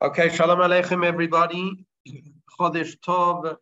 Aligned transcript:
Okay, 0.00 0.28
shalom 0.28 0.60
aleichem, 0.60 1.04
everybody. 1.04 1.84
Chodesh 2.58 2.96
Tov, 3.00 3.56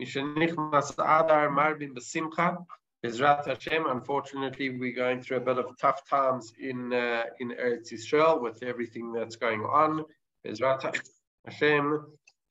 Mishenichnas 0.00 0.92
Adar 0.92 1.48
Marbin 1.50 1.94
Besimcha. 1.94 2.58
Bezrat 3.02 3.46
Hashem. 3.46 3.86
Unfortunately, 3.86 4.78
we're 4.78 4.94
going 4.94 5.22
through 5.22 5.38
a 5.38 5.40
bit 5.40 5.56
of 5.56 5.74
tough 5.80 6.06
times 6.06 6.52
in 6.60 6.92
uh, 6.92 7.22
in 7.38 7.52
Eretz 7.52 7.92
Yisrael 7.92 8.42
with 8.42 8.62
everything 8.62 9.10
that's 9.10 9.36
going 9.36 9.62
on. 9.62 10.04
Bezrat 10.46 11.00
Hashem. 11.46 12.04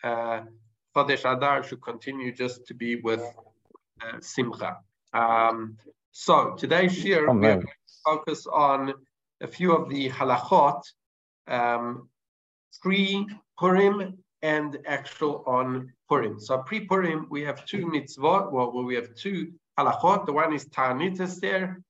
Uh, 0.03 0.41
Chodesh 0.95 1.31
Adar 1.31 1.61
should 1.61 1.83
continue 1.83 2.33
just 2.33 2.65
to 2.65 2.73
be 2.73 2.95
with 2.95 3.21
uh, 4.01 4.19
Simcha. 4.21 4.77
Um, 5.13 5.77
so 6.11 6.55
today's 6.57 6.97
shir, 6.97 7.31
we're 7.31 7.41
going 7.41 7.61
to 7.61 7.67
focus 8.03 8.47
on 8.47 8.95
a 9.41 9.47
few 9.47 9.75
of 9.75 9.89
the 9.89 10.09
halachot 10.09 10.81
um, 11.47 12.09
pre-Purim 12.81 14.17
and 14.41 14.77
actual 14.85 15.43
on 15.47 15.91
Purim. 16.07 16.39
So 16.39 16.59
pre-Purim, 16.59 17.27
we 17.29 17.41
have 17.41 17.65
two 17.65 17.85
mitzvot, 17.87 18.51
well, 18.51 18.71
we 18.71 18.95
have 18.95 19.13
two 19.15 19.51
halachot. 19.77 20.25
The 20.25 20.33
one 20.33 20.53
is 20.53 20.65
Ta'anit 20.65 21.19
Esther, 21.19 21.81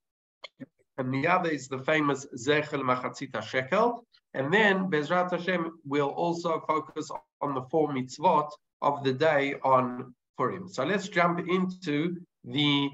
and 0.97 1.13
the 1.13 1.27
other 1.27 1.49
is 1.49 1.67
the 1.67 1.79
famous 1.79 2.25
Zechel 2.37 2.81
Machatzita 2.81 3.41
Shekel. 3.43 4.05
And 4.33 4.53
then 4.53 4.89
Bezrat 4.91 5.31
Hashem 5.31 5.79
will 5.85 6.09
also 6.09 6.63
focus 6.67 7.09
on 7.41 7.55
the 7.55 7.63
four 7.71 7.91
mitzvot 7.91 8.49
of 8.81 9.03
the 9.03 9.13
day 9.13 9.55
on 9.63 10.13
Purim. 10.37 10.67
So 10.67 10.83
let's 10.83 11.07
jump 11.07 11.39
into 11.47 12.17
the 12.43 12.89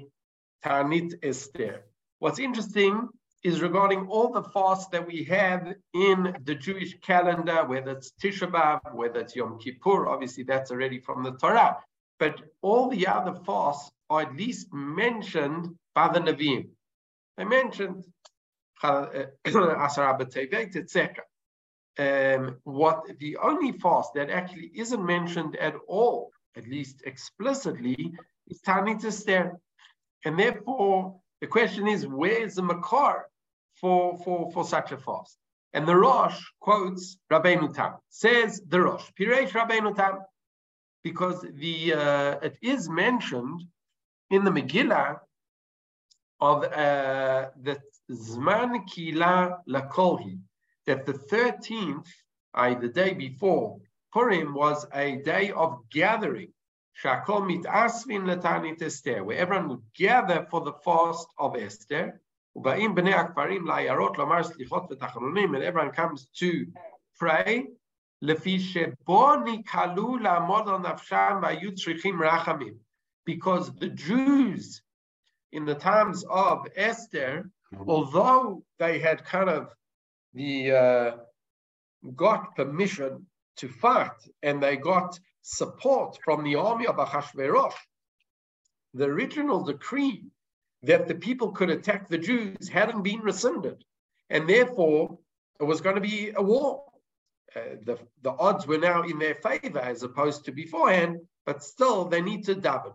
Ta'anit 0.64 1.14
Esther. 1.22 1.84
What's 2.18 2.38
interesting 2.38 3.08
is 3.44 3.60
regarding 3.60 4.06
all 4.08 4.32
the 4.32 4.42
fasts 4.42 4.88
that 4.88 5.06
we 5.06 5.24
have 5.24 5.74
in 5.94 6.36
the 6.44 6.54
Jewish 6.54 6.98
calendar, 7.00 7.64
whether 7.64 7.92
it's 7.92 8.12
Tisha 8.20 8.50
B'Av, 8.50 8.94
whether 8.94 9.20
it's 9.20 9.36
Yom 9.36 9.58
Kippur, 9.58 10.08
obviously 10.08 10.42
that's 10.42 10.70
already 10.70 10.98
from 10.98 11.22
the 11.22 11.32
Torah, 11.32 11.76
but 12.18 12.40
all 12.62 12.88
the 12.88 13.06
other 13.06 13.34
fasts 13.44 13.90
are 14.10 14.22
at 14.22 14.34
least 14.34 14.72
mentioned 14.72 15.74
by 15.94 16.12
the 16.12 16.20
Nevi'im. 16.20 16.68
They 17.36 17.44
mentioned 17.44 18.04
Asar 18.82 20.18
B'Tevet, 20.18 20.76
etc. 20.76 21.24
Um, 21.98 22.56
what 22.64 23.04
the 23.18 23.38
only 23.38 23.72
fast 23.72 24.10
that 24.14 24.28
actually 24.28 24.70
isn't 24.74 25.04
mentioned 25.04 25.56
at 25.56 25.74
all, 25.88 26.30
at 26.56 26.66
least 26.68 27.02
explicitly, 27.06 28.12
is 28.48 28.60
Tanit 28.60 29.04
Esther. 29.04 29.58
And 30.24 30.38
therefore, 30.38 31.20
the 31.40 31.46
question 31.46 31.86
is, 31.86 32.06
where's 32.06 32.54
the 32.54 32.62
Makar 32.62 33.28
for, 33.74 34.18
for, 34.24 34.50
for 34.52 34.64
such 34.64 34.92
a 34.92 34.96
fast? 34.96 35.38
And 35.72 35.86
the 35.86 35.96
Rosh 35.96 36.40
quotes 36.60 37.18
Rabbeinu 37.30 37.74
Tam, 37.74 37.96
says 38.08 38.62
the 38.66 38.80
Rosh, 38.80 39.10
Piresh 39.18 39.50
Rabbeinu 39.50 39.94
Tam, 39.94 40.20
because 41.04 41.44
the 41.54 41.92
uh, 41.92 42.38
it 42.42 42.56
is 42.62 42.88
mentioned 42.88 43.62
in 44.30 44.44
the 44.44 44.50
Megillah 44.50 45.18
of 46.40 46.64
uh, 46.64 47.50
the 47.62 47.78
Zman 48.10 48.86
Kila 48.86 49.58
Lakolhi, 49.68 50.38
that 50.86 51.04
the 51.04 51.12
13th, 51.12 52.08
i.e., 52.54 52.74
the 52.74 52.88
day 52.88 53.12
before 53.12 53.78
Purim, 54.12 54.54
was 54.54 54.86
a 54.94 55.16
day 55.16 55.50
of 55.50 55.80
gathering 55.90 56.52
Shakol 57.01 57.63
asvin 57.65 58.25
letanit 58.25 58.81
Esther, 58.81 59.23
where 59.23 59.37
everyone 59.37 59.69
would 59.69 59.83
gather 59.95 60.45
for 60.49 60.61
the 60.61 60.73
fast 60.73 61.27
of 61.37 61.55
Esther. 61.55 62.19
ובאים 62.55 62.95
בני 62.95 63.13
הכפרים 63.13 63.65
לעיירות 63.65 64.17
לומר 64.17 64.43
סליחות 64.43 64.91
ותחנונים, 64.91 65.55
and 65.55 65.63
everyone 65.63 65.91
comes 65.95 66.25
to 66.35 66.65
pray, 67.19 67.67
לפי 68.21 68.59
שבו 68.59 69.35
נקהלו 69.45 70.17
לעמוד 70.17 70.69
על 70.69 70.77
נפשם 70.77 71.39
והיו 71.41 71.75
צריכים 71.75 72.23
רחמים. 72.23 72.73
Because 73.25 73.71
the 73.79 73.89
Jews 73.89 74.81
in 75.51 75.65
the 75.65 75.75
times 75.75 76.23
of 76.25 76.67
Esther, 76.75 77.49
although 77.87 78.63
they 78.79 78.99
had 78.99 79.23
kind 79.25 79.49
of 79.49 79.73
the 80.33 80.71
uh, 80.71 81.11
got 82.15 82.55
permission 82.55 83.25
to 83.57 83.67
fight 83.67 84.19
and 84.43 84.61
they 84.63 84.77
got 84.77 85.19
support 85.46 86.18
from 86.24 86.42
the 86.42 86.56
army 86.56 86.86
of 86.88 86.98
Ahasuerus, 86.98 87.74
the 88.94 89.04
original 89.04 89.62
decree 89.62 90.24
that 90.82 91.06
the 91.06 91.14
people 91.14 91.52
could 91.52 91.70
attack 91.70 92.08
the 92.08 92.18
Jews 92.18 92.68
hadn't 92.68 93.02
been 93.02 93.20
rescinded. 93.20 93.84
And 94.28 94.48
therefore, 94.48 95.18
it 95.60 95.64
was 95.64 95.80
going 95.80 95.94
to 95.94 96.00
be 96.00 96.32
a 96.34 96.42
war. 96.42 96.82
Uh, 97.54 97.76
the, 97.84 97.96
the 98.22 98.32
odds 98.32 98.66
were 98.66 98.78
now 98.78 99.04
in 99.04 99.20
their 99.20 99.36
favor 99.36 99.78
as 99.78 100.02
opposed 100.02 100.46
to 100.46 100.52
beforehand, 100.52 101.20
but 101.44 101.62
still 101.62 102.06
they 102.06 102.20
need 102.20 102.44
to 102.46 102.56
daven. 102.56 102.94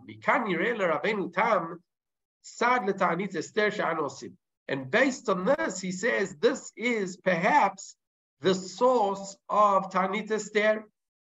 And 4.68 4.90
based 4.90 5.28
on 5.30 5.44
this, 5.46 5.80
he 5.80 5.92
says 5.92 6.36
this 6.36 6.70
is 6.76 7.16
perhaps 7.16 7.96
the 8.42 8.54
source 8.54 9.36
of 9.48 9.90
Tanit 9.90 10.30
Esther. 10.30 10.84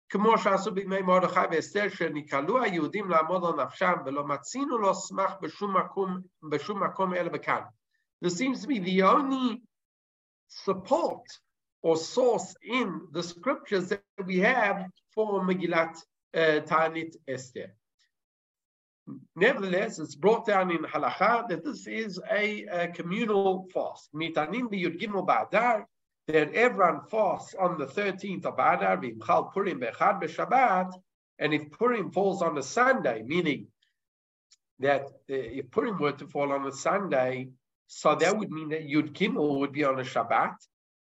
כמו 0.10 0.38
שעשו 0.38 0.72
בימי 0.72 1.02
מרדכי 1.02 1.40
ואסתר, 1.52 1.90
שנקהלו 1.90 2.64
היהודים 2.64 3.10
לעמוד 3.10 3.44
על 3.46 3.64
נפשם 3.64 3.94
ולא 4.06 4.28
מצינו 4.28 4.78
לו 4.78 4.96
סמך 4.96 5.32
בשום 5.42 5.78
מקום, 5.78 6.18
בשום 6.50 6.84
מקום 6.84 7.14
אלא 7.14 7.30
בכאן. 7.30 7.62
This 8.26 8.38
seems 8.38 8.62
to 8.62 8.68
be 8.68 8.80
the 8.80 9.02
only 9.02 9.62
support 10.48 11.26
or 11.82 11.98
source 11.98 12.56
in 12.64 12.88
the 13.12 13.22
scriptures 13.22 13.90
that 13.90 14.02
we 14.26 14.38
have 14.40 14.86
for 15.14 15.44
Megillat 15.44 15.96
uh, 16.36 16.60
Ta'anit 16.62 17.16
Esther. 17.28 17.76
Nevertheless, 19.36 20.00
it's 20.00 20.16
brought 20.16 20.46
down 20.48 20.72
in 20.72 20.80
halacha 20.80 21.48
that 21.50 21.64
this 21.64 21.86
is 21.86 22.20
a, 22.32 22.66
a 22.66 22.88
communal 22.88 23.68
fast. 23.74 24.10
Mitanim 24.16 24.66
b'yud 24.72 25.00
gimel 25.00 25.28
ba'adar, 25.28 25.84
that 26.33 26.55
everyone 26.55 27.01
fasts 27.11 27.55
on 27.59 27.79
the 27.79 27.87
13th 27.87 28.45
of 28.47 28.55
Adar, 28.55 28.99
Vimchal 28.99 29.53
Purim 29.53 29.81
Bechad 29.81 30.23
B'Shabbat, 30.23 30.93
and 31.39 31.55
if 31.55 31.71
Purim 31.73 32.11
falls 32.11 32.43
on 32.43 32.57
a 32.59 32.63
Sunday, 32.63 33.23
meaning 33.23 33.69
that 34.79 35.03
uh, 35.03 35.09
if 35.29 35.71
Purim 35.71 35.99
were 35.99 36.13
to 36.13 36.27
fall 36.27 36.53
on 36.53 36.67
a 36.67 36.73
Sunday, 36.73 37.49
so 37.87 38.15
that 38.15 38.37
would 38.37 38.51
mean 38.51 38.69
that 38.71 38.87
Yud 38.87 39.13
Gimel 39.13 39.59
would 39.59 39.73
be 39.73 39.85
on 39.85 39.99
a 39.99 40.05
Shabbat. 40.05 40.55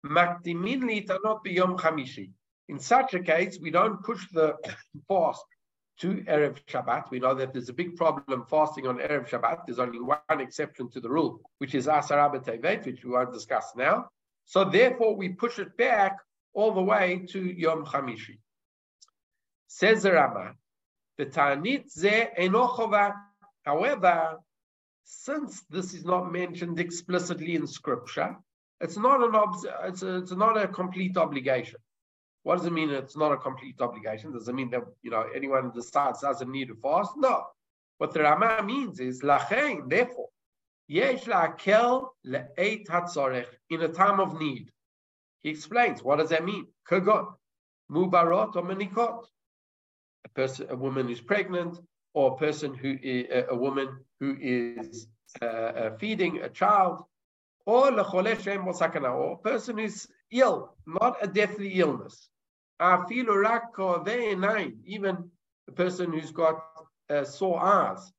Makdimin 0.06 0.84
litanot 0.84 1.44
chamishi. 1.78 2.32
In 2.70 2.80
such 2.80 3.14
a 3.14 3.20
case, 3.20 3.60
we 3.62 3.72
don't 3.72 4.04
push 4.04 4.26
the 4.32 4.56
fast 5.08 5.44
to 6.00 6.24
Erev 6.28 6.64
Shabbat. 6.66 7.10
We 7.10 7.20
know 7.20 7.34
that 7.34 7.54
there's 7.54 7.70
a 7.70 7.74
big 7.74 7.96
problem 7.96 8.46
fasting 8.50 8.88
on 8.88 9.00
Erev 9.00 9.28
Shabbat. 9.28 9.66
There's 9.66 9.80
only 9.80 10.00
one 10.00 10.40
exception 10.40 10.90
to 10.92 11.00
the 11.00 11.10
rule, 11.10 11.42
which 11.58 11.76
is 11.76 11.88
Asar 11.88 12.30
Tevet, 12.40 12.86
which 12.86 13.04
we 13.04 13.12
won't 13.12 13.34
discuss 13.34 13.74
now. 13.76 14.10
So 14.48 14.64
therefore, 14.64 15.16
we 15.16 15.30
push 15.30 15.60
it 15.60 15.76
back 15.78 16.18
all 16.54 16.74
the 16.74 16.82
way 16.82 17.26
to 17.30 17.40
Yom 17.40 17.86
Chamishi. 17.86 18.40
Says 19.68 20.04
the 20.04 20.14
Rama, 20.14 20.54
the 21.18 21.26
Ta'anit 21.26 21.92
ze 21.92 22.30
enochova. 22.40 23.14
However, 23.64 24.38
since 25.04 25.62
this 25.70 25.94
is 25.94 26.06
not 26.06 26.32
mentioned 26.32 26.80
explicitly 26.80 27.56
in 27.56 27.68
Scripture, 27.68 28.38
it's 28.80 28.98
not 28.98 29.22
an 29.22 29.36
ob- 29.36 29.66
it's, 29.84 30.04
a, 30.04 30.20
it's 30.20 30.32
not 30.32 30.58
a 30.58 30.68
complete 30.70 31.18
obligation. 31.18 31.80
What 32.44 32.58
does 32.58 32.68
it 32.68 32.72
mean? 32.72 32.90
It's 32.90 33.18
not 33.18 33.34
a 33.34 33.38
complete 33.38 33.82
obligation. 33.82 34.32
Does 34.32 34.48
it 34.48 34.56
mean 34.56 34.70
that 34.70 34.84
you 35.02 35.12
know 35.12 35.26
anyone 35.36 35.72
decides 35.76 36.22
doesn't 36.22 36.50
need 36.50 36.70
to 36.70 36.76
fast? 36.76 37.12
No. 37.18 37.44
What 37.98 38.14
the 38.14 38.22
Rama 38.22 38.64
means 38.64 39.02
is 39.02 39.22
lachein. 39.24 39.90
Therefore, 39.90 40.30
In 40.90 41.04
a 43.82 43.88
time 43.90 44.20
of 44.20 44.40
need. 44.40 44.72
He 45.42 45.50
explains, 45.50 46.04
what 46.04 46.18
does 46.18 46.30
that 46.30 46.46
mean? 46.46 46.68
Kagot, 46.90 47.28
mubarot 47.92 48.56
or 48.56 48.64
manikot. 48.64 49.26
A 50.26 50.30
person, 50.30 50.68
a 50.70 50.76
woman 50.76 51.08
who's 51.08 51.22
pregnant, 51.22 51.80
or 52.14 52.34
a 52.34 52.38
person 52.38 52.74
who 52.74 52.98
is, 53.02 53.46
a 53.50 53.56
woman 53.56 53.90
who 54.20 54.36
is 54.40 55.08
uh, 55.42 55.46
uh, 55.46 55.98
feeding 55.98 56.40
a 56.42 56.50
child, 56.50 57.04
or 57.66 57.92
or 57.92 59.34
a 59.34 59.38
person 59.44 59.78
who's 59.78 60.08
ill, 60.32 60.76
not 60.86 61.18
a 61.22 61.28
deathly 61.28 61.74
illness. 61.80 62.30
Even 64.86 65.32
a 65.68 65.72
person 65.72 66.14
who's 66.14 66.32
got 66.32 66.64
uh, 67.10 67.24
sore 67.24 67.60
eyes, 67.62 68.14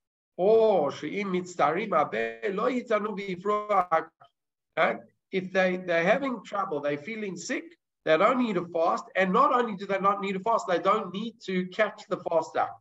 If 5.31 5.53
they, 5.53 5.77
they're 5.77 6.05
having 6.05 6.45
trouble, 6.45 6.81
they're 6.81 6.97
feeling 6.97 7.37
sick, 7.37 7.65
they 8.05 8.17
don't 8.17 8.39
need 8.39 8.55
to 8.55 8.67
fast, 8.73 9.05
and 9.17 9.33
not 9.33 9.53
only 9.53 9.75
do 9.77 9.85
they 9.85 9.99
not 9.99 10.21
need 10.21 10.35
to 10.35 10.41
fast, 10.41 10.67
they 10.69 10.79
don't 10.79 11.13
need 11.13 11.35
to 11.47 11.67
catch 11.67 12.05
the 12.09 12.19
fast 12.19 12.57
up. 12.57 12.81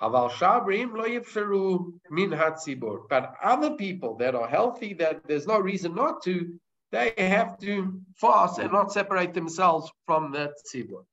But 0.00 0.12
other 3.42 3.70
people 3.76 4.16
that 4.18 4.34
are 4.36 4.48
healthy, 4.48 4.94
that 4.94 5.26
there's 5.26 5.46
no 5.46 5.58
reason 5.58 5.94
not 5.94 6.22
to, 6.24 6.60
they 6.92 7.14
have 7.16 7.58
to 7.60 8.00
fast 8.14 8.58
and 8.58 8.70
not 8.70 8.92
separate 8.92 9.34
themselves 9.34 9.90
from 10.06 10.30
the 10.30 10.52
tzibur. 10.66 11.04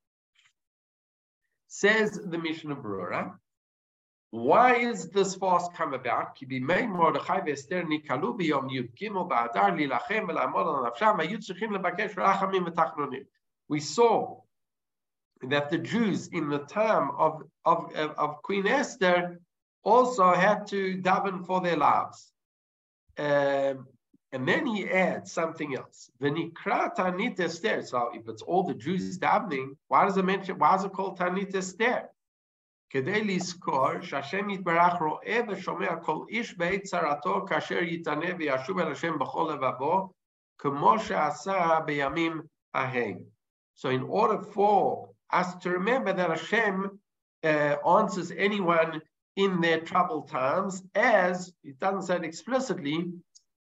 Says 1.68 2.12
the 2.12 2.38
Mishnah 2.38 2.76
Berurah, 2.76 3.40
why 4.36 4.76
is 4.76 5.10
this 5.10 5.36
fast 5.36 5.74
come 5.74 5.94
about? 5.94 6.38
We 6.42 6.60
saw 13.80 14.42
that 15.42 15.70
the 15.70 15.78
Jews 15.78 16.28
in 16.28 16.50
the 16.50 16.60
time 16.60 17.12
of, 17.18 17.44
of, 17.64 17.96
of 17.96 18.42
Queen 18.42 18.68
Esther 18.68 19.40
also 19.84 20.34
had 20.34 20.68
to 20.68 21.02
daven 21.02 21.46
for 21.46 21.62
their 21.62 21.78
lives. 21.78 22.30
Um, 23.18 23.88
and 24.34 24.46
then 24.46 24.66
he 24.66 24.90
adds 24.90 25.32
something 25.32 25.78
else. 25.78 26.10
V'nikra 26.22 26.94
Tanit 26.94 27.40
Esther. 27.40 27.84
So 27.84 28.10
if 28.14 28.28
it's 28.28 28.42
all 28.42 28.64
the 28.64 28.74
Jews 28.74 29.18
davening, 29.18 29.78
why 29.88 30.04
does 30.04 30.18
it 30.18 30.26
mention? 30.26 30.60
Why 30.60 30.76
is 30.76 30.84
it 30.84 30.92
called 30.92 31.18
Tanit 31.18 31.56
Esther? 31.56 32.10
כדי 32.91 33.25
לזכור 33.25 34.01
שהשם 34.03 34.51
יתברך 34.51 34.95
רואה 35.01 35.41
ושומע 35.49 35.97
כל 36.03 36.19
איש 36.29 36.57
בעת 36.57 36.83
צרתו 36.83 37.47
כאשר 37.49 37.83
יתענה 37.83 38.29
וישוב 38.39 38.79
אל 38.79 38.93
השם 38.93 39.19
בכל 39.19 39.53
לבבו, 39.55 40.13
כמו 40.59 40.99
שעשה 40.99 41.79
בימים 41.87 42.41
ההם. 42.75 43.19
So 43.77 43.89
in 43.89 44.03
order 44.03 44.39
for 44.55 45.09
us 45.33 45.55
to 45.63 45.71
remember 45.71 46.13
that 46.13 46.31
Hashem 46.31 47.01
uh, 47.45 47.77
answers 47.99 48.31
anyone 48.31 49.01
in 49.37 49.61
their 49.61 49.81
troubled 49.81 50.29
times, 50.29 50.83
as 50.95 51.53
it 51.65 51.79
doesn't 51.79 52.03
say 52.03 52.17
it 52.17 52.25
explicitly, 52.25 53.07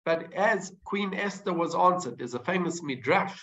but 0.04 0.32
as 0.34 0.72
Queen 0.84 1.14
Esther 1.14 1.52
was 1.52 1.74
answered. 1.74 2.18
There's 2.18 2.34
a 2.34 2.44
famous 2.52 2.82
midrash 2.82 3.36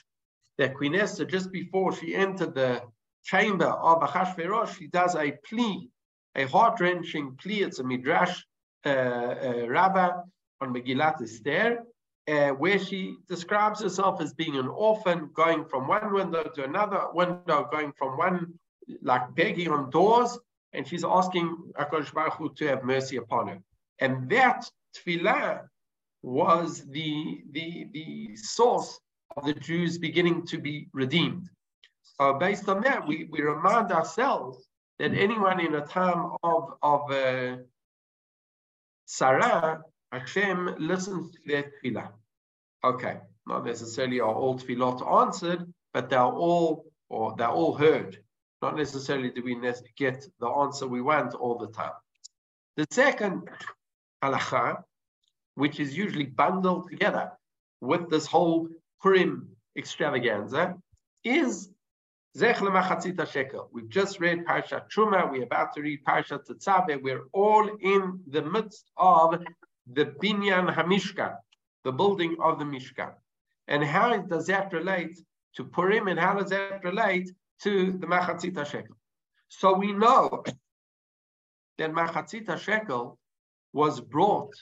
that 0.58 0.76
Queen 0.76 0.96
Esther, 0.96 1.26
just 1.26 1.52
before 1.52 1.94
she 1.94 2.16
entered 2.16 2.54
the 2.54 2.82
chamber 3.25 3.67
of 3.67 4.03
Achashverosh, 4.03 4.79
she 4.79 4.87
does 4.89 5.15
a 5.17 5.33
plea, 5.49 5.89
a 6.35 6.45
heart-wrenching 6.47 7.37
plea. 7.41 7.63
It's 7.63 7.79
a 7.79 7.85
midrash 7.85 8.43
uh, 8.85 8.89
uh, 8.89 9.67
rabbah 9.69 10.23
on 10.61 10.75
Megillat 10.75 11.23
Esther, 11.23 11.85
uh, 12.29 12.51
where 12.51 12.79
she 12.79 13.17
describes 13.29 13.83
herself 13.83 14.21
as 14.21 14.33
being 14.33 14.57
an 14.57 14.69
orphan, 14.69 15.31
going 15.35 15.65
from 15.65 15.89
one 15.89 16.13
window 16.13 16.45
to 16.55 16.65
another 16.65 17.07
window, 17.13 17.69
going 17.71 17.93
from 17.99 18.17
one, 18.17 18.55
like 19.03 19.35
begging 19.35 19.69
on 19.69 19.91
doors, 19.91 20.39
and 20.73 20.87
she's 20.87 21.05
asking 21.05 21.57
HaKadosh 21.79 22.13
Baruch 22.15 22.35
Hu 22.35 22.55
to 22.55 22.67
have 22.69 22.85
mercy 22.85 23.17
upon 23.17 23.49
her. 23.49 23.59
And 23.99 24.29
that 24.31 24.69
tefillah 24.97 25.63
was 26.23 26.85
the, 26.89 27.43
the, 27.51 27.89
the 27.93 28.37
source 28.37 28.99
of 29.37 29.45
the 29.45 29.55
Jews 29.55 29.99
beginning 29.99 30.47
to 30.47 30.59
be 30.59 30.89
redeemed. 30.93 31.51
So 32.23 32.35
based 32.35 32.69
on 32.69 32.83
that, 32.83 33.05
we, 33.05 33.27
we 33.33 33.41
remind 33.41 33.91
ourselves 33.91 34.65
that 35.01 35.13
anyone 35.13 35.59
in 35.59 35.75
a 35.75 35.85
time 35.85 36.31
of, 36.45 36.75
of 36.81 37.11
uh, 37.11 37.57
Sarah, 39.07 39.83
Hashem 40.13 40.77
listens 40.79 41.33
to 41.33 41.39
their 41.45 41.65
tefillah. 41.65 42.11
Okay, 42.85 43.17
not 43.49 43.67
necessarily 43.67 44.21
are 44.21 44.33
all 44.33 44.57
tefillot 44.57 45.03
answered, 45.21 45.67
but 45.93 46.11
they're 46.11 46.21
all 46.21 46.85
or 47.09 47.35
they're 47.37 47.49
all 47.49 47.75
heard. 47.75 48.19
Not 48.63 48.77
necessarily 48.77 49.31
do 49.31 49.43
we 49.43 49.57
get 49.97 50.25
the 50.39 50.47
answer 50.47 50.87
we 50.87 51.03
want 51.03 51.35
all 51.35 51.59
the 51.59 51.73
time. 51.73 51.99
The 52.77 52.87
second 52.93 53.51
halacha, 54.23 54.85
which 55.57 55.81
is 55.81 55.97
usually 55.97 56.27
bundled 56.27 56.89
together 56.89 57.33
with 57.81 58.11
this 58.11 58.27
whole 58.27 58.69
Purim 59.03 59.49
extravaganza, 59.77 60.77
is 61.25 61.69
We've 62.35 63.89
just 63.89 64.21
read 64.21 64.47
Parshat 64.47 64.89
Truma. 64.89 65.31
We're 65.31 65.43
about 65.43 65.75
to 65.75 65.83
read 65.83 66.03
Parshat 66.05 66.47
Tetzaveh. 66.47 67.03
We're 67.03 67.25
all 67.33 67.69
in 67.81 68.21
the 68.27 68.43
midst 68.43 68.91
of 68.97 69.43
the 69.93 70.07
Binyan 70.07 70.75
Hamishkan, 70.75 71.37
the 71.85 71.93
building 71.93 72.37
of 72.43 72.59
the 72.59 72.65
Mishkan. 72.65 73.13
And 73.69 73.85
how 73.85 74.17
does 74.17 74.47
that 74.47 74.73
relate 74.73 75.21
to 75.57 75.65
Purim 75.65 76.09
and 76.09 76.19
how 76.19 76.35
does 76.35 76.49
that 76.51 76.83
relate 76.83 77.31
to 77.65 77.93
the 77.93 78.07
Machatzita 78.07 78.65
Shekel? 78.65 78.97
So 79.49 79.75
we 79.75 79.93
know 79.93 80.43
that 81.77 81.93
Machatzita 81.93 82.59
Shekel 82.59 83.19
was 83.75 84.01
brought. 84.01 84.55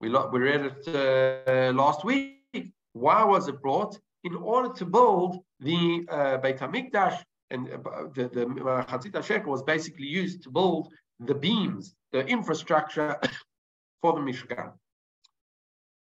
We, 0.00 0.08
we 0.08 0.40
read 0.40 0.72
it 0.72 0.88
uh, 0.88 1.72
last 1.72 2.04
week. 2.04 2.72
Why 2.94 3.22
was 3.22 3.46
it 3.46 3.62
brought? 3.62 3.98
In 4.28 4.34
order 4.34 4.68
to 4.74 4.84
build 4.84 5.38
the 5.58 6.06
uh, 6.10 6.36
Beit 6.36 6.58
HaMikdash, 6.58 7.18
and 7.48 7.66
uh, 7.66 7.78
the, 8.14 8.28
the 8.28 8.44
Machatzit 8.44 9.46
was 9.46 9.62
basically 9.62 10.04
used 10.04 10.42
to 10.42 10.50
build 10.50 10.92
the 11.18 11.34
beams, 11.34 11.94
the 12.12 12.26
infrastructure 12.26 13.18
for 14.02 14.12
the 14.12 14.20
Mishkan. 14.20 14.72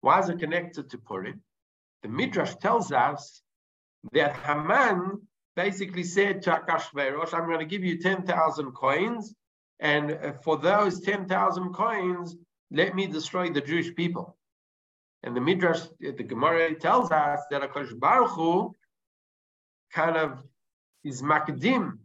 Why 0.01 0.21
is 0.21 0.29
it 0.29 0.39
connected 0.39 0.89
to 0.89 0.97
Purim? 0.97 1.43
The 2.01 2.09
Midrash 2.09 2.55
tells 2.55 2.91
us 2.91 3.43
that 4.13 4.35
Haman 4.37 5.21
basically 5.55 6.03
said 6.03 6.41
to 6.43 6.49
Achashverosh, 6.49 7.31
I'm 7.31 7.45
going 7.45 7.59
to 7.59 7.65
give 7.65 7.83
you 7.83 7.99
10,000 7.99 8.71
coins, 8.71 9.35
and 9.79 10.11
uh, 10.11 10.33
for 10.43 10.57
those 10.57 10.99
10,000 11.01 11.73
coins, 11.73 12.35
let 12.71 12.95
me 12.95 13.05
destroy 13.05 13.51
the 13.51 13.61
Jewish 13.61 13.93
people. 13.93 14.35
And 15.25 15.35
the 15.35 15.41
Midrash, 15.41 15.81
the 15.99 16.11
Gemara 16.23 16.75
tells 16.75 17.11
us 17.11 17.41
that 17.49 17.63
Akash 17.63 17.99
Baruch 17.99 18.29
Hu 18.29 18.75
kind 19.91 20.17
of 20.17 20.43
is 21.03 21.23
makdim, 21.23 21.97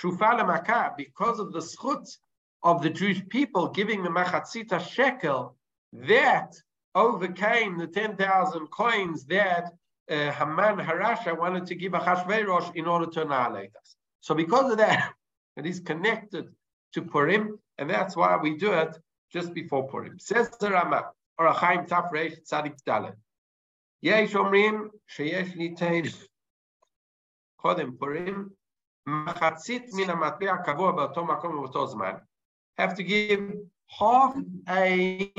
shufal 0.00 0.38
makah, 0.46 0.96
because 0.96 1.40
of 1.40 1.52
the 1.52 1.58
schut 1.58 2.08
of 2.62 2.80
the 2.80 2.90
Jewish 2.90 3.28
people 3.28 3.68
giving 3.68 4.04
the 4.04 4.10
machatzita 4.10 4.80
shekel, 4.80 5.56
that 5.92 6.54
overcame 6.94 7.78
the 7.78 7.88
10,000 7.88 8.66
coins 8.68 9.24
that 9.24 9.72
uh, 10.08 10.30
Haman 10.30 10.78
Harasha 10.78 11.36
wanted 11.36 11.66
to 11.66 11.74
give 11.74 11.94
a 11.94 11.98
Achashverosh 11.98 12.76
in 12.76 12.86
order 12.86 13.06
to 13.06 13.22
annihilate 13.22 13.74
us. 13.74 13.96
So 14.20 14.36
because 14.36 14.70
of 14.70 14.78
that, 14.78 15.12
it 15.56 15.66
is 15.66 15.80
connected 15.80 16.46
to 16.94 17.02
Purim, 17.02 17.58
and 17.76 17.90
that's 17.90 18.14
why 18.16 18.36
we 18.36 18.56
do 18.56 18.72
it 18.72 18.96
just 19.32 19.52
before 19.52 19.88
Purim. 19.88 20.20
Says 20.20 20.48
the 20.60 20.70
Rama, 20.70 21.10
or 21.37 21.47
a 21.47 21.53
Chaim 21.53 21.85
Tafresh 21.85 22.37
Tzadik 22.43 22.77
Dalet. 22.87 23.15
Yesh 24.01 24.33
Omrim 24.33 24.89
sheyesh 25.09 25.55
litain 25.55 26.05
קודם 27.63 27.97
פורים, 27.97 28.49
מחצית 29.07 29.85
מן 29.93 30.09
המטבע 30.09 30.53
הקבוע 30.53 30.91
באותו 30.91 31.25
מקום 31.25 31.55
ובאותו 31.55 31.87
זמן. 31.87 32.13
have 32.81 32.95
to 32.95 33.03
give 33.03 33.41
half 33.99 34.35
a 34.67 35.31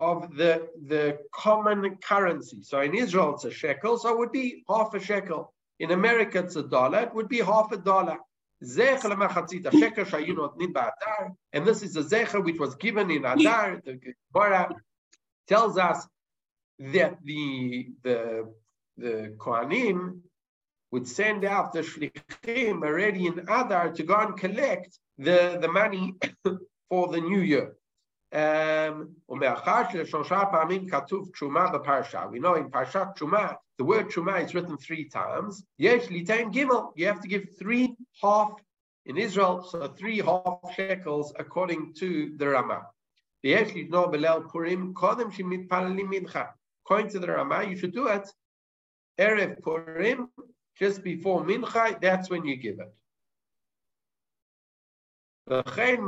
of 0.00 0.36
the 0.36 0.68
the 0.92 1.18
common 1.32 1.96
currency. 2.08 2.62
So 2.62 2.80
in 2.80 2.94
Israel 2.94 3.34
it's 3.34 3.44
a 3.44 3.50
shekel, 3.50 3.96
so 3.98 4.10
it 4.12 4.18
would 4.18 4.32
be 4.32 4.64
half 4.68 4.94
a 4.94 5.00
shekel. 5.00 5.52
In 5.80 5.90
America 5.92 6.38
it's 6.40 6.56
a 6.56 6.62
dollar, 6.62 7.00
it 7.00 7.14
would 7.14 7.28
be 7.28 7.40
half 7.40 7.72
a 7.72 7.78
dollar. 7.78 8.18
Zecher 8.63 9.09
lemachatzit, 9.11 9.65
a 9.67 9.71
shekel 9.71 10.05
shayinu 10.05 10.49
otnin 10.49 10.73
ba'adar, 10.73 11.35
and 11.53 11.65
this 11.65 11.83
is 11.83 11.95
a 11.95 12.03
zecher 12.03 12.43
which 12.43 12.57
was 12.59 12.75
given 12.75 13.11
in 13.11 13.23
Adar. 13.23 13.81
The 13.85 14.15
Gemara 14.33 14.69
tells 15.47 15.77
us 15.77 16.07
that 16.79 17.17
the 17.23 17.89
the 18.03 18.51
the 18.97 19.35
Kohanim 19.37 20.21
would 20.91 21.07
send 21.07 21.45
out 21.45 21.73
the 21.73 21.81
shlichim 21.81 22.83
already 22.83 23.27
in 23.27 23.39
Adar 23.41 23.91
to 23.91 24.03
go 24.03 24.15
and 24.15 24.37
collect 24.37 24.97
the, 25.17 25.57
the 25.61 25.67
money 25.67 26.15
for 26.89 27.07
the 27.09 27.19
new 27.19 27.39
year. 27.39 27.75
Um, 28.31 29.15
we 29.27 29.37
know 29.39 29.53
in 29.53 29.59
Parshat 32.69 33.17
Truma, 33.17 33.55
the 33.77 33.83
word 33.83 34.09
Truma 34.09 34.43
is 34.43 34.55
written 34.55 34.77
three 34.77 35.05
times. 35.05 35.63
Yesh 35.77 36.07
litain 36.07 36.53
gimel, 36.53 36.91
you 36.95 37.05
have 37.05 37.21
to 37.21 37.27
give 37.27 37.49
three 37.59 37.95
half 38.21 38.53
in 39.05 39.17
Israel, 39.17 39.63
so 39.63 39.87
three 39.87 40.19
half 40.19 40.59
shekels 40.75 41.33
according 41.37 41.93
to 41.95 42.33
the 42.37 42.47
Rama. 42.47 42.87
According 43.43 43.91
to 47.11 47.19
the 47.19 47.31
Rama, 47.31 47.63
you 47.63 47.77
should 47.77 47.93
do 47.93 48.07
it 48.07 48.27
Erev 49.19 49.61
Purim 49.63 50.29
just 50.77 51.03
before 51.03 51.43
Mincha, 51.43 51.99
that's 52.01 52.29
when 52.29 52.45
you 52.45 52.55
give 52.55 52.79
it. 52.79 52.93
According 55.49 56.07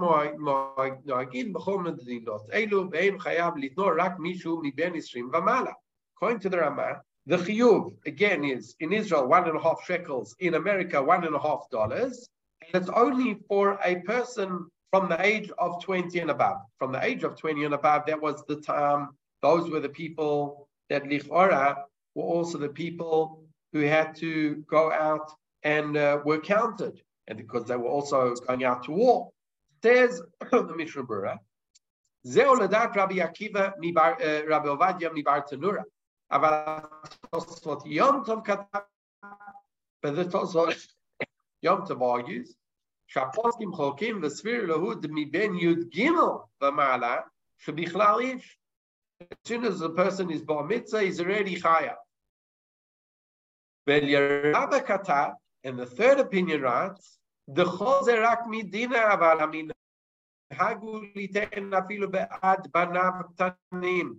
to 6.41 6.49
the 6.49 6.59
Rama, 6.59 7.01
the 7.29 7.37
chiyuv 7.37 7.93
again 8.07 8.43
is 8.43 8.75
in 8.79 8.91
Israel 8.91 9.27
one 9.27 9.47
and 9.47 9.55
a 9.55 9.61
half 9.61 9.85
shekels, 9.85 10.35
in 10.39 10.55
America 10.55 10.97
one 11.01 11.23
and 11.23 11.35
a 11.35 11.39
half 11.39 11.69
dollars, 11.69 12.27
and 12.61 12.81
it's 12.81 12.89
only 12.89 13.37
for 13.47 13.79
a 13.85 13.97
person 13.97 14.67
from 14.89 15.07
the 15.09 15.23
age 15.23 15.51
of 15.59 15.79
20 15.83 16.17
and 16.17 16.31
above. 16.31 16.57
From 16.79 16.91
the 16.91 17.03
age 17.05 17.23
of 17.23 17.35
20 17.35 17.65
and 17.65 17.75
above, 17.75 18.07
that 18.07 18.19
was 18.19 18.43
the 18.47 18.55
time, 18.55 19.09
those 19.43 19.69
were 19.69 19.79
the 19.79 19.95
people 20.03 20.67
that 20.89 21.03
lichora 21.03 21.75
were 22.15 22.23
also 22.23 22.57
the 22.57 22.69
people 22.83 23.43
who 23.73 23.81
had 23.81 24.15
to 24.15 24.55
go 24.67 24.91
out 24.91 25.31
and 25.61 25.97
uh, 25.97 26.19
were 26.25 26.39
counted, 26.39 26.99
and 27.27 27.37
because 27.37 27.65
they 27.65 27.75
were 27.75 27.93
also 27.97 28.33
going 28.47 28.63
out 28.63 28.81
to 28.85 28.91
war. 28.91 29.29
There's 29.83 30.19
the 30.51 30.73
Mishnah 30.75 31.03
Berurah. 31.03 31.37
Zeo 32.25 32.59
Rabbi 32.59 33.17
Akiva, 33.19 33.73
uh, 33.77 34.47
Rabbi 34.47 34.67
Ovadia, 34.67 35.09
MiBartenura. 35.11 35.83
אבל 36.30 36.52
התוספות 37.02 37.82
יום 37.86 38.22
טוב 38.26 38.40
כתב, 38.44 38.78
ובתוספות 40.06 40.68
יום 41.62 41.80
טוב 41.88 42.02
argues, 42.02 42.54
שהפוסקים 43.06 43.72
חולקים 43.72 44.20
וסביר 44.22 44.66
להוא 44.66 44.94
מבין 45.08 45.54
י"ג 45.54 46.08
ומעלה, 46.62 47.20
שבכלל 47.58 48.20
איש. 48.20 48.58
As 49.22 49.48
soon 49.48 49.64
as 49.64 49.78
the 49.78 49.90
person 49.90 50.30
is 50.30 50.42
bar 50.42 50.64
mitzvah, 50.64 51.02
he's 51.02 51.20
already 51.20 51.56
chaya. 51.60 51.94
ולרבה 53.86 54.80
כתב, 54.86 55.30
and 55.66 55.78
the 55.78 55.86
third 55.86 56.18
opinion 56.20 56.62
writes, 56.62 57.18
דחול 57.50 58.04
זה 58.04 58.12
רק 58.22 58.38
מדינה, 58.50 59.14
אבל 59.14 59.40
המנהג 59.40 60.84
ליתן 61.14 61.74
אפילו 61.74 62.10
בעד 62.10 62.68
בניו 62.72 63.12
קטנים. 63.34 64.14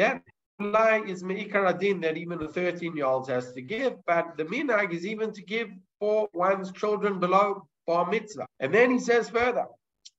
That 0.00 0.29
lie 0.61 1.03
is 1.07 1.23
me'ikar 1.23 1.65
adin 1.65 2.01
that 2.01 2.17
even 2.17 2.41
a 2.43 2.47
13 2.47 2.95
year 2.95 3.05
old 3.05 3.27
has 3.29 3.53
to 3.53 3.61
give, 3.61 3.93
but 4.05 4.37
the 4.37 4.45
minhag 4.45 4.93
is 4.93 5.05
even 5.05 5.31
to 5.33 5.41
give 5.41 5.69
for 5.99 6.29
one's 6.33 6.71
children 6.71 7.19
below 7.19 7.67
bar 7.87 8.09
mitzvah. 8.09 8.47
And 8.59 8.73
then 8.73 8.91
he 8.91 8.99
says 8.99 9.29
further, 9.29 9.65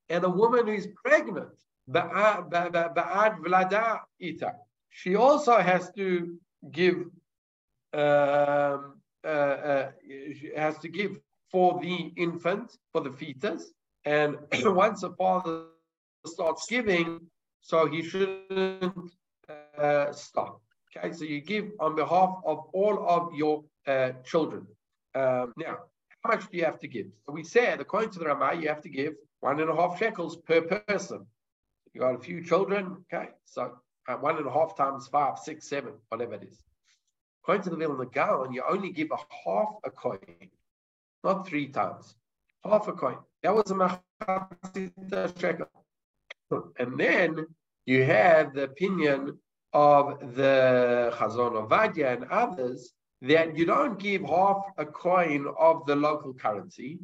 and 0.08 0.24
a 0.24 0.30
woman 0.30 0.66
who 0.66 0.72
is 0.72 0.88
pregnant, 1.04 1.54
ba'ad 1.90 2.50
vlada 2.50 4.00
ita, 4.20 4.52
she 4.90 5.16
also 5.16 5.58
has 5.58 5.90
to 5.92 6.38
give, 6.70 6.96
um, 7.94 9.00
uh, 9.24 9.26
uh, 9.26 9.90
has 10.56 10.78
to 10.78 10.88
give 10.88 11.18
for 11.50 11.80
the 11.80 12.12
infant, 12.16 12.76
for 12.92 13.00
the 13.00 13.12
fetus. 13.12 13.72
And 14.04 14.36
once 14.64 15.02
a 15.02 15.10
father 15.10 15.64
starts 16.26 16.66
giving, 16.66 17.20
so 17.60 17.86
he 17.86 18.02
shouldn't 18.02 19.12
uh, 19.78 20.12
stop. 20.12 20.60
Okay, 20.96 21.12
so 21.12 21.24
you 21.24 21.40
give 21.40 21.70
on 21.80 21.96
behalf 21.96 22.36
of 22.44 22.66
all 22.72 23.08
of 23.08 23.34
your 23.34 23.64
uh, 23.86 24.12
children. 24.24 24.66
Um, 25.14 25.52
now, 25.56 25.78
how 26.22 26.34
much 26.34 26.50
do 26.50 26.56
you 26.56 26.64
have 26.64 26.78
to 26.80 26.88
give? 26.88 27.06
So 27.24 27.32
we 27.32 27.44
said, 27.44 27.80
according 27.80 28.10
to 28.10 28.18
the 28.18 28.26
Ramah, 28.26 28.60
you 28.60 28.68
have 28.68 28.82
to 28.82 28.88
give 28.88 29.14
one 29.40 29.60
and 29.60 29.70
a 29.70 29.74
half 29.74 29.98
shekels 29.98 30.36
per 30.36 30.60
person. 30.60 31.26
You 31.92 32.00
got 32.00 32.14
a 32.14 32.18
few 32.18 32.44
children, 32.44 33.04
okay, 33.12 33.30
so 33.44 33.72
uh, 34.08 34.14
one 34.16 34.36
and 34.36 34.46
a 34.46 34.52
half 34.52 34.76
times 34.76 35.08
five, 35.08 35.38
six, 35.38 35.68
seven, 35.68 35.92
whatever 36.08 36.34
it 36.34 36.44
is. 36.44 36.62
According 37.42 37.64
to 37.64 37.70
the 37.70 37.76
Vilna 37.76 38.06
Gaon, 38.06 38.52
you 38.52 38.62
only 38.68 38.92
give 38.92 39.08
a 39.10 39.16
half 39.44 39.74
a 39.84 39.90
coin, 39.90 40.18
not 41.24 41.46
three 41.46 41.68
times, 41.68 42.14
half 42.64 42.86
a 42.88 42.92
coin. 42.92 43.16
That 43.42 43.54
was 43.54 43.70
a 43.70 45.32
shekel. 45.38 45.68
And 46.78 46.98
then 46.98 47.46
you 47.86 48.04
have 48.04 48.54
the 48.54 48.64
opinion 48.64 49.38
of 49.72 50.34
the 50.34 51.12
Chazon 51.16 51.66
Ovadia 51.66 52.14
and 52.14 52.24
others 52.30 52.92
that 53.22 53.56
you 53.56 53.64
don't 53.64 53.98
give 53.98 54.22
half 54.22 54.62
a 54.78 54.84
coin 54.84 55.46
of 55.58 55.86
the 55.86 55.94
local 55.96 56.34
currency, 56.34 56.98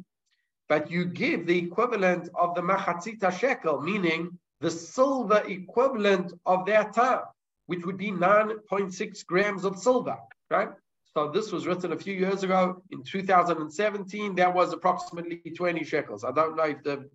but 0.67 0.91
you 0.91 1.05
give 1.05 1.47
the 1.47 1.57
equivalent 1.57 2.29
of 2.35 2.53
the 2.55 2.61
machatzita 2.61 3.31
shekel, 3.37 3.81
meaning 3.81 4.37
the 4.59 4.69
silver 4.69 5.41
equivalent 5.47 6.33
of 6.45 6.65
that 6.65 6.93
time, 6.93 7.21
which 7.67 7.85
would 7.85 7.97
be 7.97 8.11
9.6 8.11 9.25
grams 9.25 9.63
of 9.63 9.77
silver, 9.77 10.17
right? 10.49 10.69
So 11.13 11.31
this 11.31 11.51
was 11.51 11.65
written 11.65 11.93
a 11.93 11.97
few 11.97 12.13
years 12.13 12.43
ago 12.43 12.83
in 12.91 13.03
2017. 13.03 14.35
That 14.35 14.53
was 14.53 14.73
approximately 14.73 15.41
20 15.55 15.83
shekels. 15.83 16.23
I 16.23 16.31
don't 16.31 16.55
know 16.55 16.63
if 16.63 16.83
the 16.83 17.09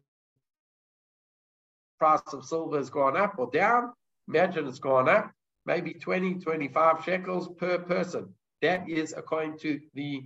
price 1.98 2.20
of 2.32 2.44
silver 2.44 2.78
has 2.78 2.90
gone 2.90 3.16
up 3.16 3.34
or 3.38 3.50
down. 3.50 3.92
Imagine 4.26 4.66
it's 4.66 4.78
gone 4.78 5.08
up, 5.08 5.30
maybe 5.66 5.94
20, 5.94 6.34
25 6.34 7.04
shekels 7.04 7.48
per 7.56 7.78
person. 7.78 8.32
That 8.62 8.88
is 8.88 9.14
according 9.16 9.58
to 9.58 9.80
the 9.94 10.24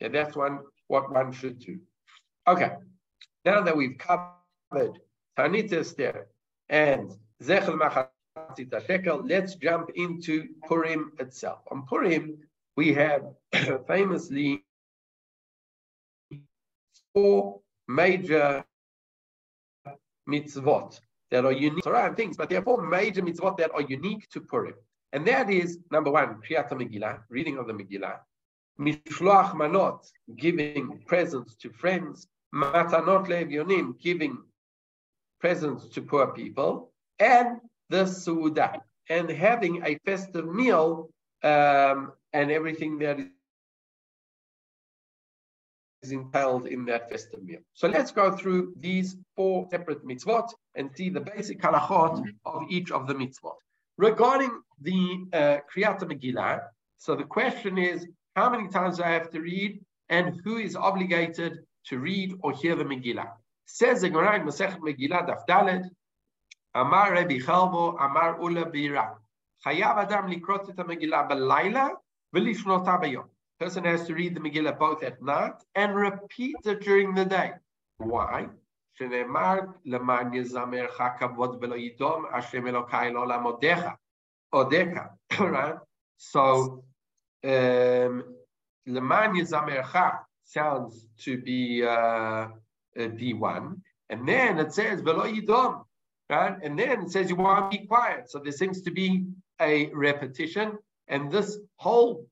yeah, 0.00 0.08
that's 0.08 0.36
one 0.36 0.60
what 0.86 1.10
one 1.12 1.32
should 1.32 1.58
do. 1.58 1.78
Okay, 2.46 2.72
now 3.44 3.62
that 3.62 3.76
we've 3.76 3.98
covered 3.98 4.98
Tanit 5.36 5.72
Esther 5.72 6.28
and 6.68 7.10
Zechel 7.42 7.76
Machatzita 7.76 8.86
Shekel, 8.86 9.22
let's 9.24 9.56
jump 9.56 9.90
into 9.96 10.48
Purim 10.68 11.12
itself. 11.18 11.60
On 11.70 11.84
Purim, 11.86 12.38
we 12.76 12.92
have 12.94 13.22
famously 13.86 14.64
four 17.14 17.60
major 17.88 18.64
mitzvot 20.28 21.00
that 21.32 21.46
are 21.46 21.52
unique 21.52 21.86
and 21.86 22.14
things, 22.14 22.36
but 22.36 22.50
there 22.50 22.58
are 22.60 22.62
four 22.62 22.86
major 22.86 23.22
mitzvot 23.22 23.56
that 23.56 23.70
are 23.74 23.80
unique 23.80 24.28
to 24.28 24.40
Purim. 24.40 24.74
And 25.14 25.26
that 25.26 25.48
is 25.48 25.78
number 25.90 26.10
one, 26.10 26.42
Kriyat 26.42 26.68
Megillah, 26.70 27.20
reading 27.30 27.56
of 27.56 27.66
the 27.66 27.72
Megillah, 27.72 28.18
Mishloach 28.78 29.52
Manot, 29.54 30.00
giving 30.36 31.02
presents 31.06 31.54
to 31.56 31.70
friends, 31.70 32.28
Matanot 32.54 33.28
Levionim, 33.28 33.98
giving 33.98 34.36
presents 35.40 35.88
to 35.88 36.02
poor 36.02 36.26
people, 36.28 36.92
and 37.18 37.60
the 37.88 38.04
Suda, 38.04 38.82
and 39.08 39.30
having 39.30 39.82
a 39.86 39.98
festive 40.04 40.46
meal 40.46 41.08
um, 41.42 42.12
and 42.34 42.50
everything 42.50 42.98
that 42.98 43.18
is 46.02 46.12
entailed 46.12 46.66
in 46.66 46.84
that 46.84 47.10
festive 47.10 47.42
meal. 47.42 47.60
So 47.72 47.88
let's 47.88 48.12
go 48.12 48.36
through 48.36 48.74
these 48.76 49.16
four 49.34 49.66
separate 49.70 50.06
mitzvot 50.06 50.50
and 50.74 50.90
see 50.94 51.08
the 51.10 51.20
basic 51.20 51.60
halachot 51.60 52.24
of 52.44 52.62
each 52.68 52.90
of 52.90 53.06
the 53.06 53.14
mitzvot. 53.14 53.56
Regarding 53.98 54.50
the 54.80 55.26
uh, 55.32 55.58
Kriyat 55.70 56.00
Megillah, 56.00 56.60
so 56.98 57.14
the 57.14 57.24
question 57.24 57.78
is, 57.78 58.06
how 58.36 58.48
many 58.50 58.68
times 58.68 58.96
do 58.96 59.04
I 59.04 59.10
have 59.10 59.30
to 59.30 59.40
read 59.40 59.84
and 60.08 60.40
who 60.44 60.56
is 60.56 60.76
obligated 60.76 61.58
to 61.88 61.98
read 61.98 62.34
or 62.40 62.52
hear 62.52 62.74
the 62.74 62.84
Megillah? 62.84 63.28
Says 63.66 64.00
the 64.00 64.08
Gemara 64.08 64.40
in 64.40 64.46
Masechet 64.46 64.80
Megillah 64.80 65.28
Daf 65.28 65.46
Dalet, 65.48 65.84
Amar 66.74 67.12
Rabbi 67.12 67.38
Chalbo, 67.38 67.96
Amar 68.00 68.40
Ula 68.40 68.66
Bira. 68.66 69.14
Chayav 69.66 69.96
Adam 69.98 70.30
likrot 70.30 70.70
et 70.70 70.76
Megillah 70.76 71.28
b'layla 71.30 71.90
v'lishnota 72.34 73.00
b'yom 73.02 73.24
person 73.62 73.84
has 73.84 74.04
to 74.08 74.14
read 74.14 74.34
the 74.34 74.40
Megillah 74.40 74.76
both 74.76 75.04
at 75.04 75.22
night 75.22 75.54
and 75.76 75.94
repeat 75.94 76.56
it 76.64 76.80
during 76.80 77.14
the 77.14 77.24
day. 77.24 77.52
Why? 77.98 78.48
Right? 85.40 85.76
So, 86.18 86.84
um, 87.44 88.24
sounds 90.44 91.06
to 91.18 91.38
be 91.38 91.82
uh, 91.84 92.48
D1, 92.96 93.80
and 94.10 94.28
then 94.28 94.58
it 94.58 94.72
says 94.72 95.00
velo 95.00 95.24
yidom, 95.24 95.84
right? 96.28 96.56
And 96.62 96.78
then 96.78 97.02
it 97.02 97.10
says 97.10 97.30
you 97.30 97.36
want 97.36 97.72
to 97.72 97.78
be 97.78 97.86
quiet. 97.86 98.30
So 98.30 98.38
there 98.38 98.52
seems 98.52 98.82
to 98.82 98.90
be 98.90 99.24
a 99.60 99.86
repetition, 99.94 100.78
and 101.08 101.32
this 101.32 101.58
whole 101.76 102.26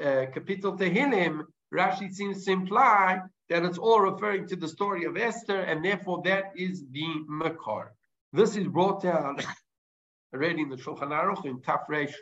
uh, 0.00 0.26
Kapitel 0.34 0.78
Tehillim, 0.78 1.44
Rashi 1.74 2.12
seems 2.12 2.44
to 2.44 2.52
imply 2.52 3.20
that 3.50 3.64
it's 3.64 3.78
all 3.78 4.00
referring 4.00 4.46
to 4.46 4.56
the 4.56 4.68
story 4.68 5.04
of 5.04 5.16
Esther, 5.16 5.60
and 5.60 5.84
therefore 5.84 6.22
that 6.24 6.52
is 6.56 6.84
the 6.92 7.06
Makar. 7.28 7.92
This 8.32 8.56
is 8.56 8.68
brought 8.68 9.02
down 9.02 9.38
already 10.34 10.62
in 10.62 10.68
the 10.70 10.76
Shulchan 10.76 11.10
Aruch 11.10 11.44
in 11.44 11.58
Tafresh 11.58 12.14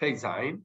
Tezayin. 0.00 0.62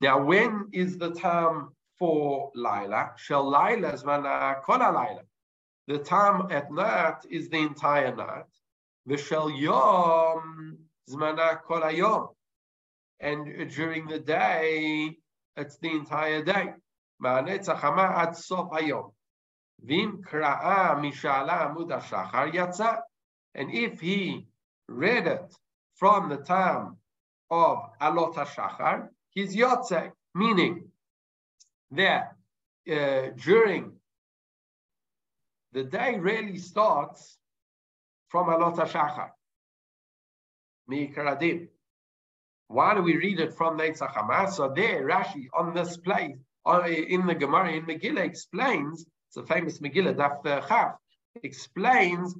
Now, 0.00 0.24
when 0.24 0.68
is 0.72 0.96
the 0.96 1.10
time 1.10 1.68
for 1.98 2.52
Laila? 2.54 3.10
Shall 3.16 3.50
Laila 3.50 3.92
zmana 3.92 4.62
kol 4.62 4.78
Laila? 4.78 5.22
The 5.88 5.98
time 5.98 6.50
at 6.50 6.72
night 6.72 7.18
is 7.28 7.50
the 7.50 7.58
entire 7.58 8.14
night. 8.16 8.44
V'shel 9.06 9.60
yom 9.60 10.78
zmana 11.10 11.60
kol 11.60 11.80
hayom. 11.80 12.28
And 13.20 13.70
during 13.70 14.06
the 14.06 14.20
day, 14.20 15.16
it's 15.56 15.78
the 15.78 15.90
entire 15.90 16.44
day. 16.44 16.74
And 17.20 17.48
if 23.74 24.00
he 24.00 24.46
read 24.88 25.26
it 25.26 25.54
from 25.96 26.28
the 26.28 26.36
time 26.36 26.96
of 27.50 27.78
alot 28.00 28.34
hashachar, 28.34 29.08
he's 29.30 29.56
yotze, 29.56 30.12
meaning 30.34 30.90
that 31.90 32.36
uh, 32.90 33.30
during 33.36 33.98
the 35.72 35.84
day 35.84 36.18
really 36.18 36.58
starts 36.58 37.38
from 38.28 38.48
Alot 38.48 38.76
HaShachar. 38.76 39.30
Why 42.68 42.94
do 42.94 43.02
we 43.02 43.16
read 43.16 43.40
it 43.40 43.54
from 43.54 43.78
Netzach 43.78 44.12
Hama? 44.12 44.50
So 44.52 44.72
there, 44.74 45.06
Rashi, 45.06 45.46
on 45.54 45.74
this 45.74 45.96
place, 45.96 46.36
in 46.66 47.26
the 47.26 47.34
Gemara, 47.34 47.72
in 47.72 47.86
Megillah, 47.86 48.24
explains, 48.24 49.06
it's 49.28 49.36
a 49.38 49.42
famous 49.42 49.78
Megillah, 49.78 50.14
Daf 50.14 50.42
Chav, 50.42 50.94
explains 51.42 52.34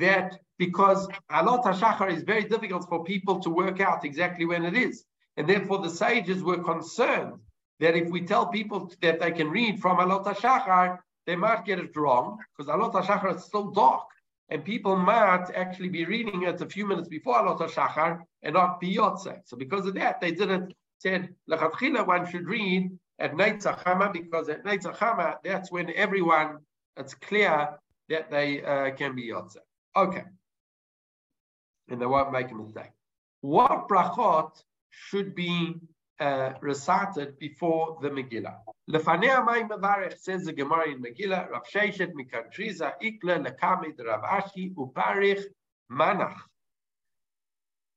that 0.00 0.38
because 0.58 1.06
Alot 1.30 1.62
HaShachar 1.64 2.10
is 2.12 2.24
very 2.24 2.44
difficult 2.44 2.88
for 2.88 3.04
people 3.04 3.38
to 3.38 3.50
work 3.50 3.80
out 3.80 4.04
exactly 4.04 4.44
when 4.44 4.64
it 4.64 4.76
is. 4.76 5.04
And 5.36 5.48
therefore 5.48 5.78
the 5.78 5.90
sages 5.90 6.42
were 6.42 6.58
concerned 6.58 7.34
that 7.78 7.94
if 7.94 8.10
we 8.10 8.22
tell 8.22 8.48
people 8.48 8.92
that 9.02 9.20
they 9.20 9.30
can 9.30 9.48
read 9.48 9.80
from 9.80 9.98
Alot 9.98 10.24
HaShachar, 10.24 10.98
they 11.26 11.36
might 11.36 11.64
get 11.64 11.78
it 11.78 11.96
wrong, 11.96 12.38
because 12.56 12.68
Alot 12.68 12.94
HaShachar 12.94 13.36
is 13.36 13.44
still 13.44 13.70
dark. 13.70 14.08
And 14.50 14.64
people 14.64 14.96
might 14.96 15.50
actually 15.54 15.90
be 15.90 16.04
reading 16.04 16.44
it 16.44 16.60
a 16.60 16.66
few 16.66 16.86
minutes 16.86 17.08
before 17.08 17.36
Alot 17.36 17.60
HaShachar 17.60 18.20
and 18.42 18.54
not 18.54 18.80
be 18.80 18.96
Yotze. 18.96 19.40
So 19.44 19.56
because 19.56 19.86
of 19.86 19.94
that, 19.94 20.20
they 20.20 20.30
didn't 20.30 20.72
said, 20.98 21.34
Lechatchila, 21.50 22.06
one 22.06 22.28
should 22.30 22.46
read 22.46 22.90
at 23.18 23.34
Netzach 23.34 23.84
Hama, 23.84 24.10
because 24.12 24.48
at 24.48 24.64
Netzach 24.64 24.96
Hama, 24.96 25.38
that's 25.44 25.70
when 25.70 25.92
everyone, 25.94 26.58
it's 26.96 27.14
clear 27.14 27.78
that 28.08 28.30
they 28.30 28.62
uh, 28.64 28.90
can 28.92 29.14
be 29.14 29.28
Yotze. 29.28 29.58
Okay. 29.96 30.24
And 31.88 32.00
they 32.00 32.06
won't 32.06 32.32
make 32.32 32.50
a 32.50 32.54
mistake. 32.54 32.90
What 33.40 33.88
brachot 33.88 34.50
should 34.90 35.34
be 35.34 35.76
uh, 36.20 36.52
recited 36.60 37.38
before 37.38 37.98
the 38.02 38.10
Megillah? 38.10 38.56
Lefanei 38.90 39.28
Amayim 39.28 39.68
Mevarech 39.68 40.18
says 40.18 40.44
the 40.44 40.52
Gemara 40.52 40.90
in 40.90 41.02
Megillah, 41.02 41.50
Rav 41.50 41.62
Sheshet 41.72 42.12
Mikantriza 42.12 42.92
Ikle 43.02 43.44
Lekamid 43.44 44.04
Rav 44.04 44.22
Ashi 44.22 44.74
Uparich 44.74 45.42
Manach. 45.90 46.36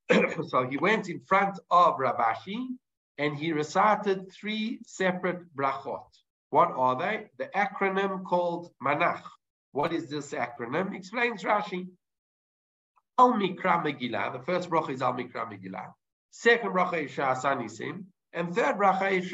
so 0.50 0.68
he 0.68 0.78
went 0.78 1.10
in 1.10 1.20
front 1.22 1.58
of 1.70 1.96
Rav 2.00 2.18
Ashi 2.18 2.68
and 3.18 3.38
he 3.38 3.54
recited 3.54 4.32
three 4.32 4.80
separate 4.86 5.56
brachot. 5.56 6.04
What 6.50 6.72
are 6.76 6.98
they? 6.98 7.28
The 7.38 7.50
acronym 7.56 8.24
called 8.26 8.72
Manach. 8.84 9.24
What 9.72 9.94
is 9.94 10.10
this 10.10 10.32
acronym? 10.34 10.94
Explains 10.96 11.44
Rashi. 11.44 11.88
Al 13.18 13.34
Mikra 13.34 13.84
Megillah. 13.86 14.34
The 14.34 14.40
first 14.40 14.70
bracha 14.70 14.90
is 14.90 15.02
Al 15.02 15.14
Mikra 15.14 15.50
Megillah. 15.50 15.94
Second 16.32 16.72
bracha 16.72 17.06
is 17.06 17.12
Sha'asanisim. 17.12 18.06
And 18.34 18.56
third 18.56 18.78
bracha 18.78 19.12
is. 19.12 19.32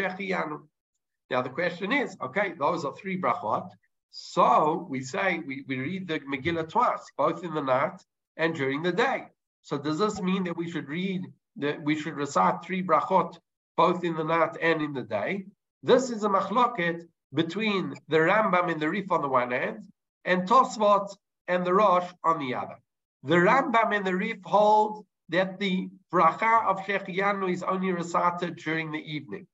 Now 1.29 1.41
the 1.41 1.49
question 1.49 1.91
is, 1.91 2.17
okay, 2.21 2.53
those 2.57 2.85
are 2.85 2.95
three 2.95 3.21
brachot. 3.21 3.69
So 4.11 4.87
we 4.89 5.03
say 5.03 5.39
we, 5.45 5.63
we 5.67 5.77
read 5.77 6.07
the 6.07 6.19
Megillah 6.21 6.69
twice, 6.69 7.05
both 7.17 7.43
in 7.43 7.53
the 7.53 7.61
night 7.61 8.01
and 8.35 8.55
during 8.55 8.81
the 8.81 8.91
day. 8.91 9.25
So 9.61 9.77
does 9.77 9.99
this 9.99 10.21
mean 10.21 10.45
that 10.45 10.57
we 10.57 10.71
should 10.71 10.87
read 10.87 11.25
that 11.57 11.83
we 11.83 11.99
should 11.99 12.15
recite 12.15 12.63
three 12.63 12.83
brachot 12.83 13.37
both 13.75 14.03
in 14.03 14.15
the 14.15 14.23
night 14.23 14.57
and 14.61 14.81
in 14.81 14.93
the 14.93 15.03
day? 15.03 15.45
This 15.83 16.09
is 16.09 16.23
a 16.23 16.29
machloket 16.29 17.03
between 17.33 17.93
the 18.07 18.17
Rambam 18.17 18.71
and 18.71 18.81
the 18.81 18.89
Rif 18.89 19.11
on 19.11 19.21
the 19.21 19.27
one 19.27 19.51
hand 19.51 19.85
and 20.25 20.47
Tosfot 20.47 21.15
and 21.47 21.65
the 21.65 21.73
Rosh 21.73 22.09
on 22.23 22.39
the 22.39 22.55
other. 22.55 22.79
The 23.23 23.35
Rambam 23.35 23.95
and 23.95 24.05
the 24.05 24.15
Rif 24.15 24.37
hold 24.43 25.05
that 25.29 25.59
the 25.59 25.89
bracha 26.11 26.65
of 26.65 26.79
Shechiyanu 26.79 27.51
is 27.51 27.63
only 27.63 27.91
recited 27.91 28.55
during 28.55 28.91
the 28.91 28.99
evening, 28.99 29.47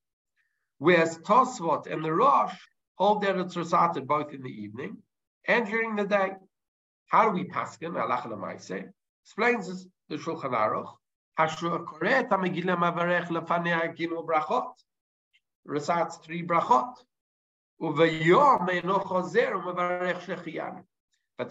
whereas 0.77 1.17
Tosfot 1.19 1.87
and 1.87 2.03
the 2.03 2.13
Rosh 2.13 2.53
hold 2.95 3.23
that 3.23 3.37
it's 3.37 3.55
recited 3.55 4.07
both 4.07 4.33
in 4.33 4.41
the 4.43 4.49
evening 4.49 4.97
and 5.47 5.65
during 5.65 5.95
the 5.95 6.05
day. 6.05 6.33
How 7.07 7.29
do 7.29 7.35
we 7.35 7.45
paskin? 7.45 7.99
Allah 7.99 8.23
Lamaise 8.25 8.89
explains 9.23 9.87
the 10.09 10.17
Shulchan 10.17 10.51
Aruch. 10.51 10.93
Hashua 11.39 11.83
koret 11.85 12.29
ha-megillah 12.29 12.77
mavarech 12.77 13.27
lefanei 13.27 13.95
gimel 13.97 14.25
brachot. 14.25 14.73
Recites 15.65 16.17
three 16.17 16.43
brachot. 16.43 16.93
But 17.79 17.95
the 17.95 18.11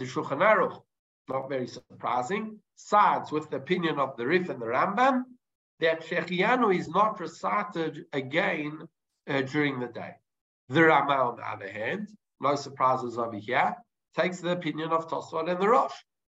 Shulchan 0.04 0.40
Aruch, 0.40 0.82
not 1.29 1.49
very 1.49 1.67
surprising, 1.67 2.59
sides 2.75 3.31
with 3.31 3.49
the 3.49 3.57
opinion 3.57 3.99
of 3.99 4.15
the 4.17 4.25
Rif 4.25 4.49
and 4.49 4.61
the 4.61 4.65
Rambam 4.65 5.23
that 5.79 6.05
Shechiyanu 6.05 6.75
is 6.75 6.89
not 6.89 7.19
recited 7.19 8.05
again 8.13 8.87
uh, 9.27 9.41
during 9.41 9.79
the 9.79 9.87
day. 9.87 10.13
The 10.69 10.83
Rama, 10.83 11.13
on 11.13 11.37
the 11.37 11.47
other 11.47 11.69
hand, 11.69 12.09
no 12.41 12.55
surprises 12.55 13.17
over 13.17 13.37
here, 13.37 13.75
takes 14.15 14.39
the 14.39 14.51
opinion 14.51 14.91
of 14.91 15.07
Tosfot 15.07 15.49
and 15.49 15.61
the 15.61 15.69
Rosh. 15.69 15.93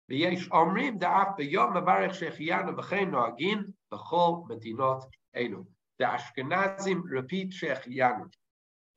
ויש 0.10 0.52
אומרים 0.52 0.98
דאף 0.98 1.28
ביום 1.38 1.78
מברך 1.78 2.16
שהחיינו 2.16 2.78
וכן 2.78 3.10
נוהגים 3.10 3.64
בכל 3.92 4.36
מדינות 4.50 5.06
אלו. 5.36 5.64
The 6.02 6.06
Ashkenazim 6.06 7.04
repeat 7.10 7.52
שהחיינו 7.52 8.26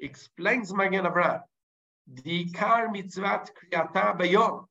explains 0.03 0.75
Magen 0.75 1.05
Avraham, 1.05 1.43
the 2.07 2.45
Ikar 2.45 2.89
mitzvat 2.89 3.51
kriyata 3.55 4.19
bayom, 4.19 4.67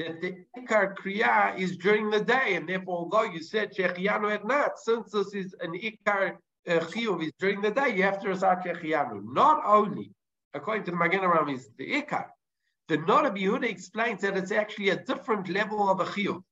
that 0.00 0.20
the 0.20 0.30
Ikar 0.58 0.94
kriya 0.96 1.58
is 1.58 1.76
during 1.76 2.10
the 2.10 2.20
day, 2.20 2.54
and 2.56 2.68
therefore, 2.68 2.98
although 2.98 3.24
you 3.34 3.42
said 3.42 3.74
Shechianu 3.74 4.34
at 4.34 4.46
night, 4.46 4.72
since 4.76 5.12
this 5.12 5.34
is 5.34 5.54
an 5.60 5.72
Ikar 5.72 6.36
uh, 6.68 6.80
chiyuv 6.90 7.22
is 7.22 7.32
during 7.38 7.60
the 7.60 7.70
day, 7.70 7.94
you 7.96 8.02
have 8.02 8.20
to 8.22 8.28
recite 8.28 8.64
Shechianu. 8.64 9.22
Not 9.32 9.62
only, 9.64 10.10
according 10.54 10.84
to 10.84 10.90
the 10.90 10.96
Magen 10.96 11.20
Avraham, 11.20 11.54
is 11.54 11.68
the 11.78 11.88
Ikar, 12.02 12.26
the 12.88 12.98
Noda 12.98 13.30
Yehuda 13.36 13.68
explains 13.70 14.22
that 14.22 14.36
it's 14.36 14.52
actually 14.52 14.90
a 14.90 14.96
different 14.96 15.48
level 15.48 15.88
of 15.88 16.00
a 16.00 16.04
chiyuv. 16.04 16.42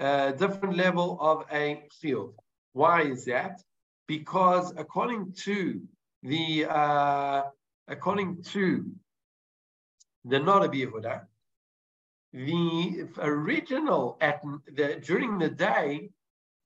A 0.00 0.32
different 0.32 0.76
level 0.76 1.18
of 1.20 1.44
a 1.52 1.82
chiyuv. 2.02 2.34
Why 2.72 3.02
is 3.02 3.26
that? 3.26 3.62
because 4.06 4.72
according 4.76 5.32
to 5.32 5.80
the 6.22 6.66
uh, 6.68 7.42
according 7.88 8.42
to 8.42 8.84
the 10.24 10.38
Noda 10.38 10.68
Yehuda, 10.68 11.26
the 12.32 13.08
original 13.18 14.16
at 14.20 14.42
the 14.66 15.00
during 15.04 15.38
the 15.38 15.50
day 15.50 16.10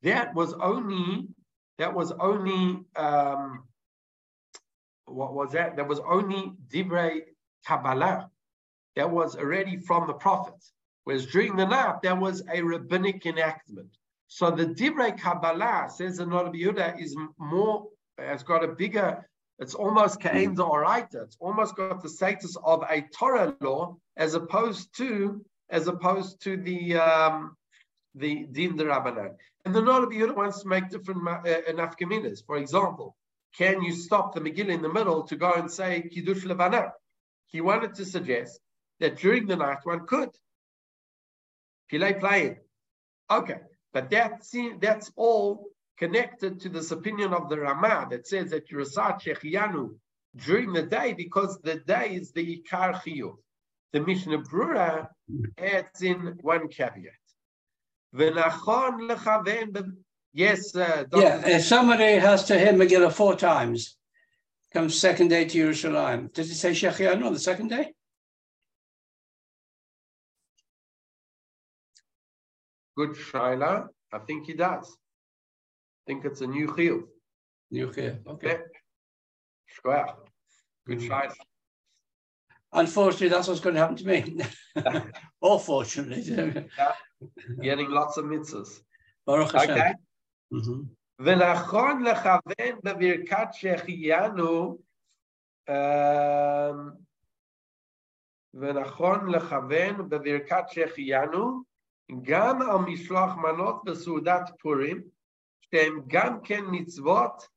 that 0.02 0.34
was 0.34 0.52
only 0.54 1.28
that 1.78 1.92
was 1.92 2.12
only 2.12 2.84
um, 2.96 3.64
what 5.06 5.34
was 5.34 5.52
that? 5.52 5.76
That 5.76 5.88
was 5.88 6.00
only 6.00 6.52
Dibre 6.68 7.20
Kabbalah. 7.66 8.30
That 8.96 9.10
was 9.10 9.36
already 9.36 9.76
from 9.78 10.06
the 10.06 10.14
prophets. 10.14 10.72
Whereas 11.04 11.26
during 11.26 11.56
the 11.56 11.66
night, 11.66 12.02
there 12.02 12.16
was 12.16 12.42
a 12.52 12.62
rabbinic 12.62 13.26
enactment. 13.26 13.90
So 14.28 14.50
the 14.50 14.66
Dibre 14.66 15.12
Kabbalah 15.12 15.88
says 15.88 16.16
the 16.16 16.24
Noda 16.24 16.52
Yehuda 16.52 17.00
is 17.00 17.16
more, 17.38 17.86
has 18.18 18.42
got 18.42 18.64
a 18.64 18.68
bigger, 18.68 19.28
it's 19.58 19.74
almost 19.74 20.20
Ka'en 20.20 20.56
Oraita. 20.56 21.24
It's 21.24 21.36
almost 21.40 21.76
got 21.76 22.02
the 22.02 22.08
status 22.08 22.56
of 22.62 22.84
a 22.88 23.02
Torah 23.02 23.56
law 23.60 23.96
as 24.16 24.34
opposed 24.34 24.94
to, 24.98 25.44
as 25.70 25.88
opposed 25.88 26.42
to 26.42 26.56
the, 26.56 26.96
um, 26.96 27.56
the 28.14 28.46
Din 28.52 28.76
Rabbanan. 28.76 29.34
And 29.64 29.74
the 29.74 29.80
Noda 29.80 30.06
Yehuda 30.06 30.36
wants 30.36 30.62
to 30.62 30.68
make 30.68 30.90
different 30.90 31.26
uh, 31.26 31.42
nafkaminas. 31.72 32.44
For 32.46 32.56
example, 32.56 33.16
can 33.56 33.82
you 33.82 33.94
stop 33.94 34.34
the 34.34 34.40
Megillah 34.40 34.74
in 34.74 34.82
the 34.82 34.92
middle 34.92 35.22
to 35.24 35.36
go 35.36 35.54
and 35.54 35.70
say 35.70 36.02
Kiddush 36.02 36.44
Levana? 36.44 36.92
He 37.46 37.60
wanted 37.62 37.94
to 37.94 38.04
suggest 38.04 38.60
that 39.00 39.16
during 39.16 39.46
the 39.46 39.56
night 39.56 39.78
one 39.84 40.06
could. 40.06 40.30
Pilei 41.90 42.20
playing. 42.20 42.56
Okay. 43.30 43.60
But 43.92 44.10
that's, 44.10 44.54
that's 44.80 45.10
all 45.16 45.66
connected 45.98 46.60
to 46.60 46.68
this 46.68 46.90
opinion 46.90 47.32
of 47.32 47.48
the 47.48 47.58
Rama 47.58 48.06
that 48.10 48.26
says 48.26 48.50
that 48.50 48.70
you 48.70 48.78
recite 48.78 49.18
Shechiyanu 49.20 49.94
during 50.36 50.72
the 50.72 50.82
day 50.82 51.14
because 51.14 51.58
the 51.62 51.76
day 51.76 52.14
is 52.14 52.32
the 52.32 52.58
Ikar 52.58 53.00
Chiyuv. 53.02 53.36
The 53.92 54.00
Mishnah 54.00 54.42
Brura 54.42 55.08
adds 55.58 56.02
in 56.02 56.38
one 56.42 56.68
caveat. 56.68 57.12
Yes, 60.32 60.76
uh, 60.76 61.04
yeah. 61.14 61.48
If 61.48 61.64
somebody 61.64 62.16
has 62.16 62.44
to 62.44 62.58
hear 62.58 62.74
Megillah 62.74 63.12
four 63.12 63.36
times, 63.36 63.96
comes 64.72 65.00
second 65.00 65.28
day 65.28 65.46
to 65.46 65.58
Yerushalayim. 65.58 66.32
Does 66.34 66.50
it 66.50 66.56
say 66.56 66.72
Shechiyanu 66.72 67.24
on 67.24 67.32
the 67.32 67.38
second 67.38 67.68
day? 67.68 67.94
Good 72.98 73.10
Shaila. 73.12 73.88
I 74.12 74.18
think 74.20 74.46
he 74.46 74.52
does 74.52 74.94
I 76.05 76.05
think 76.07 76.25
it's 76.25 76.41
a 76.41 76.47
new 76.47 76.67
chiyuv. 76.67 77.03
New 77.71 77.87
chiyuv. 77.87 78.27
Okay. 78.27 78.57
Shkoyach. 79.73 80.15
Good 80.87 80.99
mm. 80.99 81.09
Shaila. 81.09 81.33
Unfortunately, 82.73 83.27
that's 83.27 83.47
what's 83.47 83.59
going 83.59 83.75
to 83.75 83.81
happen 83.81 83.97
to 83.97 84.07
me. 84.07 84.41
or 85.41 85.59
fortunately. 85.59 86.21
yeah. 86.21 86.93
Getting 87.61 87.89
lots 87.89 88.17
of 88.17 88.25
mitzvahs. 88.25 88.79
Baruch 89.25 89.51
Hashem. 89.51 89.77
Okay. 89.77 89.93
ונכון 91.23 92.03
לכוון 92.03 92.79
בברכת 92.83 93.47
שהחיינו 93.51 94.77
ונכון 98.53 99.29
לכוון 99.29 100.09
בברכת 100.09 100.63
שהחיינו 100.67 101.63
גם 102.21 102.61
על 102.61 102.77
משלוח 102.77 103.35
מנות 103.35 103.83
בסעודת 103.85 104.49
פורים, 104.59 105.03
שהם 105.65 106.01
גם 106.07 106.41
כן 106.43 106.63
מצוות, 106.71 107.47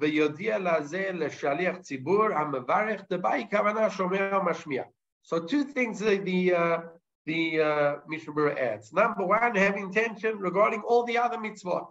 ויודיע 0.00 0.58
לזה 0.58 1.10
לשליח 1.12 1.76
ציבור 1.76 2.24
המברך 2.24 3.02
דבאי 3.10 3.46
כוונה 3.50 3.90
שומע 3.90 4.38
ומשמיע. 4.40 4.84
So 5.24 5.40
two 5.40 5.64
things 5.64 5.98
that 5.98 6.24
the 6.24 6.54
uh, 6.54 6.78
the 7.26 7.60
uh, 7.60 7.96
Mishnah 8.06 8.54
adds. 8.70 8.92
Number 8.92 9.26
one, 9.26 9.56
have 9.56 9.76
intention 9.76 10.38
regarding 10.38 10.82
all 10.82 11.02
the 11.04 11.18
other 11.18 11.36
mitzvot. 11.36 11.86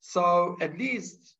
So 0.00 0.56
at 0.60 0.76
least, 0.76 1.34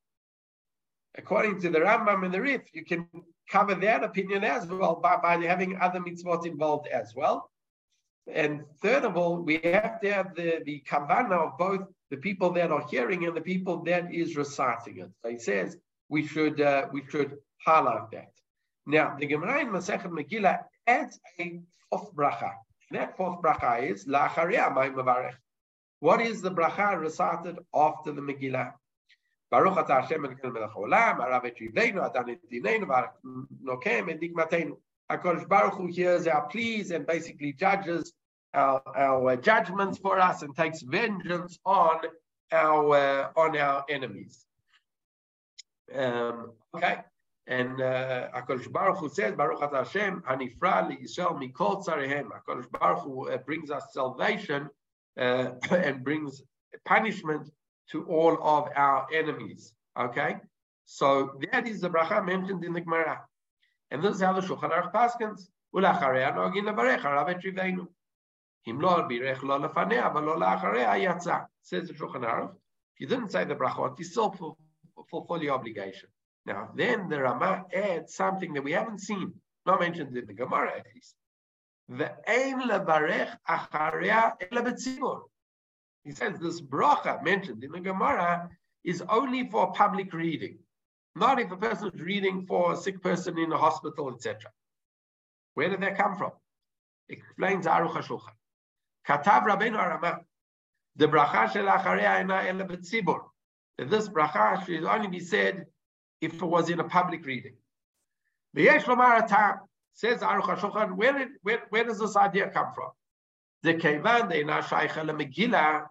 according 1.19 1.61
to 1.61 1.69
the 1.69 1.81
Rambam 1.81 2.25
and 2.25 2.33
the 2.33 2.40
Rif, 2.40 2.62
you 2.73 2.85
can 2.85 3.07
cover 3.51 3.75
that 3.75 4.03
opinion 4.03 4.42
as 4.42 4.66
well 4.66 4.97
by, 4.97 5.16
by 5.16 5.37
having 5.45 5.79
other 5.79 6.01
mitzvot 6.01 6.47
involved 6.47 6.88
as 6.88 7.14
well. 7.14 7.51
And 8.33 8.64
third 8.83 9.05
of 9.05 9.16
all, 9.16 9.37
we 9.37 9.61
have 9.62 10.01
to 10.01 10.12
have 10.12 10.35
the, 10.35 10.62
the 10.64 10.83
kavana 10.90 11.47
of 11.47 11.59
both 11.59 11.87
the 12.12 12.17
people 12.17 12.52
that 12.52 12.71
are 12.71 12.86
hearing 12.89 13.26
and 13.26 13.36
the 13.36 13.41
people 13.41 13.82
that 13.84 14.13
is 14.13 14.36
reciting 14.36 15.00
it. 15.00 15.10
So 15.24 15.30
he 15.32 15.39
says 15.39 15.78
we 16.10 16.28
should 16.28 16.60
uh, 16.62 16.88
we 16.91 17.02
should 17.10 17.38
highlight 17.65 18.12
that. 18.12 18.34
Now 18.86 19.15
the 19.17 19.26
Gemara 19.26 19.62
in 19.62 19.69
Masechet 19.69 20.12
Megillah 20.12 20.60
adds 20.86 21.19
a 21.39 21.62
fourth 21.89 22.13
bracha. 22.13 22.52
And 22.89 23.00
that 23.00 23.15
fourth 23.15 23.41
bracha 23.41 23.89
is 23.89 24.06
la'acharei 24.06 24.60
mavarech. 24.76 25.36
What 26.02 26.21
is 26.21 26.41
the 26.41 26.52
bracha 26.52 27.00
recited 27.00 27.58
after 27.74 28.12
the 28.12 28.21
Megillah? 28.21 28.74
Baruch 29.50 29.76
atah 29.76 30.02
Hashem 30.02 30.24
Elokeinu 30.24 30.54
melech 30.54 30.71
haolam, 30.71 31.19
arav 31.19 31.45
et 31.45 31.56
rivleinu, 31.62 32.04
adan 32.04 32.30
et 32.30 32.39
dineinu, 32.52 32.88
v'nokem 32.88 34.10
et 34.10 34.19
dikmatenu. 34.19 34.78
HaKadosh 35.10 35.47
Baruch 35.47 35.74
Hu 35.74 35.88
hears 35.88 36.26
our 36.28 36.47
pleas 36.47 36.91
and 36.91 37.06
basically 37.06 37.54
judges 37.54 38.13
our, 38.54 38.82
our 38.96 39.36
judgments 39.38 39.98
for 39.98 40.20
us 40.20 40.42
and 40.42 40.56
takes 40.56 40.82
vengeance 40.82 41.60
on 41.66 42.00
our 42.52 43.32
on 43.38 43.58
our 43.58 43.86
enemies. 43.90 44.46
Um, 45.96 46.52
okay, 46.76 47.00
and 47.48 47.82
uh, 47.82 48.30
Hakadosh 48.36 48.68
uh, 48.68 48.72
Baruch 48.72 48.98
Hu 48.98 49.10
says, 49.10 49.36
Baruch 49.36 49.60
Atah 49.60 49.86
Hashem, 49.86 50.24
Hanifra 50.28 50.98
Yisrael 51.02 51.40
Mikol 51.40 51.86
Tzarehem. 51.86 52.30
Hakadosh 52.30 52.70
Baruch 52.72 53.00
Hu 53.00 53.30
uh, 53.30 53.38
brings 53.38 53.72
us 53.72 53.84
salvation 53.92 54.70
uh, 55.20 55.52
and 55.72 56.04
brings 56.04 56.42
punishment 56.86 57.50
to 57.92 58.04
all 58.06 58.38
of 58.42 58.70
our 58.76 59.08
enemies. 59.14 59.74
Okay, 60.00 60.38
so 60.86 61.40
that 61.52 61.68
is 61.68 61.82
the 61.82 61.90
bracha 61.90 62.26
mentioned 62.26 62.64
in 62.64 62.74
the 62.74 62.82
Gemara, 62.82 63.22
and 63.92 64.02
this 64.02 64.16
is 64.16 64.22
how 64.22 64.32
the 64.34 64.42
Shulchan 64.42 64.72
Aruch 64.72 64.94
paskens 64.94 65.50
him 68.63 68.80
lo 68.80 69.08
birech 69.08 69.41
lo 69.43 69.60
lefanea, 69.60 70.13
but 70.13 70.24
lo 70.24 70.38
la'acharei 70.38 71.06
yatza. 71.06 71.47
Says 71.62 71.88
the 71.88 71.93
Shulchan 71.93 72.24
Aruch. 72.24 72.54
If 73.00 73.10
didn't 73.10 73.32
say 73.32 73.45
the 73.45 73.56
brachot, 73.56 73.97
you 73.97 74.06
still 74.06 74.32
fulfill 75.10 75.43
your 75.43 75.56
obligation. 75.56 76.10
Now, 76.45 76.69
then 76.76 77.10
the 77.10 77.21
Rama 77.21 77.65
adds 77.74 78.13
something 78.15 78.54
that 78.54 78.63
we 78.63 78.71
haven't 78.74 79.00
seen, 79.00 79.34
not 79.65 79.80
mentioned 79.80 80.15
in 80.15 80.26
the 80.28 80.34
Gemara 80.34 80.78
at 80.78 80.86
least. 80.93 81.15
Ve'ein 81.89 82.62
levarech 82.63 83.36
acharia 83.50 84.34
elebetzibur. 84.52 85.21
He 86.04 86.12
says 86.12 86.39
this 86.39 86.62
bracha 86.62 87.24
mentioned 87.24 87.63
in 87.63 87.71
the 87.71 87.80
Gemara 87.80 88.50
is 88.84 89.04
only 89.10 89.50
for 89.50 89.71
public 89.74 90.13
reading, 90.13 90.58
not 91.15 91.39
if 91.39 91.52
a 91.52 91.58
person 91.58 91.91
is 91.93 92.02
reading 92.02 92.45
for 92.47 92.74
a 92.74 92.78
sick 92.78 93.02
person 93.02 93.38
in 93.38 93.52
a 93.52 93.58
hospital, 93.58 94.13
etc. 94.13 94.52
Where 95.56 95.69
did 95.69 95.82
that 95.82 95.97
come 95.97 96.15
from? 96.17 96.32
Explains 97.10 97.65
Aruch 97.65 97.93
HaShulchan. 97.93 98.36
Katav 99.08 99.44
Rabbeinu 99.44 99.78
Arama, 99.78 100.20
the 100.96 101.08
bracha 101.08 101.52
shel 101.52 101.66
acharei 101.66 102.22
ena 102.22 102.44
ele 102.48 102.66
betzibur. 102.66 103.20
That 103.78 103.90
this 103.90 104.08
bracha 104.08 104.66
should 104.66 104.84
only 104.84 105.08
be 105.08 105.20
said 105.20 105.66
if 106.20 106.34
it 106.34 106.46
was 106.46 106.70
in 106.70 106.80
a 106.80 106.84
public 106.84 107.26
reading. 107.26 107.56
The 108.54 108.64
Yesh 108.64 108.84
Lomar 108.84 109.60
says 109.94 110.20
Aruch 110.20 110.58
HaShulchan, 110.58 110.96
where, 110.96 111.30
where, 111.42 111.64
where 111.70 111.84
does 111.84 112.00
this 112.00 112.16
idea 112.16 112.50
come 112.50 112.74
from? 112.74 112.90
The 113.64 113.76
Kevan, 113.76 114.30
the 114.30 114.40
Ina 114.40 114.62
Shaykha 114.62 115.06
Megillah, 115.10 115.88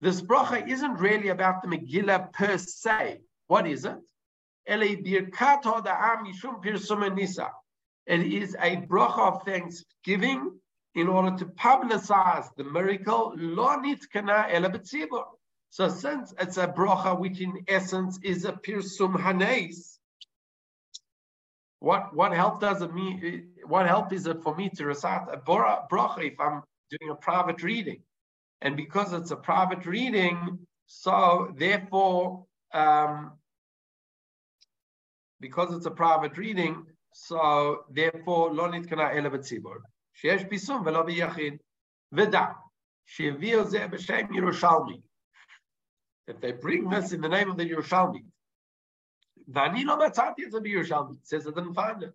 this 0.00 0.20
bracha 0.20 0.68
isn't 0.68 0.94
really 0.94 1.28
about 1.28 1.62
the 1.62 1.68
Megillah 1.68 2.32
per 2.32 2.58
se. 2.58 3.20
What 3.46 3.66
is 3.66 3.84
it? 3.84 3.96
It 4.66 4.82
is 8.32 8.56
a 8.60 8.76
bracha 8.76 9.18
of 9.18 9.42
thanksgiving 9.44 10.58
in 10.94 11.08
order 11.08 11.36
to 11.38 11.46
publicize 11.46 12.54
the 12.56 12.64
miracle, 12.64 13.32
lo 13.36 13.76
nitkana 13.78 14.46
ela 14.50 14.70
So 15.70 15.88
since 15.88 16.32
it's 16.38 16.56
a 16.56 16.68
brocha, 16.68 17.18
which 17.18 17.40
in 17.40 17.64
essence 17.66 18.18
is 18.22 18.44
a 18.44 18.52
pirsum 18.52 19.18
hanes, 19.20 19.98
what 21.80 22.14
what 22.14 22.32
help 22.32 22.60
does 22.60 22.80
it 22.80 22.94
mean? 22.94 23.50
What 23.66 23.86
help 23.86 24.12
is 24.12 24.26
it 24.26 24.42
for 24.42 24.54
me 24.54 24.70
to 24.70 24.86
recite 24.86 25.28
a 25.30 25.36
brocha 25.36 26.24
if 26.24 26.40
I'm 26.40 26.62
doing 26.90 27.10
a 27.10 27.16
private 27.16 27.62
reading? 27.62 28.02
And 28.62 28.76
because 28.76 29.12
it's 29.12 29.32
a 29.32 29.36
private 29.36 29.84
reading, 29.84 30.60
so 30.86 31.52
therefore, 31.56 32.46
um, 32.72 33.32
because 35.40 35.74
it's 35.74 35.86
a 35.86 35.90
private 35.90 36.38
reading, 36.38 36.86
so 37.12 37.84
therefore, 37.90 38.54
lo 38.54 38.70
nitkana 38.70 39.14
ela 39.14 39.30
שיש 40.13 40.43
פיסום 40.49 40.85
ולא 40.85 41.03
ביחיד. 41.03 41.57
ודע, 42.11 42.45
שהביאו 43.05 43.63
זה 43.63 43.87
בשם 43.87 44.33
ירושלמי. 44.33 45.01
That 46.29 46.41
they 46.41 46.51
bring 46.51 46.89
this 46.89 47.11
in 47.13 47.21
the 47.21 47.29
name 47.29 47.49
of 47.51 47.57
the 47.57 47.65
Yerushalmi. 47.65 48.23
ואני 49.53 49.83
לא 49.85 50.05
מצאתי 50.07 50.45
את 50.45 50.51
זה 50.51 50.59
בירושלמי. 50.59 51.15
It 51.23 51.27
says 51.27 51.47
I 51.47 51.51
didn't 51.51 51.75
find 51.75 52.03
it. 52.03 52.13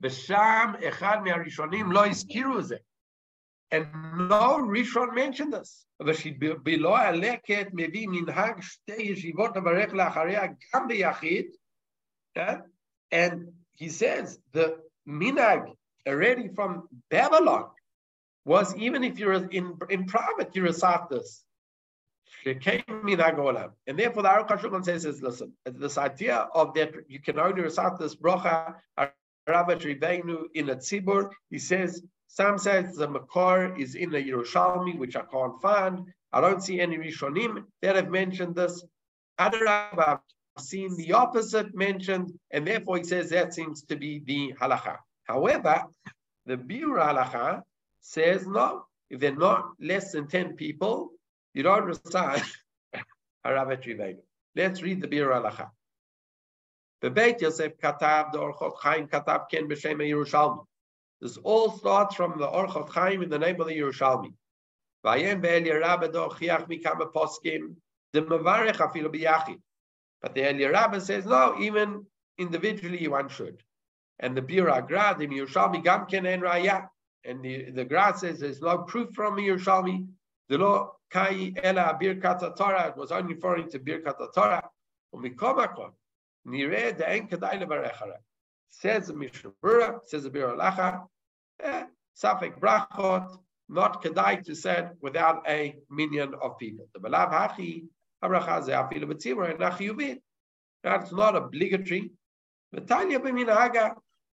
ושם 0.00 0.72
אחד 0.88 1.16
מהראשונים 1.24 1.92
לא 1.92 2.06
הזכירו 2.06 2.58
את 2.58 2.64
זה. 2.64 2.76
And 3.74 3.86
no 4.30 4.60
ראשון 4.78 5.08
mentioned 5.10 5.52
this. 5.52 5.86
ושבלא 6.06 6.98
הלקט 6.98 7.66
מביא 7.72 8.08
מנהג 8.08 8.60
שתי 8.60 9.02
ישיבות 9.02 9.56
לברך 9.56 9.92
לאחריה 9.92 10.42
גם 10.74 10.88
ביחיד, 10.88 11.46
yeah? 12.38 12.56
And 13.14 13.52
he 13.74 13.88
says 13.88 14.38
the 14.52 14.78
minag 15.08 15.74
already 16.07 16.49
from 16.49 16.87
Babylon 17.09 17.65
was 18.45 18.75
even 18.75 19.03
if 19.03 19.19
you're 19.19 19.33
in, 19.33 19.77
in 19.89 20.05
private, 20.05 20.55
you 20.55 20.63
recite 20.63 21.09
this. 21.09 21.43
And 22.45 22.59
therefore, 22.63 24.23
the 24.23 24.29
Aruch 24.29 24.47
HaShulchan 24.47 24.85
says, 24.85 25.05
is, 25.05 25.21
listen, 25.21 25.53
this 25.65 25.97
idea 25.97 26.47
of 26.55 26.73
that 26.73 26.93
you 27.07 27.19
can 27.19 27.37
only 27.39 27.61
recite 27.61 27.99
this 27.99 28.15
bracha, 28.15 28.75
Rabat 28.97 29.81
Ribeinu 29.81 30.45
in 30.53 30.69
a 30.69 30.75
tzibur, 30.75 31.29
he 31.49 31.59
says, 31.59 32.03
some 32.27 32.57
says 32.57 32.95
the 32.95 33.09
Makar 33.09 33.75
is 33.77 33.95
in 33.95 34.09
the 34.09 34.23
Yerushalmi, 34.23 34.97
which 34.97 35.15
I 35.15 35.23
can't 35.23 35.61
find. 35.61 36.07
I 36.31 36.39
don't 36.39 36.63
see 36.63 36.79
any 36.79 36.97
Rishonim 36.97 37.65
that 37.81 37.97
have 37.97 38.09
mentioned 38.09 38.55
this. 38.55 38.83
Other 39.37 39.67
I've 39.67 40.19
seen 40.57 40.95
the 40.95 41.13
opposite 41.13 41.75
mentioned, 41.75 42.31
and 42.51 42.65
therefore 42.65 42.97
he 42.97 43.03
says 43.03 43.29
that 43.29 43.53
seems 43.53 43.83
to 43.83 43.95
be 43.97 44.19
the 44.25 44.53
halacha. 44.59 44.97
However, 45.31 45.85
the 46.45 46.57
biur 46.57 46.97
halacha 47.07 47.61
says 48.01 48.45
no. 48.45 48.85
If 49.09 49.21
they're 49.21 49.35
not 49.35 49.71
less 49.79 50.11
than 50.11 50.27
10 50.27 50.55
people, 50.55 51.11
you 51.53 51.63
don't 51.63 51.85
recite 51.85 52.43
Haravet 53.45 53.83
Rivenu. 53.83 54.19
Let's 54.55 54.81
read 54.81 55.01
the 55.01 55.07
biur 55.07 55.31
halacha. 55.31 55.69
The 57.01 57.09
Beit 57.09 57.41
Yosef 57.41 57.77
Katav, 57.77 58.33
the 58.33 58.39
Orchot 58.39 58.75
Chaim 58.81 59.07
Katav 59.07 59.49
Ken 59.49 59.69
B'Shem 59.69 59.99
Yerushalmi. 59.99 60.65
This 61.21 61.37
all 61.37 61.71
starts 61.71 62.15
from 62.15 62.37
the 62.37 62.47
Orchot 62.47 62.89
Chaim 62.89 63.23
in 63.23 63.29
the 63.29 63.39
name 63.39 63.59
of 63.61 63.67
the 63.67 63.77
Yerushalmi. 63.77 64.33
Vayem 65.05 65.41
Be'el 65.41 65.61
Yerabed 65.61 66.13
Chiach 66.13 66.67
Mikama 66.69 67.11
Poskim, 67.13 67.75
the 68.11 68.21
Mavarech 68.21 68.77
Afilu 68.77 69.07
B'Yachid. 69.15 69.61
But 70.21 70.35
the 70.35 70.49
Eli 70.49 70.69
Rabba 70.69 70.99
says, 70.99 71.25
no, 71.25 71.57
even 71.59 72.05
individually 72.37 73.07
one 73.07 73.29
should. 73.29 73.63
And 74.21 74.37
the 74.37 74.41
Bira 74.41 74.87
Gra, 74.87 75.15
the 75.17 75.27
Yerushalmi 75.27 75.83
Gamken 75.83 76.25
en 76.25 76.41
Raya. 76.41 76.87
And 77.25 77.43
the, 77.43 77.71
the 77.71 77.83
Gra 77.83 78.17
says 78.17 78.39
there's 78.39 78.61
no 78.61 78.79
proof 78.79 79.13
from 79.13 79.37
Yerushalmi. 79.37 80.07
The 80.47 80.57
law 80.57 80.93
Kai 81.09 81.53
Ela 81.61 81.97
Birkat 82.01 82.55
Torah, 82.55 82.87
it 82.87 82.97
was 82.97 83.11
only 83.11 83.33
referring 83.33 83.69
to 83.71 83.79
Birkat 83.79 84.33
Torah. 84.33 84.69
Umikomakon, 85.13 85.91
Nire 86.45 86.93
de 86.93 87.09
En 87.09 87.27
Kedai 87.27 87.61
Levarechara. 87.61 88.15
Says 88.69 89.07
the 89.07 89.13
Mishnah 89.13 89.51
says 90.05 90.23
the 90.23 90.29
Biur 90.29 90.55
Halacha, 90.55 91.05
eh, 91.61 91.83
Safek 92.17 92.57
Brachot, 92.59 93.37
not 93.67 94.01
Kedai 94.01 94.43
to 94.45 94.55
say 94.55 94.87
without 95.01 95.43
a 95.49 95.75
minyan 95.89 96.33
of 96.41 96.57
people. 96.57 96.87
The 96.93 96.99
Balav 97.01 97.31
Hachi, 97.33 97.87
that's 100.83 101.11
not 101.11 101.35
obligatory. 101.35 102.11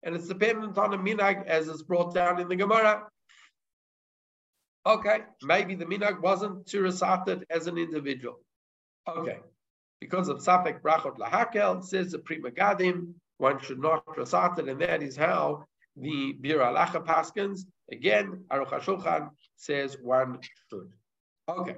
And 0.02 0.14
it's 0.14 0.28
dependent 0.28 0.78
on 0.78 0.90
the 0.90 0.96
minag 0.96 1.46
as 1.46 1.68
it's 1.68 1.82
brought 1.82 2.14
down 2.14 2.40
in 2.40 2.48
the 2.48 2.56
Gemara. 2.56 3.06
Okay, 4.84 5.20
maybe 5.42 5.74
the 5.76 5.84
minag 5.84 6.20
wasn't 6.20 6.66
to 6.66 6.80
recite 6.80 7.28
it 7.28 7.44
as 7.50 7.68
an 7.68 7.78
individual. 7.78 8.40
Okay, 9.08 9.38
because 10.00 10.28
of 10.28 10.38
Safek 10.38 10.80
Brachot 10.80 11.18
Lahakel, 11.18 11.84
says 11.84 12.10
the 12.10 12.18
Pri 12.18 12.40
Megadim, 12.40 13.14
one 13.38 13.60
should 13.60 13.78
not 13.78 14.02
recite 14.16 14.58
it, 14.58 14.68
and 14.68 14.80
that 14.80 15.02
is 15.02 15.16
how 15.16 15.64
the 15.96 16.34
Biur 16.40 16.58
Halacha 16.58 17.04
Paskins, 17.04 17.60
again, 17.90 18.44
Aruch 18.50 18.70
HaShulchan 18.70 19.30
says 19.56 19.96
one 20.02 20.38
should. 20.70 20.90
Okay. 21.48 21.76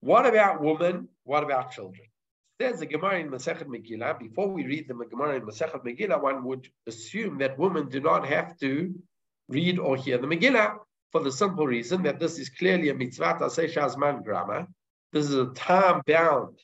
What 0.00 0.26
about 0.26 0.60
women? 0.60 1.08
What 1.24 1.42
about 1.42 1.72
children? 1.72 2.06
There's 2.58 2.80
a 2.80 2.86
Gemara 2.86 3.18
in 3.18 3.30
Masechet 3.30 3.66
Megillah. 3.66 4.16
Before 4.18 4.48
we 4.48 4.64
read 4.64 4.86
the 4.86 4.94
Gemara 4.94 5.36
in 5.36 5.42
Masechet 5.42 5.84
Megillah, 5.84 6.22
one 6.22 6.44
would 6.44 6.68
assume 6.86 7.38
that 7.38 7.58
women 7.58 7.88
do 7.88 8.00
not 8.00 8.28
have 8.28 8.56
to 8.60 8.94
read 9.48 9.80
or 9.80 9.96
hear 9.96 10.18
the 10.18 10.28
Megillah 10.28 10.76
for 11.10 11.20
the 11.20 11.32
simple 11.32 11.66
reason 11.66 12.04
that 12.04 12.20
this 12.20 12.38
is 12.38 12.48
clearly 12.50 12.90
a 12.90 12.94
mitzvah 12.94 13.38
tasei 13.40 13.72
shazman 13.72 14.22
grama. 14.22 14.68
This 15.12 15.26
is 15.26 15.34
a 15.34 15.46
time-bound, 15.46 16.58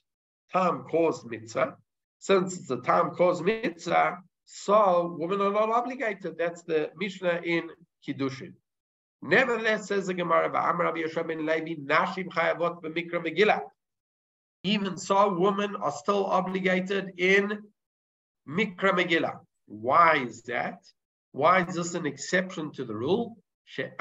time-caused 0.53 1.27
mitzvah. 1.27 1.77
Since 2.21 2.59
it's 2.59 2.71
a 2.71 2.77
time-caused 2.77 3.45
mitzvah, 3.45 4.19
so 4.45 5.17
women 5.19 5.41
are 5.41 5.53
not 5.53 5.71
obligated. 5.71 6.39
That's 6.39 6.63
the 6.63 6.91
Mishnah 6.99 7.41
in 7.45 7.69
Kiddushin. 8.07 8.53
Nevertheless, 9.23 9.89
says 9.89 10.07
the 10.07 10.15
Gemara, 10.15 10.47
Levi, 10.47 11.75
Nashim 11.83 12.29
Chayavot 12.29 12.81
B'Mikra 12.81 13.25
Megillah. 13.27 13.63
Even 14.63 14.99
so, 14.99 15.39
women 15.39 15.75
are 15.77 15.93
still 15.93 16.27
obligated 16.27 17.13
in 17.17 17.63
Mikra 18.49 18.93
Megillah. 18.93 19.41
Why 19.67 20.17
is 20.17 20.43
that? 20.43 20.81
Why 21.33 21.65
is 21.65 21.77
this 21.77 21.95
an 21.95 22.07
exception 22.07 22.73
to 22.73 22.85
the 22.85 22.95
rule? 22.95 23.37
They 23.77 23.93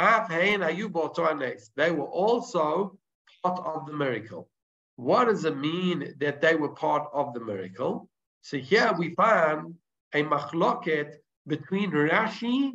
were 1.92 2.08
also 2.08 2.98
part 3.44 3.60
of 3.66 3.86
the 3.86 3.94
miracle. 3.94 4.50
What 4.96 5.26
does 5.26 5.46
it 5.46 5.56
mean 5.56 6.16
that 6.20 6.42
they 6.42 6.56
were 6.56 6.70
part 6.70 7.08
of 7.14 7.34
the 7.34 7.40
miracle? 7.40 8.10
So 8.42 8.58
here 8.58 8.92
we 8.98 9.14
find 9.16 9.76
a 10.14 10.24
machloket 10.24 11.14
between 11.48 11.92
Rashi 11.92 12.74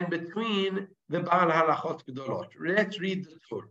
and 0.00 0.10
between 0.10 0.88
the 1.08 1.20
Baal 1.20 1.50
Halachot 1.50 2.04
Gedolot. 2.04 2.48
Let's 2.60 3.00
read 3.00 3.24
the 3.24 3.38
Torah. 3.48 3.68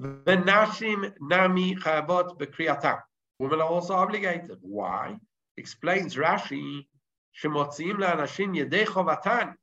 V'nashim 0.00 1.12
nami 1.20 1.76
chayavot 1.76 2.38
b'kriyatam. 2.38 3.00
Women 3.38 3.60
are 3.60 3.68
also 3.68 3.94
obligated. 3.94 4.58
Why? 4.62 5.16
Explains 5.56 6.16
Rashi, 6.16 6.86
shemotziim 7.42 7.96
la'anashim 7.98 8.56
yedei 8.56 8.86
chovatan. 8.86 9.54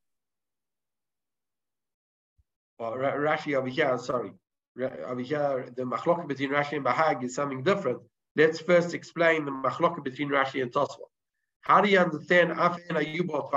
Rashi 2.80 3.56
over 3.56 3.68
here, 3.68 3.98
sorry. 3.98 4.32
Over 4.80 5.22
here, 5.22 5.70
the 5.76 5.84
machloket 5.84 6.28
between 6.28 6.52
Rashi 6.52 6.74
and 6.74 6.86
Bahag 6.86 7.24
is 7.24 7.34
something 7.34 7.64
different. 7.64 8.00
Let's 8.36 8.60
first 8.60 8.94
explain 8.94 9.46
the 9.46 9.52
machloket 9.52 10.04
between 10.04 10.30
Rashi 10.30 10.62
and 10.62 10.72
Tosfot. 10.72 11.10
How 11.62 11.82
do 11.82 11.90
you 11.90 11.98
understand 11.98 12.52
Afen 12.52 12.92
Ayubot? 12.92 13.52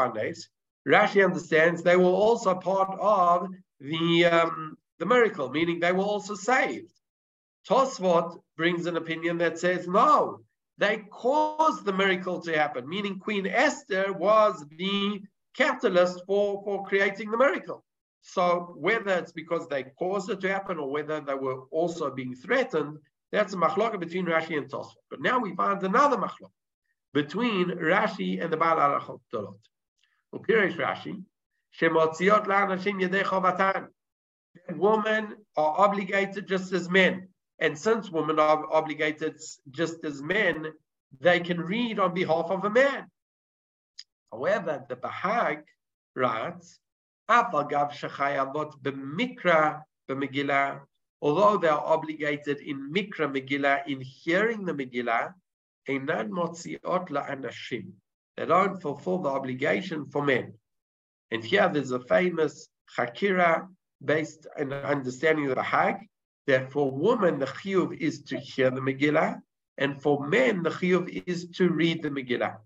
Rashi 0.88 1.22
understands 1.22 1.82
they 1.82 1.96
were 1.96 2.04
also 2.04 2.54
part 2.54 2.98
of 2.98 3.48
the 3.80 4.24
um, 4.24 4.78
the 5.00 5.06
miracle, 5.06 5.50
meaning 5.50 5.80
they 5.80 5.92
were 5.92 6.04
also 6.04 6.34
saved. 6.34 6.92
Tosfot 7.68 8.40
brings 8.56 8.86
an 8.86 8.96
opinion 8.96 9.38
that 9.38 9.58
says 9.58 9.88
no, 9.88 10.40
they 10.78 10.98
caused 11.10 11.84
the 11.84 11.92
miracle 11.92 12.40
to 12.42 12.56
happen, 12.56 12.88
meaning 12.88 13.18
Queen 13.18 13.46
Esther 13.46 14.12
was 14.12 14.64
the 14.78 15.20
catalyst 15.56 16.22
for, 16.26 16.62
for 16.64 16.86
creating 16.86 17.30
the 17.30 17.36
miracle. 17.36 17.84
So 18.22 18.74
whether 18.76 19.12
it's 19.14 19.32
because 19.32 19.66
they 19.68 19.84
caused 19.98 20.30
it 20.30 20.40
to 20.40 20.48
happen 20.48 20.78
or 20.78 20.90
whether 20.90 21.20
they 21.20 21.34
were 21.34 21.62
also 21.70 22.10
being 22.10 22.34
threatened, 22.34 22.98
that's 23.32 23.54
a 23.54 23.56
machloka 23.56 23.98
between 23.98 24.26
Rashi 24.26 24.56
and 24.56 24.70
Tosfot. 24.70 24.94
But 25.10 25.20
now 25.20 25.38
we 25.38 25.54
find 25.54 25.82
another 25.82 26.16
machloka 26.16 26.50
between 27.12 27.68
Rashi 27.70 28.42
and 28.42 28.52
the 28.52 28.56
Baal 28.56 28.76
Halachot 28.76 29.20
Gedolot. 29.32 29.58
Upirish 30.34 30.76
Rashi, 30.76 31.22
Shemotziot 31.78 32.46
la'anashim 32.46 33.00
yedei 33.00 33.22
chovatan. 33.22 33.88
Women 34.68 35.36
are 35.56 35.80
obligated 35.80 36.46
just 36.46 36.72
as 36.72 36.88
men. 36.88 37.28
And 37.58 37.78
since 37.78 38.10
women 38.10 38.38
are 38.38 38.66
obligated 38.72 39.40
just 39.70 40.04
as 40.04 40.22
men, 40.22 40.72
they 41.20 41.40
can 41.40 41.60
read 41.60 41.98
on 41.98 42.14
behalf 42.14 42.50
of 42.50 42.64
a 42.64 42.70
man. 42.70 43.06
However, 44.32 44.84
the 44.88 44.96
Bahag 44.96 45.64
writes, 46.14 46.78
b'mikra 48.82 49.82
b'megillah, 50.08 50.80
although 51.22 51.56
they 51.58 51.68
are 51.68 51.84
obligated 51.84 52.60
in 52.60 52.92
mikra 52.92 53.28
megillah, 53.30 53.86
in 53.86 54.00
hearing 54.00 54.64
the 54.64 54.72
megillah, 54.72 55.34
einan 55.88 56.30
motziot 56.30 57.08
la'anashim. 57.08 57.92
They 58.36 58.46
don't 58.46 58.80
fulfill 58.80 59.18
the 59.18 59.28
obligation 59.28 60.06
for 60.06 60.24
men. 60.24 60.54
And 61.30 61.44
here 61.44 61.68
there's 61.68 61.90
a 61.90 62.00
famous 62.00 62.68
chakira 62.96 63.68
based 64.04 64.46
on 64.58 64.70
the 64.70 64.84
understanding 64.84 65.48
of 65.48 65.56
the 65.56 65.62
Hag, 65.62 65.96
that 66.46 66.72
for 66.72 66.90
women 66.90 67.38
the 67.38 67.46
chiyuv 67.46 67.96
is 67.98 68.22
to 68.24 68.38
hear 68.38 68.70
the 68.70 68.80
Megillah, 68.80 69.40
and 69.78 70.00
for 70.00 70.26
men 70.26 70.62
the 70.62 70.70
chiyuv 70.70 71.22
is 71.26 71.48
to 71.50 71.70
read 71.70 72.02
the 72.02 72.10
Megillah. 72.10 72.56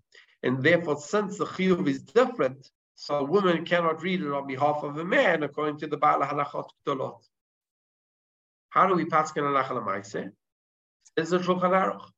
And 0.43 0.61
therefore, 0.61 0.97
since 0.97 1.37
the 1.37 1.45
chiyuv 1.45 1.87
is 1.87 2.03
different, 2.03 2.69
so 2.95 3.15
a 3.15 3.23
woman 3.23 3.65
cannot 3.65 4.01
read 4.01 4.21
it 4.21 4.31
on 4.31 4.47
behalf 4.47 4.83
of 4.83 4.97
a 4.97 5.03
man, 5.03 5.43
according 5.43 5.79
to 5.79 5.87
the 5.87 5.97
Baal 5.97 6.21
Halachot 6.21 6.69
Gdolot. 6.87 7.21
How 8.69 8.87
do 8.87 8.95
we 8.95 9.05
pass 9.05 9.31
Halach 9.31 9.67
Lamaise? 9.67 10.31
Says 11.17 11.29
the 11.29 11.39
Shulchan 11.39 11.71
Aruch. 11.71 12.11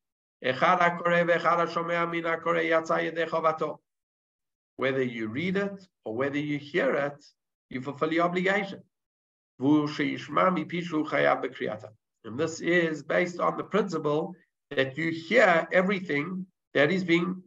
Whether 4.76 5.04
you 5.04 5.28
read 5.28 5.58
it 5.58 5.88
or 6.06 6.16
whether 6.16 6.38
you 6.38 6.58
hear 6.60 6.94
it, 6.94 7.26
you 7.70 7.82
fulfill 7.82 8.10
the 8.10 8.20
obligation. 8.20 8.84
And 9.60 9.90
this 12.38 12.62
is 12.62 13.04
based 13.04 13.40
on 13.40 13.58
the 13.58 13.64
principle 13.64 14.36
that 14.72 14.98
you 14.98 15.12
hear 15.12 15.68
everything 15.72 16.46
that 16.74 16.92
is 16.92 17.04
being 17.04 17.42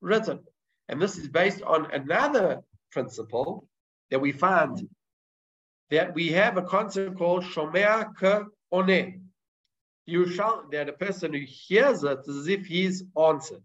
written. 0.00 0.40
And 0.88 1.00
this 1.00 1.18
is 1.18 1.28
based 1.28 1.62
on 1.62 1.90
another 1.92 2.62
principle 2.92 3.68
that 4.10 4.20
we 4.20 4.32
find 4.32 4.88
that 5.90 6.14
we 6.14 6.28
have 6.28 6.56
a 6.56 6.62
concept 6.62 7.16
called 7.16 7.44
Shomea 7.44 8.14
Ke 8.14 8.46
Oneh 8.72 9.20
you 10.08 10.26
shall 10.26 10.64
that 10.72 10.88
a 10.88 10.94
person 10.94 11.34
who 11.34 11.44
hears 11.46 12.02
it 12.02 12.20
as 12.26 12.48
if 12.48 12.64
he's 12.64 13.04
answered. 13.16 13.62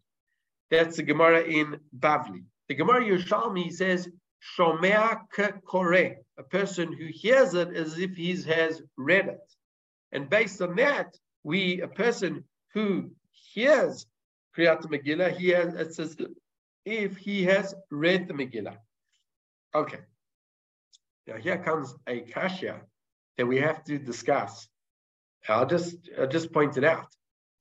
That's 0.69 0.97
the 0.97 1.03
Gemara 1.03 1.41
in 1.43 1.79
Bavli. 1.97 2.43
The 2.67 2.75
Gemara 2.75 3.01
Yerushalmi 3.01 3.71
says 3.71 4.09
Shomea 4.57 5.21
kore, 5.65 6.15
a 6.37 6.43
person 6.43 6.91
who 6.91 7.05
hears 7.05 7.53
it 7.53 7.75
as 7.75 7.97
if 7.97 8.15
he 8.15 8.35
has 8.43 8.81
read 8.97 9.27
it. 9.27 9.53
And 10.11 10.29
based 10.29 10.61
on 10.61 10.75
that, 10.75 11.15
we 11.43 11.81
a 11.81 11.87
person 11.87 12.43
who 12.73 13.11
hears 13.31 14.05
Kriyat 14.55 14.83
Megillah, 14.83 15.35
he 15.35 15.49
has 15.49 15.73
it 15.73 15.93
says 15.93 16.15
if 16.85 17.17
he 17.17 17.43
has 17.43 17.75
read 17.89 18.27
the 18.27 18.33
Megillah. 18.33 18.77
Okay. 19.73 19.99
Now 21.27 21.37
here 21.37 21.57
comes 21.57 21.95
a 22.07 22.21
kasha 22.21 22.81
that 23.37 23.45
we 23.45 23.57
have 23.59 23.83
to 23.85 23.97
discuss. 23.97 24.67
I'll 25.49 25.65
just 25.65 25.97
I'll 26.19 26.27
just 26.27 26.51
point 26.51 26.77
it 26.77 26.83
out. 26.83 27.07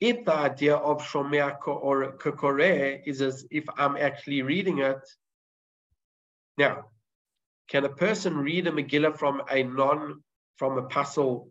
If 0.00 0.24
the 0.24 0.35
idea 0.35 0.76
of 0.76 1.02
shomea 1.02 1.56
or 1.66 2.12
kokore 2.18 3.02
is 3.06 3.22
as 3.22 3.46
if 3.50 3.64
I'm 3.76 3.96
actually 3.96 4.42
reading 4.42 4.78
it, 4.78 4.98
now, 6.58 6.87
can 7.72 7.87
a 7.87 7.88
person 7.88 8.37
read 8.37 8.66
a 8.66 8.70
Megillah 8.70 9.16
from 9.16 9.40
a 9.50 9.62
non 9.62 10.22
from 10.56 10.76
a 10.76 10.82
pasul 10.82 11.48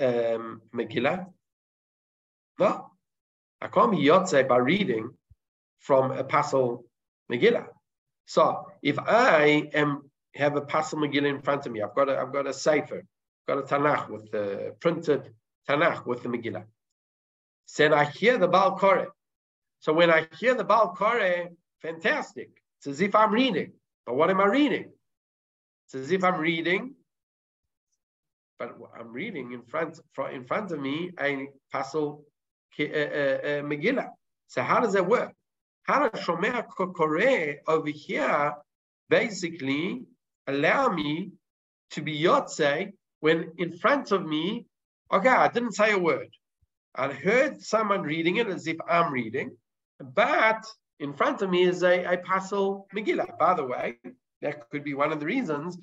um, 0.00 0.62
Megillah? 0.74 1.26
No, 2.58 2.90
I 3.60 3.68
can't 3.68 3.92
be 3.92 3.98
yotze 3.98 4.48
by 4.48 4.56
reading 4.56 5.10
from 5.78 6.10
a 6.12 6.24
pasul 6.24 6.84
Megillah. 7.30 7.66
So 8.24 8.64
if 8.82 8.98
I 8.98 9.68
am 9.74 10.10
have 10.36 10.56
a 10.56 10.62
pasul 10.62 11.00
Megillah 11.00 11.28
in 11.28 11.42
front 11.42 11.66
of 11.66 11.72
me, 11.72 11.82
I've 11.82 11.94
got 11.94 12.08
a 12.08 12.18
I've 12.18 12.32
got 12.32 12.46
a 12.46 12.54
sefer, 12.54 13.04
got 13.46 13.58
a 13.58 13.62
Tanakh 13.62 14.08
with 14.08 14.30
the 14.30 14.74
printed 14.80 15.34
Tanakh 15.68 16.06
with 16.06 16.22
the 16.22 16.30
Megillah. 16.30 16.64
Said 17.66 17.92
I 17.92 18.06
hear 18.06 18.38
the 18.38 18.48
Baal 18.48 18.78
Koreh. 18.78 19.08
So 19.80 19.92
when 19.92 20.10
I 20.10 20.26
hear 20.38 20.54
the 20.54 20.64
Baal 20.64 20.96
Koreh, 20.96 21.48
fantastic. 21.82 22.48
It's 22.78 22.86
as 22.86 23.02
if 23.02 23.14
I'm 23.14 23.34
reading. 23.34 23.72
But 24.06 24.16
what 24.16 24.30
am 24.30 24.40
I 24.40 24.46
reading? 24.46 24.92
It's 25.92 26.04
as 26.04 26.10
if 26.12 26.22
I'm 26.22 26.38
reading, 26.38 26.94
but 28.60 28.76
I'm 28.96 29.12
reading 29.12 29.50
in 29.50 29.62
front 29.62 29.98
in 30.32 30.44
front 30.44 30.70
of 30.70 30.78
me 30.78 31.10
a 31.18 31.48
pasul 31.74 32.22
uh, 32.78 32.84
uh, 32.84 32.86
uh, 32.86 33.62
Megillah. 33.66 34.10
So 34.46 34.62
how 34.62 34.78
does 34.78 34.92
that 34.92 35.08
work? 35.08 35.32
How 35.82 36.08
does 36.08 36.20
Shomea 36.20 36.64
Kore 36.68 37.56
over 37.66 37.88
here 37.88 38.54
basically 39.08 40.02
allow 40.46 40.90
me 40.90 41.32
to 41.90 42.02
be 42.02 42.22
Yotze 42.22 42.92
when 43.18 43.50
in 43.58 43.76
front 43.76 44.12
of 44.12 44.24
me, 44.24 44.66
okay, 45.12 45.28
I 45.28 45.48
didn't 45.48 45.72
say 45.72 45.90
a 45.90 45.98
word. 45.98 46.28
I 46.94 47.08
heard 47.08 47.62
someone 47.62 48.02
reading 48.02 48.36
it 48.36 48.46
as 48.46 48.68
if 48.68 48.76
I'm 48.88 49.12
reading, 49.12 49.56
but 49.98 50.64
in 51.00 51.14
front 51.14 51.42
of 51.42 51.50
me 51.50 51.64
is 51.64 51.82
a, 51.82 52.04
a 52.04 52.16
Pasul 52.18 52.86
Megillah. 52.94 53.36
By 53.38 53.54
the 53.54 53.64
way, 53.64 53.98
that 54.42 54.68
could 54.70 54.84
be 54.84 54.94
one 54.94 55.12
of 55.12 55.20
the 55.20 55.26
reasons 55.26 55.78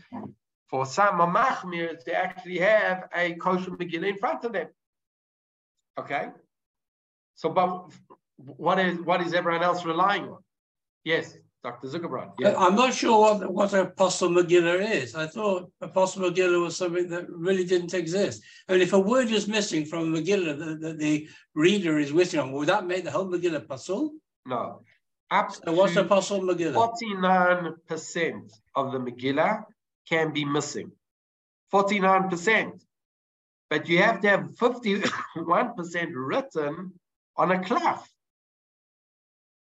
for 0.70 0.86
some 0.86 1.20
Machmir 1.20 2.04
to 2.04 2.14
actually 2.14 2.60
have 2.60 3.08
a 3.16 3.34
kosher 3.36 3.72
Megillah 3.72 4.10
in 4.10 4.18
front 4.18 4.44
of 4.44 4.54
them. 4.54 4.68
Okay? 6.00 6.28
So, 7.36 7.50
but 7.50 7.92
what 8.38 8.80
is 8.80 9.00
what 9.00 9.22
is 9.22 9.34
everyone 9.34 9.64
else 9.64 9.86
relying 9.86 10.24
on? 10.24 10.40
Yes, 11.04 11.38
Dr. 11.64 11.88
Zuckerbrand. 11.88 12.34
Yes. 12.40 12.56
I'm 12.58 12.76
not 12.76 12.94
sure 12.94 13.20
what, 13.20 13.52
what 13.52 13.74
a 13.74 13.86
Pasul 13.86 14.30
Megillah 14.30 14.90
is. 14.90 15.16
I 15.16 15.28
thought 15.28 15.72
a 15.82 15.88
Pasul 15.88 16.30
Megillah 16.30 16.62
was 16.62 16.78
something 16.78 17.10
that 17.10 17.30
really 17.30 17.66
didn't 17.66 17.94
exist. 17.94 18.44
I 18.68 18.74
mean, 18.74 18.82
if 18.82 18.94
a 18.94 19.00
word 19.00 19.30
is 19.32 19.48
missing 19.48 19.86
from 19.86 20.14
a 20.14 20.18
Megillah 20.18 20.58
that 20.60 20.82
the, 20.82 20.94
the, 20.94 21.30
reader 21.56 21.98
is 21.98 22.14
waiting 22.14 22.40
on, 22.40 22.52
would 22.52 22.70
that 22.70 22.86
make 22.86 23.04
the 23.04 23.12
whole 23.12 23.28
Megillah 23.28 23.64
Apostle? 23.66 24.14
No. 24.46 24.82
Up 25.30 25.52
what's 25.66 25.94
the 25.94 26.02
Apostle 26.02 26.42
Megillah? 26.42 27.76
49% 27.90 28.52
of 28.76 28.92
the 28.92 29.00
Megillah 29.00 29.64
can 30.08 30.32
be 30.32 30.46
missing. 30.46 30.92
49%. 31.74 32.80
But 33.70 33.90
you 33.90 33.98
have 33.98 34.22
to 34.22 34.30
have 34.30 34.52
51% 34.52 36.12
written 36.16 36.94
on 37.36 37.52
a 37.52 37.64
cloth 37.64 38.10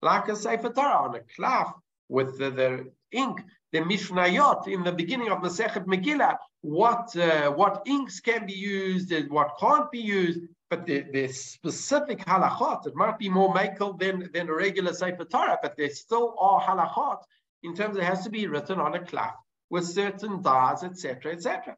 like 0.01 0.27
a 0.29 0.35
Sefer 0.35 0.69
Torah 0.69 1.07
on 1.07 1.15
a 1.15 1.21
cloth 1.35 1.73
with 2.09 2.37
the, 2.37 2.49
the 2.49 2.91
ink, 3.11 3.41
the 3.71 3.79
Mishnayot 3.79 4.67
in 4.67 4.83
the 4.83 4.91
beginning 4.91 5.29
of 5.29 5.41
the 5.41 5.49
Sechet 5.49 5.85
Megillah, 5.85 6.37
what 6.61 7.15
uh, 7.15 7.51
what 7.51 7.83
inks 7.85 8.19
can 8.19 8.45
be 8.45 8.53
used 8.53 9.11
and 9.11 9.29
what 9.29 9.51
can't 9.59 9.89
be 9.91 9.99
used, 9.99 10.41
but 10.71 10.85
the, 10.85 11.01
the 11.11 11.27
specific 11.27 12.19
halachot, 12.19 12.87
it 12.87 12.95
might 12.95 13.19
be 13.19 13.27
more 13.27 13.53
makel 13.53 13.99
than, 13.99 14.29
than 14.33 14.47
a 14.47 14.55
regular 14.55 14.93
Sefer 14.93 15.25
Torah, 15.25 15.59
but 15.61 15.75
there 15.75 15.89
still 15.89 16.33
are 16.39 16.61
halachot 16.61 17.21
in 17.61 17.75
terms 17.75 17.97
it 17.97 18.03
has 18.03 18.23
to 18.23 18.29
be 18.29 18.47
written 18.47 18.79
on 18.79 18.95
a 18.95 19.05
cloth 19.05 19.35
with 19.69 19.85
certain 19.85 20.41
dyes, 20.41 20.83
etc., 20.83 21.33
etc. 21.33 21.75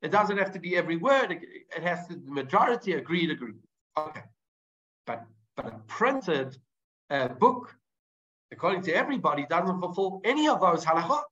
It 0.00 0.10
doesn't 0.10 0.38
have 0.38 0.52
to 0.52 0.58
be 0.58 0.74
every 0.74 0.96
word. 0.96 1.32
It 1.32 1.82
has 1.82 2.06
to 2.08 2.14
the 2.14 2.30
majority 2.30 2.94
agreed, 2.94 3.30
agreed. 3.30 3.60
Okay, 3.98 4.22
but 5.06 5.26
but 5.54 5.66
a 5.66 5.78
printed 5.86 6.56
uh, 7.10 7.28
book, 7.28 7.76
according 8.50 8.82
to 8.84 8.94
everybody, 8.94 9.44
doesn't 9.50 9.80
fulfill 9.80 10.22
any 10.24 10.48
of 10.48 10.62
those 10.62 10.82
halachot. 10.82 11.24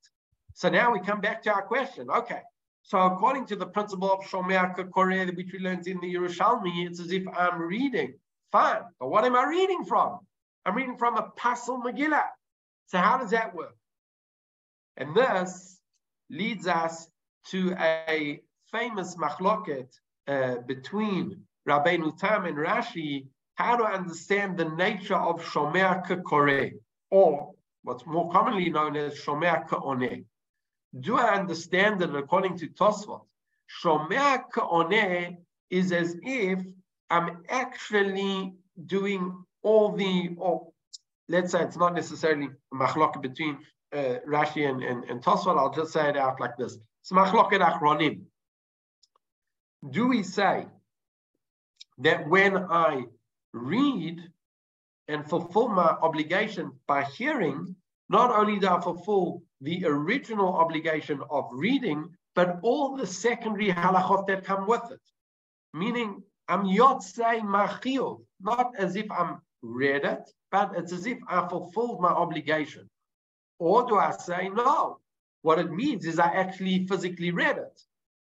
So 0.52 0.68
now 0.68 0.92
we 0.92 1.00
come 1.00 1.22
back 1.22 1.42
to 1.44 1.54
our 1.54 1.62
question. 1.62 2.10
Okay, 2.10 2.42
so 2.88 2.98
according 3.00 3.44
to 3.44 3.56
the 3.56 3.66
principle 3.66 4.10
of 4.10 4.20
Shomea 4.20 4.74
Kore, 4.90 5.26
which 5.36 5.52
we 5.52 5.58
learned 5.58 5.86
in 5.86 6.00
the 6.00 6.14
Yerushalmi, 6.14 6.86
it's 6.86 7.00
as 7.00 7.12
if 7.12 7.22
I'm 7.36 7.60
reading. 7.60 8.14
Fine, 8.50 8.80
but 8.98 9.10
what 9.10 9.26
am 9.26 9.36
I 9.36 9.44
reading 9.44 9.84
from? 9.84 10.20
I'm 10.64 10.74
reading 10.74 10.96
from 10.96 11.18
a 11.18 11.30
Pasul 11.36 11.82
Megillah. 11.82 12.24
So 12.86 12.96
how 12.96 13.18
does 13.18 13.32
that 13.32 13.54
work? 13.54 13.76
And 14.96 15.14
this 15.14 15.82
leads 16.30 16.66
us 16.66 17.10
to 17.48 17.74
a 17.78 18.40
famous 18.72 19.16
machloket 19.16 19.88
uh, 20.26 20.56
between 20.66 21.42
Rabbeinu 21.68 22.18
Tam 22.18 22.46
and 22.46 22.56
Rashi 22.56 23.26
how 23.56 23.76
to 23.76 23.84
understand 23.84 24.56
the 24.56 24.70
nature 24.70 25.14
of 25.16 25.42
Shomea 25.42 26.22
Kore, 26.24 26.70
or 27.10 27.52
what's 27.82 28.06
more 28.06 28.30
commonly 28.32 28.70
known 28.70 28.96
as 28.96 29.20
Shomea 29.20 29.68
K'oneh. 29.68 30.24
Do 30.98 31.16
I 31.16 31.34
understand 31.34 32.00
that 32.00 32.14
according 32.14 32.58
to 32.58 32.68
Tosfot, 32.68 33.22
Shomea 33.82 34.44
K'oneh 34.54 35.36
is 35.70 35.92
as 35.92 36.16
if 36.22 36.60
I'm 37.10 37.42
actually 37.48 38.54
doing 38.86 39.44
all 39.62 39.92
the, 39.92 40.30
or 40.38 40.68
let's 41.28 41.52
say 41.52 41.62
it's 41.62 41.76
not 41.76 41.94
necessarily 41.94 42.48
machlok 42.72 43.20
between 43.20 43.58
uh, 43.92 44.16
Rashi 44.26 44.68
and, 44.68 44.82
and, 44.82 45.04
and 45.04 45.22
Tosfot, 45.22 45.58
I'll 45.58 45.72
just 45.72 45.92
say 45.92 46.08
it 46.08 46.16
out 46.16 46.40
like 46.40 46.56
this. 46.56 46.78
It's 47.02 47.12
machloket 47.12 47.60
achronim. 47.60 48.22
Do 49.90 50.08
we 50.08 50.22
say 50.22 50.66
that 51.98 52.28
when 52.28 52.56
I 52.56 53.04
read 53.52 54.20
and 55.08 55.28
fulfill 55.28 55.68
my 55.68 55.96
obligation 56.02 56.72
by 56.86 57.04
hearing, 57.04 57.76
not 58.08 58.30
only 58.30 58.58
do 58.58 58.68
I 58.68 58.80
fulfill 58.80 59.42
the 59.60 59.84
original 59.84 60.54
obligation 60.54 61.20
of 61.30 61.48
reading, 61.52 62.08
but 62.34 62.58
all 62.62 62.96
the 62.96 63.06
secondary 63.06 63.68
halachot 63.68 64.26
that 64.28 64.44
come 64.44 64.66
with 64.66 64.82
it. 64.90 65.00
Meaning, 65.74 66.22
I'm 66.48 66.64
yotzei 66.64 67.40
machiyov, 67.40 68.22
not 68.40 68.72
as 68.78 68.96
if 68.96 69.10
I'm 69.10 69.40
read 69.62 70.04
it, 70.04 70.30
but 70.50 70.72
it's 70.76 70.92
as 70.92 71.06
if 71.06 71.18
I 71.28 71.46
fulfilled 71.48 72.00
my 72.00 72.08
obligation. 72.10 72.88
Or 73.58 73.86
do 73.86 73.96
I 73.96 74.12
say, 74.12 74.48
no, 74.48 75.00
what 75.42 75.58
it 75.58 75.70
means 75.70 76.06
is 76.06 76.18
I 76.18 76.32
actually 76.32 76.86
physically 76.86 77.32
read 77.32 77.58
it. 77.58 77.80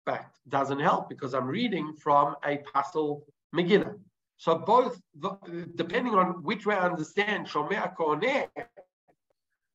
But 0.04 0.24
doesn't 0.48 0.80
help 0.80 1.08
because 1.08 1.32
I'm 1.32 1.46
reading 1.46 1.94
from 1.94 2.34
a 2.44 2.58
Pasul 2.58 3.22
Megillah. 3.54 3.96
So 4.36 4.58
both, 4.58 5.00
depending 5.76 6.14
on 6.16 6.42
which 6.42 6.66
way 6.66 6.74
I 6.74 6.86
understand 6.86 7.46
Shomea 7.46 7.94
K'oneh, 7.96 8.48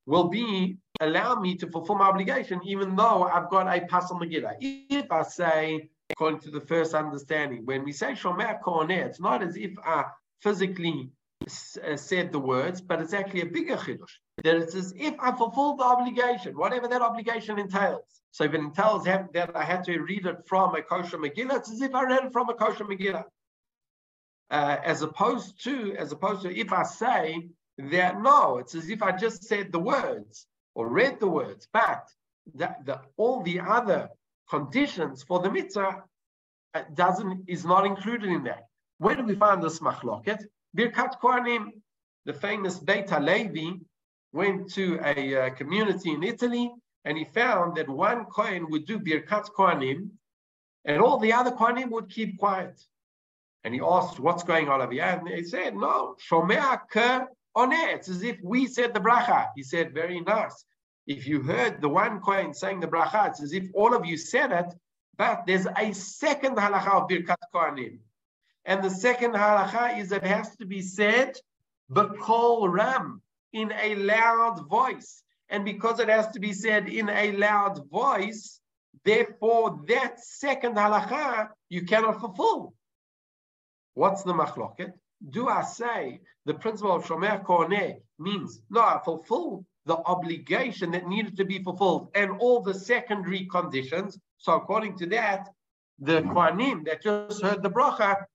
will 0.07 0.29
be 0.29 0.77
allow 1.01 1.35
me 1.35 1.55
to 1.55 1.67
fulfill 1.69 1.97
my 1.97 2.05
obligation, 2.05 2.59
even 2.65 2.95
though 2.95 3.23
I've 3.23 3.49
got 3.49 3.67
a 3.67 3.85
Pasul 3.85 4.19
Megillah. 4.19 4.55
If 4.59 5.11
I 5.11 5.21
say, 5.21 5.89
according 6.09 6.39
to 6.41 6.49
the 6.49 6.61
first 6.61 6.95
understanding, 6.95 7.65
when 7.65 7.83
we 7.83 7.91
say 7.91 8.13
Shomea 8.13 8.59
K'oneh, 8.61 9.05
it's 9.05 9.19
not 9.19 9.43
as 9.43 9.55
if 9.57 9.73
I 9.85 10.05
physically 10.41 11.11
uh, 11.43 11.97
said 11.97 12.31
the 12.31 12.39
words, 12.39 12.81
but 12.81 13.01
it's 13.01 13.13
actually 13.13 13.41
a 13.41 13.45
bigger 13.45 13.75
chiddush. 13.75 14.15
That 14.43 14.55
it's 14.55 14.75
as 14.75 14.93
if 14.97 15.13
I 15.19 15.31
fulfilled 15.35 15.79
the 15.79 15.83
obligation, 15.83 16.57
whatever 16.57 16.87
that 16.87 17.01
obligation 17.01 17.59
entails. 17.59 18.21
So 18.31 18.45
if 18.45 18.53
it 18.53 18.59
entails 18.59 19.03
that 19.03 19.51
I 19.55 19.63
had 19.63 19.83
to 19.85 19.99
read 19.99 20.25
it 20.25 20.37
from 20.47 20.73
a 20.73 20.81
kosher 20.81 21.17
Megillah, 21.17 21.57
it's 21.57 21.71
as 21.71 21.81
if 21.81 21.93
I 21.93 22.03
read 22.05 22.25
it 22.25 22.33
from 22.33 22.49
a 22.49 22.53
kosher 22.53 22.85
Megillah 22.85 23.25
uh, 24.49 24.77
as 24.83 25.01
opposed 25.01 25.63
to 25.63 25.95
as 25.97 26.11
opposed 26.11 26.43
to 26.43 26.55
if 26.55 26.71
I 26.71 26.83
say 26.83 27.49
that 27.77 28.21
no, 28.21 28.57
it's 28.57 28.75
as 28.75 28.89
if 28.89 29.01
I 29.03 29.11
just 29.11 29.43
said 29.43 29.71
the 29.71 29.79
words 29.79 30.47
or 30.75 30.87
read 30.87 31.19
the 31.19 31.27
words, 31.27 31.67
but 31.71 32.03
that 32.55 32.85
the, 32.85 33.01
all 33.17 33.43
the 33.43 33.59
other 33.59 34.09
conditions 34.49 35.23
for 35.23 35.39
the 35.39 35.51
mitzvah 35.51 36.03
uh, 36.73 36.83
doesn't 36.93 37.43
is 37.47 37.65
not 37.65 37.85
included 37.85 38.29
in 38.29 38.43
that. 38.43 38.67
Where 38.99 39.15
do 39.15 39.23
we 39.23 39.35
find 39.35 39.61
this 39.61 39.79
machloket? 39.79 40.43
Birkat 40.75 41.19
Kohanim, 41.21 41.69
the 42.25 42.33
famous 42.33 42.79
Beit 42.79 43.09
Halevi, 43.09 43.79
went 44.33 44.71
to 44.73 44.99
a 45.03 45.35
uh, 45.35 45.49
community 45.51 46.11
in 46.11 46.23
Italy 46.23 46.71
and 47.05 47.17
he 47.17 47.25
found 47.25 47.77
that 47.77 47.89
one 47.89 48.25
Kohen 48.25 48.69
would 48.69 48.85
do 48.85 48.99
Birkat 48.99 49.49
Kohanim 49.57 50.09
and 50.85 51.01
all 51.01 51.19
the 51.19 51.33
other 51.33 51.51
Kohanim 51.51 51.89
would 51.91 52.09
keep 52.09 52.37
quiet. 52.37 52.79
And 53.63 53.73
he 53.73 53.81
asked, 53.81 54.19
what's 54.19 54.43
going 54.43 54.69
on 54.69 54.81
over 54.81 54.91
here? 54.91 55.03
And 55.03 55.27
they 55.27 55.43
said, 55.43 55.75
no, 55.75 56.15
shomea 56.29 56.79
ke 56.89 57.27
It's 57.59 58.09
as 58.09 58.23
if 58.23 58.37
we 58.43 58.67
said 58.67 58.93
the 58.93 58.99
bracha. 58.99 59.47
He 59.55 59.63
said, 59.63 59.93
very 59.93 60.21
nice. 60.21 60.63
If 61.07 61.25
you 61.25 61.41
heard 61.41 61.81
the 61.81 61.89
one 61.89 62.19
Kohen 62.19 62.53
saying 62.53 62.81
the 62.81 62.87
bracha, 62.87 63.29
it's 63.29 63.41
as 63.41 63.53
if 63.53 63.65
all 63.73 63.95
of 63.95 64.05
you 64.05 64.17
said 64.17 64.51
it, 64.51 64.73
but 65.17 65.45
there's 65.47 65.65
a 65.65 65.93
second 65.93 66.57
halacha 66.57 67.01
of 67.01 67.09
Birkat 67.09 67.37
Kohanim. 67.53 67.99
And 68.65 68.83
the 68.83 68.89
second 68.89 69.33
halacha 69.33 69.99
is 69.99 70.11
it 70.11 70.23
has 70.23 70.55
to 70.57 70.65
be 70.65 70.81
said 70.81 71.37
Bakol 71.91 72.71
Ram 72.71 73.21
in 73.53 73.71
a 73.71 73.95
loud 73.95 74.67
voice. 74.69 75.23
And 75.49 75.63
because 75.63 75.99
it 75.99 76.09
has 76.09 76.27
to 76.31 76.39
be 76.39 76.53
said 76.53 76.89
in 76.89 77.09
a 77.09 77.31
loud 77.31 77.89
voice, 77.89 78.59
therefore 79.05 79.79
that 79.87 80.19
second 80.19 80.75
halacha 80.75 81.49
you 81.69 81.85
cannot 81.85 82.19
fulfill. 82.19 82.73
What's 83.93 84.23
the 84.23 84.33
machloket? 84.33 84.91
Do 85.29 85.47
I 85.47 85.63
say 85.63 86.21
the 86.45 86.53
principle 86.53 86.95
of 86.95 87.05
Shomea 87.05 87.43
K'oneh 87.43 87.97
means, 88.19 88.61
no, 88.69 88.81
I 88.81 88.99
fulfill 89.03 89.65
the 89.85 89.97
obligation 89.97 90.91
that 90.91 91.07
needed 91.07 91.37
to 91.37 91.45
be 91.45 91.63
fulfilled 91.63 92.09
and 92.13 92.31
all 92.39 92.61
the 92.61 92.73
secondary 92.73 93.45
conditions. 93.45 94.19
So 94.37 94.53
according 94.53 94.97
to 94.97 95.05
that, 95.07 95.47
the 95.99 96.21
Kohanim 96.21 96.85
that 96.85 97.01
just 97.01 97.41
heard 97.41 97.63
the 97.63 97.69
bracha, 97.69 98.25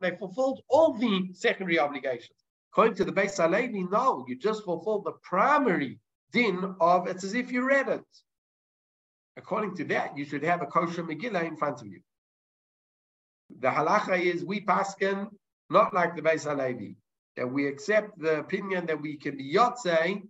they 0.00 0.16
fulfilled 0.16 0.60
all 0.68 0.92
the 0.92 1.30
secondary 1.32 1.78
obligations. 1.78 2.44
According 2.72 2.96
to 2.96 3.04
the 3.04 3.12
Beis 3.12 3.36
Halevi, 3.36 3.84
no, 3.84 4.24
you 4.28 4.36
just 4.36 4.64
fulfilled 4.64 5.04
the 5.04 5.12
primary 5.22 5.98
din 6.32 6.74
of 6.80 7.06
it's 7.06 7.24
as 7.24 7.34
if 7.34 7.50
you 7.50 7.66
read 7.66 7.88
it. 7.88 8.04
According 9.36 9.76
to 9.76 9.84
that, 9.84 10.18
you 10.18 10.24
should 10.24 10.42
have 10.42 10.62
a 10.62 10.66
kosher 10.66 11.02
Megillah 11.04 11.44
in 11.44 11.56
front 11.56 11.80
of 11.80 11.86
you. 11.86 12.00
The 13.60 13.68
halacha 13.68 14.20
is 14.20 14.44
we 14.44 14.60
paskin 14.60 15.28
not 15.70 15.94
like 15.94 16.16
the 16.16 16.22
Beis 16.22 16.44
Halevi. 16.44 16.96
that 17.36 17.46
we 17.46 17.68
accept 17.68 18.18
the 18.18 18.40
opinion 18.40 18.86
that 18.86 19.00
we 19.00 19.16
can 19.16 19.36
be 19.36 19.54
Yotze, 19.54 20.22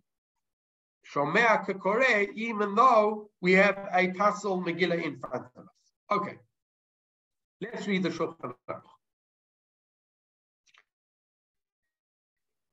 Shomea 1.10 1.64
Kakore, 1.64 2.28
even 2.34 2.74
though 2.74 3.30
we 3.40 3.52
have 3.52 3.88
a 3.94 4.08
Pasul 4.08 4.62
Megillah 4.62 5.02
in 5.02 5.18
front 5.18 5.46
of 5.56 5.64
us. 5.64 5.70
Okay. 6.10 6.38
Let's 7.62 7.86
read 7.86 8.02
the 8.02 8.10
Shulchan 8.10 8.52
Aruch. 8.68 8.82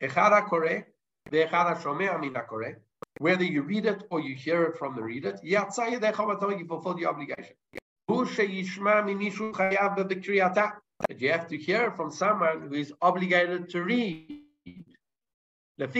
Echara 0.03 0.45
Kore, 0.45 0.85
Ve'echara 1.31 1.81
Shomea 1.81 2.19
Mina 2.19 2.43
Kore, 2.43 2.81
whether 3.19 3.45
you 3.45 3.61
read 3.61 3.85
it 3.85 4.03
or 4.11 4.19
you 4.19 4.35
hear 4.35 4.63
it 4.63 4.77
from 4.77 4.95
the 4.95 5.01
reader, 5.01 5.39
you 5.41 5.57
fulfill 5.57 6.93
the 6.93 7.05
obligation. 7.05 7.55
But 8.07 8.25
you 11.09 11.31
have 11.31 11.47
to 11.47 11.57
hear 11.57 11.91
from 11.91 12.11
someone 12.11 12.67
who 12.67 12.73
is 12.73 12.91
obligated 13.01 13.69
to 13.69 13.83
read. 13.83 14.41
If 15.77 15.93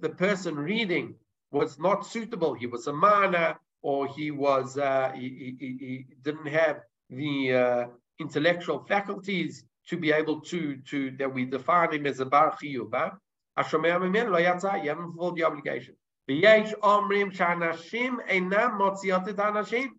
the 0.00 0.08
person 0.16 0.56
reading 0.56 1.14
was 1.50 1.78
not 1.78 2.06
suitable, 2.06 2.54
he 2.54 2.66
was 2.66 2.86
a 2.86 2.92
mana, 2.92 3.58
or 3.82 4.06
he 4.06 4.30
was 4.30 4.78
uh, 4.78 5.12
he, 5.14 5.56
he, 5.58 5.76
he, 5.78 6.06
didn't 6.22 6.46
have 6.46 6.80
the 7.10 7.52
uh, 7.52 7.86
intellectual 8.18 8.80
faculties 8.80 9.64
to 9.88 9.96
be 9.96 10.12
able 10.12 10.40
to 10.40 10.76
to 10.88 11.10
that 11.12 11.32
we 11.32 11.44
define 11.44 11.92
him 11.92 12.06
as 12.06 12.20
a 12.20 12.26
bar 12.26 12.56
chiyuba. 12.60 13.16
Lo 13.56 13.64
yatsa, 13.64 14.82
you 14.82 14.88
haven't 14.90 15.12
fulfilled 15.12 15.36
the 15.36 15.44
obligation. 15.44 15.96
V'yesh 16.28 16.74
omrim 16.80 17.32
shanashim 17.34 18.18
einam 18.28 18.78
motziot 18.78 19.28
et. 19.28 19.90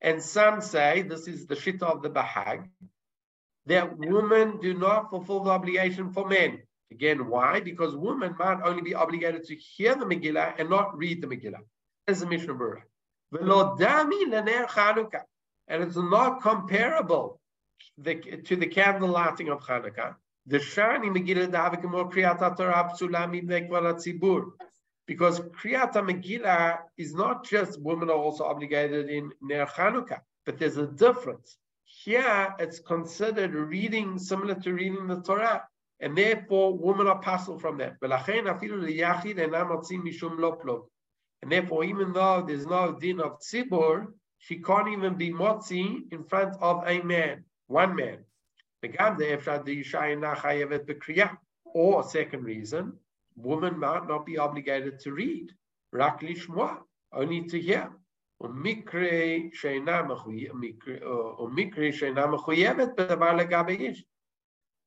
And 0.00 0.22
some 0.22 0.60
say, 0.60 1.02
this 1.02 1.26
is 1.26 1.46
the 1.46 1.56
shita 1.56 1.82
of 1.82 2.02
the 2.02 2.10
Bahag, 2.10 2.68
that 3.66 3.98
women 3.98 4.58
do 4.60 4.74
not 4.74 5.10
fulfill 5.10 5.40
the 5.40 5.50
obligation 5.50 6.12
for 6.12 6.26
men. 6.26 6.62
Again, 6.90 7.28
why? 7.28 7.60
Because 7.60 7.94
women 7.96 8.34
might 8.38 8.62
only 8.64 8.80
be 8.80 8.94
obligated 8.94 9.44
to 9.44 9.54
hear 9.54 9.94
the 9.94 10.06
Megillah 10.06 10.54
and 10.58 10.70
not 10.70 10.96
read 10.96 11.20
the 11.20 11.26
Megillah. 11.26 11.60
As 12.06 12.20
the 12.20 12.26
Mishnah 12.26 12.54
Berurah. 12.54 12.84
And 15.68 15.82
it's 15.82 15.96
not 15.96 16.40
comparable 16.40 17.40
to 18.04 18.56
the 18.56 18.66
candle 18.66 19.10
lighting 19.10 19.50
of 19.50 19.60
Hanukkah. 19.60 20.14
The 20.46 20.58
Shani 20.58 21.10
Megillah 21.10 21.50
Davikamor 21.50 22.10
Kriyat 22.10 22.56
Torah 22.56 22.90
Psulami 22.98 23.42
Tzibur. 23.46 24.52
Because 25.08 25.40
Kriyat 25.40 25.94
Megillah 25.94 26.80
is 26.98 27.14
not 27.14 27.42
just 27.44 27.80
women 27.80 28.10
are 28.10 28.16
also 28.16 28.44
obligated 28.44 29.08
in 29.08 29.32
Ner 29.40 29.64
Chanukah, 29.64 30.20
but 30.44 30.58
there's 30.58 30.76
a 30.76 30.86
difference. 30.86 31.56
Here 31.84 32.54
it's 32.58 32.78
considered 32.78 33.54
reading 33.54 34.18
similar 34.18 34.54
to 34.56 34.74
reading 34.74 35.06
the 35.06 35.22
Torah, 35.22 35.66
and 36.00 36.16
therefore 36.16 36.76
women 36.76 37.06
are 37.06 37.20
pasul 37.22 37.58
from 37.58 37.78
that. 37.78 37.96
And 41.42 41.52
therefore, 41.52 41.84
even 41.84 42.12
though 42.12 42.44
there's 42.46 42.66
no 42.66 42.92
din 42.92 43.20
of 43.20 43.40
tzibur, 43.40 44.06
she 44.38 44.58
can't 44.58 44.88
even 44.88 45.14
be 45.14 45.32
motzi 45.32 46.12
in 46.12 46.24
front 46.24 46.54
of 46.60 46.86
a 46.86 47.00
man, 47.00 47.44
one 47.66 47.96
man. 47.96 48.24
Or 51.64 52.02
second 52.02 52.44
reason, 52.44 52.92
woman 53.38 53.78
might 53.78 54.06
not 54.06 54.26
be 54.26 54.38
obligated 54.38 54.98
to 55.00 55.12
read, 55.12 55.52
rak 55.92 56.20
lishmoa, 56.20 56.78
only 57.12 57.44
to 57.44 57.60
hear. 57.60 57.90
Uh, 58.40 58.48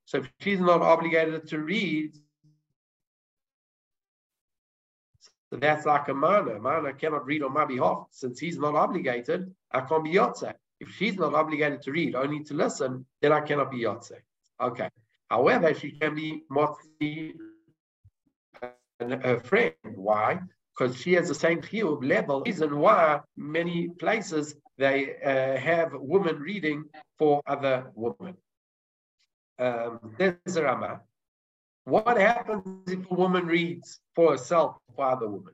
so 0.05 0.17
if 0.17 0.31
she's 0.39 0.59
not 0.59 0.81
obligated 0.81 1.47
to 1.47 1.59
read, 1.59 2.15
so 5.49 5.57
that's 5.57 5.85
like 5.85 6.07
a 6.07 6.13
minor. 6.13 6.59
Minor 6.59 6.93
cannot 6.93 7.25
read 7.25 7.43
on 7.43 7.53
my 7.53 7.65
behalf 7.65 8.07
since 8.11 8.39
he's 8.39 8.57
not 8.57 8.75
obligated. 8.75 9.53
I 9.71 9.81
can't 9.81 10.03
be 10.03 10.13
yotze. 10.13 10.53
If 10.79 10.89
she's 10.95 11.17
not 11.17 11.33
obligated 11.33 11.81
to 11.83 11.91
read, 11.91 12.15
only 12.15 12.43
to 12.45 12.53
listen, 12.53 13.05
then 13.21 13.33
I 13.33 13.41
cannot 13.41 13.69
be 13.69 13.79
yotze. 13.79 14.13
Okay. 14.61 14.89
However, 15.29 15.73
she 15.73 15.91
can 15.91 16.15
be 16.15 16.43
motzi 16.49 17.33
a 19.01 19.39
friend. 19.39 19.73
Why? 19.95 20.39
Because 20.77 20.97
she 20.97 21.13
has 21.13 21.27
the 21.27 21.35
same 21.35 21.61
chiyuv 21.61 22.03
level. 22.03 22.41
Reason 22.45 22.77
why 22.77 23.19
many 23.35 23.89
places 23.99 24.55
they 24.77 25.15
uh, 25.23 25.59
have 25.59 25.91
women 25.93 26.39
reading 26.39 26.85
for 27.17 27.41
other 27.45 27.91
women. 27.95 28.35
Um, 29.59 30.15
there's 30.17 30.55
a 30.55 30.63
Rama. 30.63 31.01
What 31.85 32.17
happens 32.17 32.63
if 32.91 33.09
a 33.11 33.13
woman 33.13 33.45
reads 33.45 33.99
for 34.15 34.31
herself 34.31 34.77
for 34.95 35.05
other 35.05 35.27
women? 35.27 35.53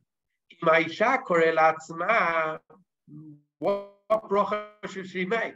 What 3.60 4.30
bracha 4.30 4.68
should 4.88 5.10
she 5.10 5.26
make? 5.26 5.56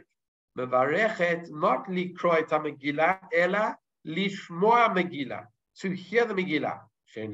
Mevarechet 0.58 1.50
not 1.50 1.86
likroy 1.86 2.46
ta 2.46 2.58
Megillah, 2.58 3.18
ela 3.34 3.76
lishmoa 4.06 4.94
Megillah, 4.94 5.46
to 5.80 5.90
hear 5.90 6.26
the 6.26 6.34
Megillah. 6.34 6.78
So 7.14 7.26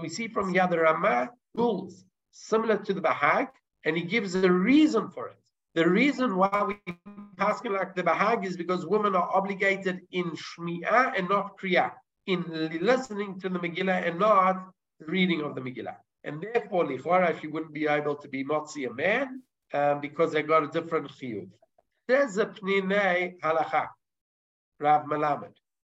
we 0.00 0.08
see 0.08 0.28
from 0.28 0.54
Yad 0.54 0.76
Ramah 0.76 1.30
rules 1.54 2.04
similar 2.30 2.78
to 2.78 2.94
the 2.94 3.00
Bahag, 3.00 3.48
and 3.84 3.96
he 3.96 4.02
gives 4.02 4.34
a 4.34 4.50
reason 4.50 5.10
for 5.10 5.28
it. 5.28 5.36
The 5.74 5.88
reason 5.88 6.36
why 6.36 6.64
we 6.66 6.76
pass 7.36 7.62
like 7.64 7.94
the 7.94 8.02
Bahag 8.02 8.44
is 8.44 8.56
because 8.56 8.86
women 8.86 9.14
are 9.14 9.30
obligated 9.32 10.00
in 10.10 10.30
Shmi'ah 10.30 11.16
and 11.16 11.28
not 11.28 11.58
Kriya, 11.58 11.92
in 12.26 12.44
listening 12.80 13.38
to 13.40 13.48
the 13.48 13.58
Megillah 13.58 14.06
and 14.06 14.18
not 14.18 14.70
reading 15.00 15.42
of 15.42 15.54
the 15.54 15.60
Megillah. 15.60 15.96
And 16.24 16.42
therefore, 16.42 16.84
Lichora, 16.84 17.40
she 17.40 17.46
wouldn't 17.46 17.72
be 17.72 17.86
able 17.86 18.16
to 18.16 18.28
be 18.28 18.44
Motzi 18.44 18.90
a 18.90 18.92
man 18.92 19.42
um, 19.72 20.00
because 20.00 20.32
they 20.32 20.42
got 20.42 20.64
a 20.64 20.68
different 20.68 21.08
chiyuv. 21.08 21.48
There's 22.08 22.38
a 22.38 22.46
Pninei 22.46 23.38
halacha, 23.40 23.88
Rav 24.80 25.04
Melamed. 25.04 25.54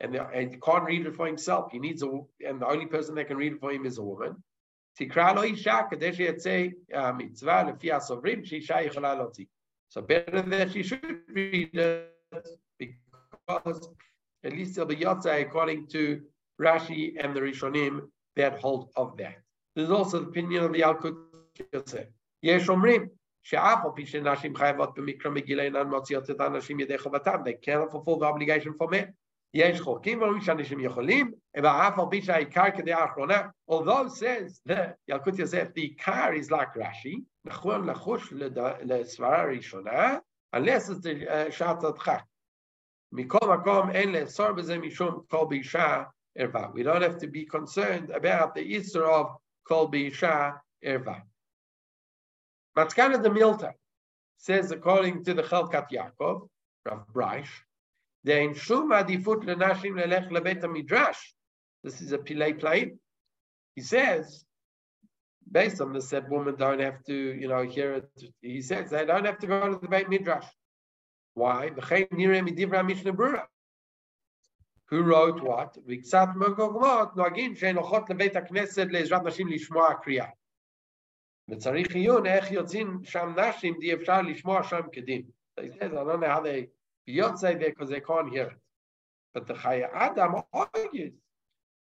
and, 0.00 0.14
the, 0.14 0.26
and 0.28 0.60
can't 0.62 0.84
read 0.84 1.06
it 1.06 1.14
for 1.14 1.26
himself. 1.26 1.70
He 1.72 1.78
needs 1.78 2.02
a, 2.02 2.06
and 2.46 2.60
the 2.60 2.66
only 2.66 2.86
person 2.86 3.14
that 3.16 3.28
can 3.28 3.36
read 3.36 3.52
it 3.54 3.60
for 3.60 3.70
him 3.72 3.84
is 3.86 3.98
a 3.98 4.02
woman. 4.02 4.36
Uh, 5.00 5.04
so 9.88 10.02
better 10.02 10.42
that 10.42 10.72
she 10.72 10.82
should 10.82 11.20
read 11.28 11.70
it 11.74 12.14
because 12.78 13.88
at 14.44 14.52
least 14.52 14.78
it'll 14.78 14.86
be 14.86 14.96
yotze 14.96 15.40
according 15.40 15.86
to 15.88 16.22
Rashi 16.60 17.14
and 17.22 17.34
the 17.34 17.40
Rishonim, 17.40 18.08
that 18.36 18.60
hold 18.60 18.90
of 18.96 19.16
that. 19.16 19.36
There's 19.74 19.90
also 19.90 20.20
the 20.20 20.28
opinion 20.28 20.64
of 20.64 20.72
the 20.72 20.80
Yalkut 20.80 21.16
Yosef. 21.72 22.06
Yesh 22.42 22.66
Omrim, 22.66 23.08
they 27.44 27.54
cannot 27.54 27.90
fulfill 27.90 28.18
the 28.18 28.26
obligation 28.26 28.74
for 28.74 28.88
men. 28.88 29.14
יש 29.54 29.80
חוקים 29.80 30.20
ואומרים 30.20 30.40
שאנשים 30.40 30.80
יכולים, 30.80 31.32
ואף 31.62 31.98
על 31.98 32.04
פי 32.10 32.22
שהעיקר 32.22 32.70
כדעה 32.76 33.02
האחרונה, 33.02 33.42
although 33.70 34.08
says 34.08 34.72
the 34.72 34.78
ילקוט 35.08 35.38
יוסף, 35.38 35.66
the 35.66 35.80
עיקר 35.80 36.28
is 36.42 36.50
like 36.50 36.78
רש"י, 36.78 37.20
נכון 37.44 37.90
לחוש 37.90 38.32
לסברה 38.80 39.40
הראשונה, 39.40 40.16
unless 40.56 40.90
it's 40.90 41.02
the 41.02 41.50
שעת 41.50 41.84
הדחק. 41.84 42.22
מכל 43.12 43.56
מקום 43.58 43.90
אין 43.90 44.12
לאסור 44.12 44.52
בזה 44.52 44.78
משום 44.78 45.22
כל 45.28 45.46
באישה 45.48 46.02
ערווה. 46.38 46.68
We 46.74 46.84
don't 46.84 47.02
have 47.02 47.18
to 47.18 47.26
be 47.26 47.44
concerned 47.44 48.10
about 48.10 48.54
the 48.54 48.74
issur 48.78 49.04
of 49.04 49.26
כל 49.62 49.86
באישה 49.90 50.50
ערווה. 50.82 51.18
Matkana 52.78 53.20
de 53.20 53.28
Milta 53.28 53.72
says, 54.36 54.70
according 54.70 55.24
to 55.24 55.34
the 55.34 55.42
Chelkat 55.42 55.90
Yaakov, 55.90 56.48
Rav 56.86 57.04
Breish, 57.12 57.50
Dein 58.25 58.55
shum 58.55 58.89
adifut 58.89 59.43
lenashim 59.43 59.95
lelech 59.99 60.29
lebet 60.31 60.61
midrash. 60.71 61.33
This 61.83 62.01
is 62.01 62.11
a 62.11 62.17
pilei 62.17 62.59
plain. 62.59 62.99
He 63.75 63.81
says, 63.81 64.45
based 65.51 65.81
on 65.81 65.93
this, 65.93 66.09
that 66.09 66.29
women 66.29 66.55
don't 66.55 66.79
have 66.79 67.03
to, 67.03 67.13
you 67.13 67.47
know, 67.47 67.63
hear 67.63 67.93
it. 67.93 68.09
He 68.41 68.61
says 68.61 68.89
they 68.89 69.05
don't 69.05 69.25
have 69.25 69.39
to 69.39 69.47
go 69.47 69.73
to 69.73 69.79
the 69.79 69.87
Beit 69.87 70.09
Midrash. 70.09 70.47
Why? 71.35 71.71
who 74.87 75.01
wrote 75.01 75.41
what? 75.41 75.77
וקצת 75.87 76.27
מגוגמות 76.35 77.15
נוהגים 77.15 77.55
שהן 77.55 77.75
הולכות 77.75 78.09
לבית 78.09 78.35
הכנסת 78.35 78.87
לעזרת 78.89 79.23
נשים 79.23 79.47
לשמוע 79.47 79.93
קריאה. 79.93 80.27
וצריך 81.49 81.95
עיון 81.95 82.25
איך 82.25 82.51
יוצאים 82.51 82.99
שם 83.03 83.35
נשים 83.39 83.75
די 83.79 83.93
אפשר 83.93 84.21
לשמוע 84.21 84.63
שם 84.63 84.81
כדין. 84.91 85.21
They 85.59 85.69
said, 85.69 85.93
I 85.93 86.03
don't 86.03 86.19
know 86.19 86.27
how 86.27 86.41
they 86.41 86.69
Yotzei 87.08 87.58
there 87.58 87.70
because 87.70 87.90
they 87.90 88.00
can't 88.00 88.30
hear 88.30 88.46
it. 88.46 88.58
But 89.34 89.46
the 89.46 89.54
Chayei 89.54 89.88
Adam 89.92 90.42
argues, 90.52 91.14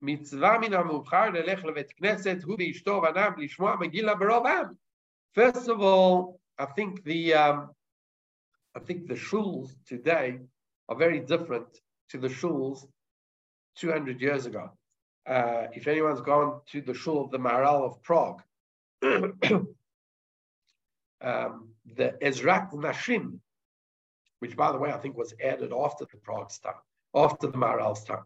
מצווה 0.03 0.59
מן 0.59 0.73
המובחר 0.73 1.31
ללך 1.31 1.65
levet 1.65 1.93
כנסת, 1.97 2.37
הוא 2.45 2.57
ואשתו 2.59 2.91
ובנם 2.91 3.33
לשמוע 3.39 3.77
Megila 3.77 4.15
ברוב 4.15 4.47
First 5.35 5.69
of 5.69 5.81
all, 5.81 6.41
I 6.59 6.67
think 6.67 7.05
the 7.05 7.35
um, 7.35 7.71
I 8.75 8.81
think 8.81 9.07
the 9.07 9.15
shuls 9.15 9.75
today 9.87 10.39
are 10.89 10.97
very 10.97 11.21
different 11.21 11.69
to 12.11 12.19
the 12.19 12.29
shuls 12.29 12.87
200 13.77 14.21
years 14.21 14.47
ago. 14.47 14.71
Uh, 15.27 15.67
if 15.75 15.87
anyone's 15.89 16.21
gone 16.21 16.61
to 16.73 16.81
the 16.81 16.95
shul 16.95 17.25
of 17.25 17.31
the 17.31 17.39
Maharal 17.39 17.85
of 17.85 18.03
Prague, 18.03 18.43
um, 19.03 19.67
the 21.97 22.15
Ezrat 22.23 22.73
Nashim 22.73 23.41
which 24.41 24.57
by 24.57 24.73
the 24.73 24.79
way 24.79 24.93
I 24.93 24.99
think 24.99 25.17
was 25.17 25.35
added 25.43 25.73
after 25.73 26.05
the 26.11 26.19
Prague 26.19 26.51
time, 26.63 26.75
after 27.15 27.47
the 27.49 27.59
Maharal's 27.59 28.05
time, 28.05 28.25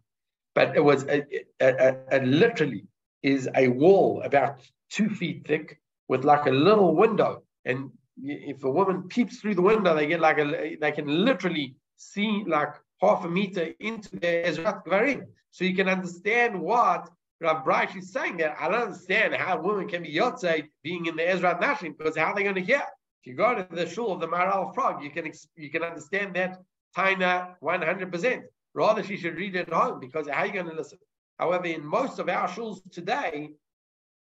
but 0.54 0.76
it 0.76 0.84
was 0.84 1.04
a, 1.04 1.24
a, 1.60 1.96
a, 2.12 2.20
literally 2.20 2.86
is 3.22 3.48
a 3.54 3.68
wall 3.68 4.22
about 4.24 4.60
two 4.90 5.08
feet 5.08 5.46
thick 5.46 5.80
with 6.08 6.24
like 6.24 6.46
a 6.46 6.50
little 6.50 6.94
window, 6.96 7.42
and 7.64 7.90
if 8.22 8.64
a 8.64 8.70
woman 8.70 9.04
peeps 9.08 9.38
through 9.38 9.54
the 9.54 9.62
window, 9.62 9.94
they 9.94 10.06
get 10.06 10.20
like 10.20 10.38
a 10.38 10.76
they 10.80 10.92
can 10.92 11.06
literally 11.24 11.76
see 11.96 12.44
like 12.46 12.74
half 13.00 13.24
a 13.24 13.28
meter 13.28 13.72
into 13.80 14.10
the 14.10 14.26
Ezrat 14.26 14.84
Gvarim. 14.84 15.26
So 15.50 15.64
you 15.64 15.74
can 15.74 15.88
understand 15.88 16.60
what 16.60 17.08
Rav 17.40 17.64
Breish 17.64 17.96
is 17.96 18.12
saying 18.12 18.36
there. 18.36 18.56
I 18.60 18.68
don't 18.68 18.82
understand 18.82 19.34
how 19.34 19.58
a 19.58 19.62
woman 19.62 19.88
can 19.88 20.02
be 20.02 20.14
Yotzei 20.14 20.68
being 20.82 21.06
in 21.06 21.16
the 21.16 21.22
Ezrat 21.22 21.60
Nashim 21.60 21.96
because 21.96 22.16
how 22.16 22.26
are 22.26 22.34
they 22.34 22.42
going 22.42 22.54
to 22.54 22.60
hear? 22.60 22.82
If 23.22 23.26
you 23.30 23.34
go 23.34 23.54
to 23.54 23.66
the 23.74 23.88
shul 23.88 24.12
of 24.12 24.20
the 24.20 24.28
Maharal 24.28 24.72
Prague, 24.72 25.02
you 25.02 25.10
can 25.10 25.30
you 25.56 25.70
can 25.70 25.82
understand 25.82 26.34
that 26.36 26.58
Taina 26.96 27.54
100%. 27.62 28.42
Rather, 28.74 29.02
she 29.02 29.16
should 29.16 29.36
read 29.36 29.56
it 29.56 29.68
at 29.68 29.74
home 29.74 30.00
because 30.00 30.28
how 30.28 30.40
are 30.40 30.46
you 30.46 30.52
going 30.52 30.66
to 30.66 30.74
listen? 30.74 30.98
However, 31.38 31.66
in 31.66 31.84
most 31.84 32.18
of 32.18 32.28
our 32.28 32.48
shuls 32.48 32.80
today, 32.92 33.50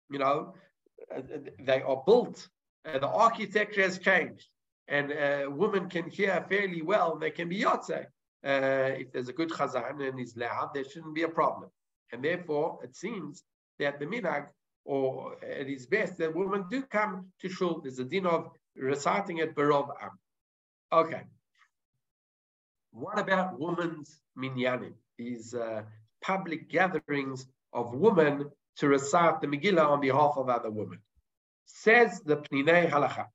you 0.10 0.20
know, 0.20 0.54
uh, 1.16 1.22
they 1.60 1.82
are 1.82 2.04
built, 2.06 2.48
uh, 2.86 3.00
the 3.00 3.08
architecture 3.08 3.82
has 3.82 3.98
changed, 4.00 4.48
and 4.88 5.12
uh, 5.12 5.50
women 5.50 5.90
can 5.90 6.10
hear 6.10 6.46
fairly 6.50 6.82
well, 6.82 7.18
they 7.18 7.32
can 7.32 7.50
be 7.50 7.62
Yotzei 7.62 8.06
uh, 8.46 8.92
if 9.00 9.12
there's 9.12 9.28
a 9.28 9.34
good 9.34 9.50
chazan 9.50 10.08
and 10.08 10.20
he's 10.20 10.38
loud, 10.38 10.70
there 10.74 10.84
shouldn't 10.84 11.16
be 11.16 11.24
a 11.24 11.28
problem. 11.28 11.70
And 12.12 12.24
therefore, 12.24 12.80
it 12.84 12.96
seems 12.96 13.44
that 13.80 14.00
the 14.00 14.06
minag, 14.06 14.48
or 14.86 15.36
at 15.44 15.68
its 15.68 15.88
best, 15.88 16.18
that 16.20 16.36
women 16.36 16.66
do 16.70 16.84
come 16.84 17.26
to 17.42 17.50
shul. 17.50 17.82
There's 17.82 17.98
a 17.98 18.04
din 18.04 18.28
of 18.28 18.52
reciting 18.76 19.38
it 19.40 19.56
barov 19.56 19.90
am. 20.02 20.12
Okay. 20.92 21.22
What 22.92 23.20
about 23.20 23.60
women's 23.60 24.22
minyanim? 24.38 24.94
These 25.18 25.54
uh, 25.54 25.84
public 26.22 26.70
gatherings 26.70 27.48
of 27.74 27.94
women 27.94 28.50
to 28.78 28.88
recite 28.88 29.42
the 29.42 29.48
Megillah 29.48 29.88
on 29.88 30.02
behalf 30.02 30.34
of 30.38 30.50
other 30.50 30.70
women. 30.70 31.00
Says 31.66 32.22
the 32.22 32.38
Pninei 32.38 32.90
Halacha. 32.90 33.28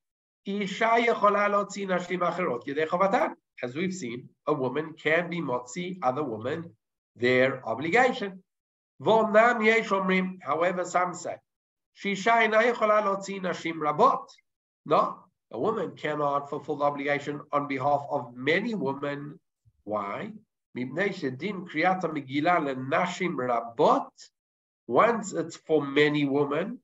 As 3.63 3.75
we've 3.75 3.93
seen, 3.93 4.29
a 4.47 4.55
woman 4.55 4.95
can 4.95 5.29
be 5.29 5.41
motzi 5.41 5.99
other 6.03 6.25
women 6.25 6.71
their 7.17 7.67
obligation. 7.69 8.43
However, 9.05 10.85
some 10.85 11.15
say, 11.15 11.37
She 11.93 12.13
shaynae 12.13 12.73
kholalotsi 12.73 13.41
nashim 13.41 13.75
rabot. 13.75 14.27
no, 14.87 15.19
a 15.53 15.59
woman 15.59 15.97
cannot 15.97 16.49
fulfill 16.49 16.77
the 16.77 16.85
obligation 16.85 17.41
on 17.53 17.67
behalf 17.67 18.07
of 18.11 18.37
many 18.37 18.75
women. 18.75 19.41
Why? 19.85 20.33
Once 24.87 25.33
it's 25.33 25.57
for 25.57 25.85
many 25.85 26.25
women, 26.25 26.79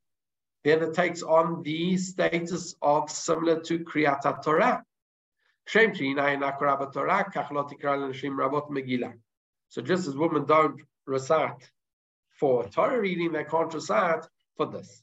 then 0.65 0.83
it 0.83 0.95
takes 0.95 1.23
on 1.23 1.63
the 1.63 1.97
status 1.97 2.75
of 2.83 3.09
similar 3.11 3.61
to 3.61 3.79
Kriyat 3.81 4.43
Torah. 4.43 4.85
So 5.69 5.87
just 9.83 10.09
as 10.09 10.17
women 10.17 10.45
don't 10.45 10.81
recite 11.07 11.71
for 12.31 12.69
Torah 12.69 13.01
reading, 13.01 13.33
they 13.33 13.45
can't 13.45 13.73
recite 13.73 14.27
for 14.57 14.67
this. 14.67 15.03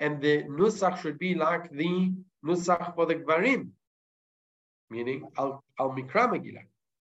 And 0.00 0.20
the 0.20 0.44
nusach 0.44 1.02
should 1.02 1.18
be 1.18 1.34
like 1.34 1.70
the 1.70 2.12
nusach 2.44 2.94
for 2.94 3.04
the 3.04 3.16
gvarim, 3.16 3.68
meaning 4.88 5.28
al 5.38 5.62
mikra 5.78 6.26
megillah. 6.32 6.64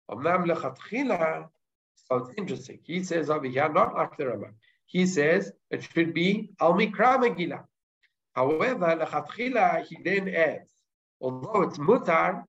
Omnam 0.10 0.46
lechatchila, 0.50 1.50
so 1.96 2.16
it's 2.16 2.32
interesting. 2.38 2.80
He 2.84 3.04
says 3.04 3.30
over 3.30 3.48
here, 3.48 3.68
not 3.68 3.96
like 3.96 4.16
the 4.18 4.24
Rambam. 4.24 4.54
He 4.86 5.06
says 5.06 5.52
it 5.70 5.84
should 5.84 6.14
be 6.14 6.52
al 6.62 6.74
mikra 6.74 7.20
megillah. 7.20 7.66
However, 8.34 8.96
lechatchila, 9.02 9.86
he 9.86 9.98
then 10.04 10.30
adds, 10.30 10.72
although 11.20 11.64
it's 11.64 11.78
mutar, 11.78 12.46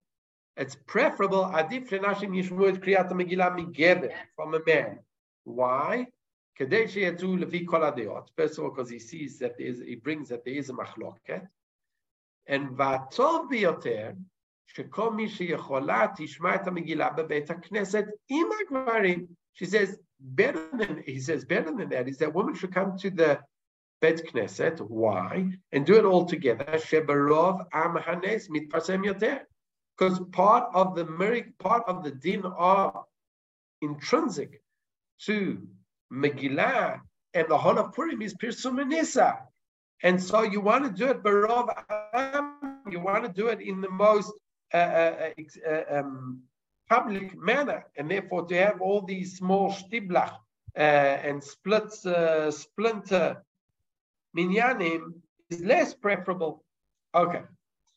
it's 0.56 0.76
preferable 0.86 1.44
adif 1.44 1.88
lenashim 1.88 2.30
yishmu 2.30 2.68
et 2.72 2.80
kriyat 2.80 3.10
megillah 3.10 3.56
migeber 3.58 4.12
from 4.36 4.54
a 4.54 4.60
man. 4.64 5.00
Why? 5.42 6.06
Kadei 6.59 6.85
sheyatu 6.87 7.43
lefi 7.43 7.65
kol 7.65 7.81
adeot. 7.81 8.27
First 8.35 8.57
of 8.57 8.65
all, 8.65 8.71
because 8.71 8.89
he 8.89 8.99
sees 8.99 9.39
that 9.39 9.57
there 9.57 9.67
is, 9.67 9.79
he 9.79 9.95
brings 9.95 10.29
that 10.29 10.45
there 10.45 10.53
is 10.53 10.69
a 10.69 10.73
machloket. 10.73 11.47
And 12.47 12.69
v'atov 12.69 13.49
biyoter, 13.51 14.15
שכל 14.67 15.13
מי 15.13 15.29
שיכולה 15.29 16.07
תשמע 16.17 16.55
את 16.55 16.67
המגילה 16.67 17.09
בבית 17.09 17.49
הכנסת 17.49 18.05
עם 18.29 18.47
הגברים. 18.61 19.27
She 19.53 19.65
says, 19.65 19.99
better 20.19 20.69
than, 20.77 21.03
he 21.05 21.19
says, 21.19 21.43
better 21.45 21.71
than 21.75 21.89
that 21.89 22.07
is 22.07 22.17
that 22.19 22.33
women 22.33 22.55
should 22.55 22.73
come 22.73 22.97
to 22.97 23.09
the 23.09 23.39
Bet 24.01 24.21
Knesset. 24.25 24.79
Why? 24.79 25.51
And 25.71 25.85
do 25.85 25.95
it 25.95 26.05
all 26.05 26.25
together. 26.25 26.65
Shebarov 26.65 27.65
am 27.71 27.95
hanes 27.97 28.47
mitpasem 28.47 29.05
yoter. 29.05 29.41
Because 29.97 30.19
part 30.31 30.69
of 30.73 30.95
the 30.95 31.05
part 31.59 31.83
of 31.87 32.03
the 32.03 32.11
din 32.11 32.43
are 32.45 33.03
intrinsic 33.81 34.63
to 35.25 35.67
Megillah 36.12 37.00
and 37.34 37.48
the 37.48 37.58
whole 37.58 37.78
of 37.78 37.92
Purim 37.92 38.22
is 38.22 38.34
Pirsum 38.34 38.84
Nisa. 38.86 39.38
And 40.02 40.22
so 40.22 40.42
you 40.42 40.60
want 40.60 40.84
to 40.84 40.90
do 40.90 41.10
it 41.10 41.22
Barov 41.22 41.68
you 42.90 43.00
want 43.00 43.24
to 43.24 43.32
do 43.32 43.48
it 43.48 43.60
in 43.60 43.80
the 43.80 43.90
most 43.90 44.32
uh, 44.72 44.76
uh, 44.76 45.30
uh, 45.68 45.98
um, 45.98 46.42
public 46.88 47.36
manner. 47.36 47.84
And 47.96 48.10
therefore 48.10 48.46
to 48.46 48.56
have 48.56 48.80
all 48.80 49.02
these 49.02 49.36
small 49.36 49.72
shtiblach 49.72 50.34
uh, 50.76 50.80
and 50.80 51.42
splits, 51.42 52.04
uh, 52.06 52.50
splinter 52.50 53.42
minyanim 54.36 55.14
is 55.50 55.60
less 55.60 55.94
preferable. 55.94 56.64
Okay. 57.14 57.42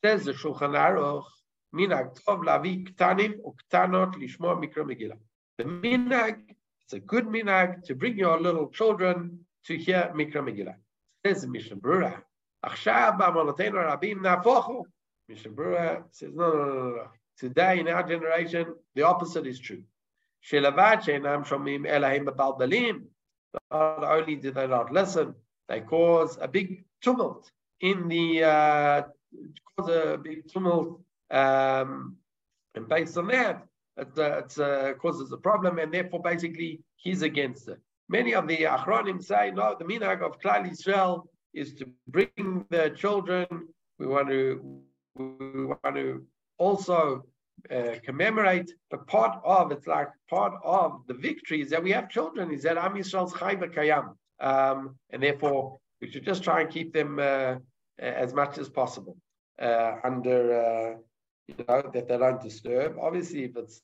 Says 0.04 0.24
the 0.24 0.34
Shulchan 0.34 0.76
Aruch, 0.76 1.26
minag 1.76 2.18
tov 2.24 2.44
lavi 2.46 2.88
ktanim 2.88 3.36
uktanot 3.44 4.16
lishmo 4.16 4.56
mikra 4.58 4.86
megillah. 4.86 5.18
The 5.58 5.66
minag, 5.66 6.38
it's 6.90 6.96
a 6.96 7.00
good 7.02 7.28
minag 7.28 7.84
to 7.84 7.94
bring 7.94 8.18
your 8.18 8.42
little 8.42 8.68
children 8.70 9.46
to 9.66 9.78
hear 9.78 10.12
mikra 10.16 10.42
megillah. 10.42 10.74
Says 11.24 11.46
Mishnah 11.46 11.76
Berurah. 11.76 12.20
Mishnah 15.28 15.52
Berurah 15.52 16.04
says, 16.10 16.32
no, 16.34 16.52
no, 16.52 16.66
no, 16.66 16.90
no. 16.96 17.08
Today 17.38 17.80
in 17.80 17.88
our 17.90 18.02
generation, 18.02 18.74
the 18.96 19.04
opposite 19.04 19.46
is 19.46 19.60
true. 19.60 19.84
Not 20.52 20.82
only 23.72 24.36
do 24.36 24.52
they 24.52 24.68
not 24.68 24.92
listen, 24.92 25.36
they 25.68 25.82
cause 25.82 26.40
a 26.42 26.48
big 26.48 26.86
tumult 27.04 27.52
in 27.82 28.08
the 28.08 28.44
uh, 28.44 29.04
cause 29.78 29.90
a 29.90 30.18
big 30.18 30.48
tumult 30.52 31.02
um, 31.30 32.18
and 32.74 32.90
based 32.90 33.16
on 33.16 33.28
that, 33.28 33.68
it, 34.02 34.18
it 34.18 34.60
uh, 34.60 34.94
causes 34.96 35.32
a 35.32 35.38
problem, 35.38 35.80
and 35.80 35.94
therefore, 35.94 36.22
basically, 36.22 36.82
he's 36.96 37.22
against 37.22 37.68
it. 37.68 37.80
Many 38.10 38.34
of 38.34 38.48
the 38.48 38.58
Achronim 38.58 39.24
say, 39.24 39.52
no, 39.52 39.76
the 39.78 39.86
minhag 39.86 40.22
of 40.22 40.40
Klal 40.40 40.70
Yisrael 40.70 41.24
is 41.54 41.74
to 41.76 41.88
bring 42.08 42.66
the 42.70 42.94
children. 42.96 43.48
We 44.00 44.08
want 44.08 44.30
to, 44.30 44.82
we 45.16 45.66
want 45.66 45.96
to 45.96 46.26
also 46.58 47.24
uh, 47.70 47.96
commemorate, 48.04 48.72
but 48.90 49.06
part 49.08 49.40
of 49.44 49.72
it's 49.72 49.88
like 49.88 50.10
part 50.30 50.54
of 50.64 51.02
the 51.08 51.14
victory 51.14 51.62
is 51.62 51.70
that 51.70 51.84
we 51.84 51.92
have 51.92 52.10
children. 52.10 52.52
Is 52.52 52.64
that 52.64 52.78
Am 52.78 52.94
Yisrael's 52.96 53.34
chayva 53.34 53.68
kayam, 53.76 54.06
um, 54.40 54.96
and 55.12 55.22
therefore 55.22 55.78
we 56.02 56.10
should 56.10 56.26
just 56.26 56.44
try 56.44 56.62
and 56.62 56.70
keep 56.70 56.94
them 56.94 57.20
uh, 57.20 57.56
as 58.00 58.34
much 58.34 58.58
as 58.58 58.70
possible 58.70 59.18
uh, 59.62 59.96
under, 60.04 60.40
uh, 60.66 60.98
you 61.48 61.56
know, 61.68 61.82
that 61.94 62.08
they 62.08 62.18
don't 62.18 62.42
disturb. 62.42 62.98
Obviously, 63.00 63.44
if 63.44 63.58
it's 63.58 63.82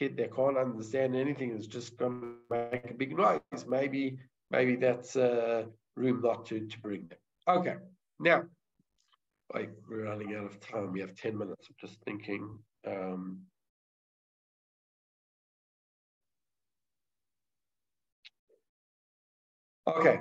kid 0.00 0.16
that 0.16 0.34
can't 0.34 0.56
understand 0.56 1.14
anything, 1.14 1.52
it's 1.54 1.66
just 1.66 1.96
going 1.98 2.20
to 2.22 2.36
make 2.50 2.90
a 2.90 2.94
big 2.94 3.16
noise. 3.16 3.40
Maybe, 3.68 4.18
maybe 4.50 4.76
that's 4.76 5.14
uh, 5.14 5.64
room 5.94 6.22
not 6.22 6.46
to, 6.46 6.66
to 6.66 6.80
bring 6.80 7.06
them. 7.08 7.18
Okay, 7.46 7.76
now, 8.18 8.44
we're 9.52 10.04
running 10.04 10.34
out 10.36 10.46
of 10.46 10.58
time. 10.60 10.92
We 10.92 11.00
have 11.00 11.14
10 11.14 11.36
minutes. 11.36 11.68
I'm 11.68 11.88
just 11.88 12.00
thinking. 12.04 12.58
Um, 12.86 13.40
okay, 19.86 20.20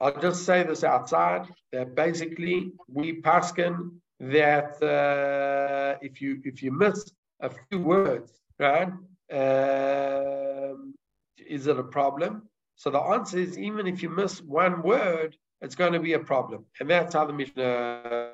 I'll 0.00 0.20
just 0.20 0.44
say 0.44 0.64
this 0.64 0.82
outside 0.82 1.46
that 1.70 1.94
basically 1.94 2.72
we 2.88 3.20
paskin 3.20 4.00
that 4.18 4.82
uh, 4.82 5.98
if 6.02 6.20
you 6.20 6.40
if 6.44 6.62
you 6.62 6.72
miss 6.72 7.12
a 7.42 7.50
few 7.50 7.80
words, 7.80 8.32
right, 8.58 8.88
um, 9.32 10.94
is 11.36 11.66
it 11.66 11.78
a 11.78 11.82
problem? 11.82 12.48
So 12.76 12.90
the 12.90 13.00
answer 13.00 13.38
is 13.38 13.58
even 13.58 13.86
if 13.86 14.02
you 14.02 14.08
miss 14.08 14.40
one 14.40 14.82
word, 14.82 15.36
it's 15.60 15.74
going 15.74 15.92
to 15.92 16.00
be 16.00 16.14
a 16.14 16.18
problem, 16.18 16.64
and 16.80 16.88
that's 16.88 17.14
how 17.14 17.26
the 17.26 17.32
Mishnah 17.32 18.32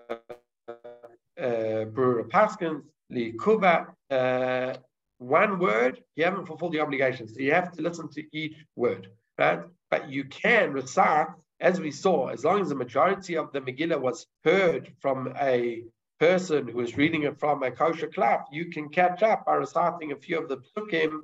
uh, 0.69 0.75
Berurah 1.37 2.29
Paskins 2.29 2.83
Li 3.11 3.35
Kuba. 3.43 3.89
Uh, 4.11 4.75
one 5.19 5.59
word, 5.59 6.01
you 6.15 6.25
haven't 6.25 6.47
fulfilled 6.47 6.73
the 6.73 6.81
obligation, 6.81 7.27
so 7.27 7.41
you 7.41 7.53
have 7.53 7.73
to 7.73 7.83
listen 7.83 8.09
to 8.13 8.23
each 8.33 8.57
word, 8.77 9.09
right? 9.37 9.61
But 9.91 10.09
you 10.09 10.25
can 10.25 10.73
recite 10.73 11.29
as 11.61 11.81
we 11.81 11.91
saw, 11.91 12.29
as 12.29 12.45
long 12.45 12.61
as 12.61 12.69
the 12.69 12.75
majority 12.75 13.37
of 13.37 13.53
the 13.53 13.61
Megillah 13.61 14.01
was 14.01 14.27
heard 14.45 14.93
from 15.01 15.35
a 15.41 15.83
person 16.19 16.69
who 16.69 16.81
is 16.81 16.97
reading 16.97 17.23
it 17.23 17.39
from 17.39 17.63
a 17.63 17.71
kosher 17.71 18.09
klaf, 18.09 18.45
you 18.51 18.67
can 18.67 18.89
catch 18.89 19.23
up 19.23 19.47
by 19.47 19.55
reciting 19.55 20.13
a 20.13 20.17
few 20.17 20.39
of 20.39 20.49
the 20.49 20.59
psukim, 20.59 21.21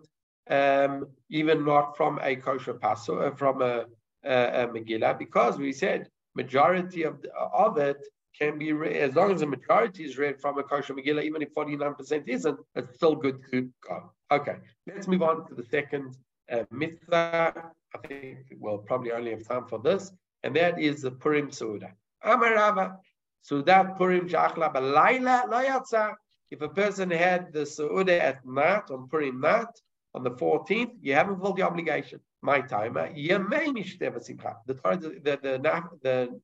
um, 0.51 1.07
even 1.31 1.65
not 1.65 1.97
from 1.97 2.19
a 2.23 2.37
kosher 2.37 2.75
paso, 2.75 3.19
uh, 3.19 3.31
from 3.35 3.63
a, 3.63 3.87
a, 4.25 4.63
a, 4.63 4.69
Megillah, 4.69 5.19
because 5.19 5.59
we 5.59 5.73
said 5.73 6.09
majority 6.35 7.03
of, 7.03 7.25
of 7.53 7.79
it 7.79 8.07
can 8.39 8.59
be 8.59 8.73
read, 8.73 8.97
as 8.97 9.15
long 9.15 9.33
as 9.33 9.41
the 9.41 9.47
majority 9.47 10.05
is 10.05 10.19
read 10.19 10.41
from 10.41 10.59
a 10.59 10.63
kosher 10.63 10.95
Megillah, 10.95 11.25
even 11.25 11.43
if 11.43 11.55
49% 11.55 12.29
isn't, 12.29 12.59
it's 12.75 12.95
still 12.95 13.15
good 13.15 13.41
to 13.51 13.71
go. 13.87 14.11
Okay, 14.31 14.57
let's 14.87 15.07
move 15.07 15.23
on 15.23 15.47
to 15.49 15.55
the 15.55 15.65
second 15.65 16.17
uh, 16.51 16.65
mitzvah. 16.71 17.71
I 17.95 17.99
think 18.09 18.39
we'll 18.59 18.79
probably 18.79 19.13
only 19.13 19.31
have 19.31 19.47
time 19.47 19.67
for 19.67 19.79
this 19.79 20.13
and 20.45 20.55
that 20.55 20.79
is 20.79 21.03
the 21.03 21.11
Purim 21.11 21.51
Suda. 21.51 21.93
Amarava, 22.25 22.99
Suda 23.45 23.95
Purim 23.99 24.27
Shachla 24.27 24.73
Balayla 24.73 25.47
Layatza. 25.53 26.15
If 26.51 26.63
a 26.63 26.69
person 26.69 27.11
had 27.11 27.53
the 27.53 27.67
Suda 27.67 28.23
at 28.23 28.47
night, 28.47 28.91
on 28.91 29.07
Purim 29.09 29.39
night, 29.39 29.75
on 30.15 30.25
the 30.25 30.31
14th, 30.31 30.93
you 31.03 31.13
haven't 31.13 31.37
fulfilled 31.37 31.59
the 31.59 31.63
obligation. 31.63 32.21
My 32.41 32.63
time, 32.63 32.95
Mishteva 32.95 34.23
Simcha. 34.23 34.57
The 34.67 34.75
the 34.75 35.39
the 35.43 35.59
the 36.03 36.41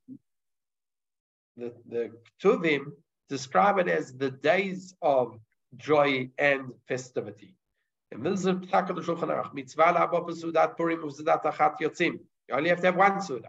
the, 1.57 1.73
the 1.89 2.11
Tuvim 2.43 2.93
describe 3.31 3.79
it 3.79 3.89
as 3.89 4.13
the 4.13 4.31
days 4.31 4.95
of 5.01 5.39
joy 5.77 6.29
and 6.39 6.73
festivity. 6.87 7.55
And 8.13 8.27
this 8.27 8.41
is 8.41 8.45
the 8.45 8.55
Shulchan 8.55 9.29
Aruch. 9.29 9.55
Mitzvah 9.55 9.95
la'abo 9.95 10.29
Sudat 10.31 10.77
Purim 10.77 11.01
u'Sudat 11.01 11.45
Achat 11.45 11.79
Yotzim. 11.81 12.19
You 12.49 12.55
only 12.55 12.69
have 12.69 12.81
to 12.81 12.87
have 12.87 12.97
one 12.97 13.23
Suda. 13.23 13.49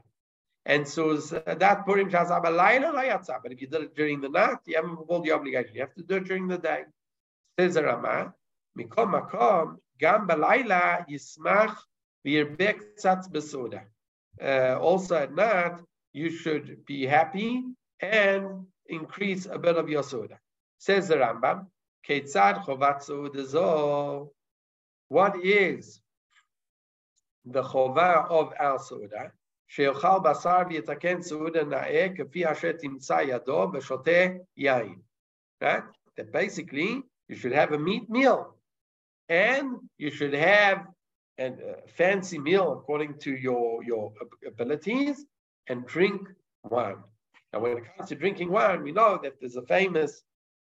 And 0.65 0.87
so 0.87 1.17
that 1.17 1.85
Purim 1.85 2.09
Shazab 2.11 2.45
Alayla 2.45 3.41
But 3.43 3.51
if 3.51 3.61
you 3.61 3.67
did 3.67 3.81
it 3.81 3.95
during 3.95 4.21
the 4.21 4.29
night, 4.29 4.57
you 4.65 4.75
haven't 4.75 4.95
fulfilled 4.95 5.25
the 5.25 5.31
obligation. 5.31 5.73
You 5.73 5.81
have 5.81 5.95
to 5.95 6.03
do 6.03 6.15
it 6.17 6.25
during 6.25 6.47
the 6.47 6.57
day. 6.57 6.83
Says 7.59 7.73
the 7.73 7.83
Rama, 7.83 8.33
Mikom 8.77 9.13
Makom, 9.19 9.77
Gam 9.99 10.27
Balayla 10.27 11.05
Yismach 11.09 11.75
Virbek 12.25 12.79
Tzatz 12.99 13.27
Besoda. 13.29 13.81
Uh, 14.41 14.79
also 14.79 15.15
at 15.15 15.33
night, 15.33 15.79
you 16.13 16.29
should 16.29 16.85
be 16.85 17.05
happy 17.05 17.63
and 17.99 18.65
increase 18.87 19.45
a 19.45 19.57
bit 19.57 19.77
of 19.77 19.89
your 19.89 20.03
soda. 20.03 20.39
Says 20.77 21.07
the 21.07 21.15
Rambam, 21.15 21.67
Ketzad 22.07 22.65
Chovat 22.65 23.03
Soda 23.03 24.27
What 25.07 25.43
is 25.43 26.01
the 27.45 27.63
chova 27.63 28.29
of 28.29 28.53
our 28.59 28.79
soda? 28.79 29.31
שיאכל 29.70 30.18
בשר 30.24 30.62
ויתקן 30.68 31.22
סעודה 31.22 31.64
נאה 31.64 32.06
כפי 32.16 32.52
אשר 32.52 32.72
תמצא 32.72 33.18
ידו 33.22 33.70
ושותה 33.72 34.26
יין. 34.56 34.98
Right? 35.62 35.82
That 36.16 36.32
basically 36.32 37.02
you 37.28 37.36
should 37.36 37.52
have 37.52 37.72
a 37.72 37.78
meat 37.78 38.08
meal 38.08 38.56
and 39.28 39.68
you 39.98 40.10
should 40.10 40.34
have 40.34 40.86
a 41.38 41.52
fancy 41.86 42.38
meal 42.38 42.72
according 42.72 43.18
to 43.18 43.32
your, 43.36 43.82
your 43.84 44.12
abilities 44.46 45.24
and 45.68 45.86
drink 45.86 46.28
wine. 46.64 47.02
Now, 47.52 47.60
when 47.60 47.78
it 47.78 47.84
comes 47.96 48.08
to 48.08 48.14
drinking 48.14 48.50
wine, 48.50 48.82
we 48.82 48.92
know 48.92 49.18
that 49.22 49.34
there's 49.40 49.56
a 49.56 49.62
famous 49.62 50.22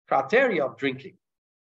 criteria 0.07 0.65
of 0.65 0.77
drinking. 0.77 1.15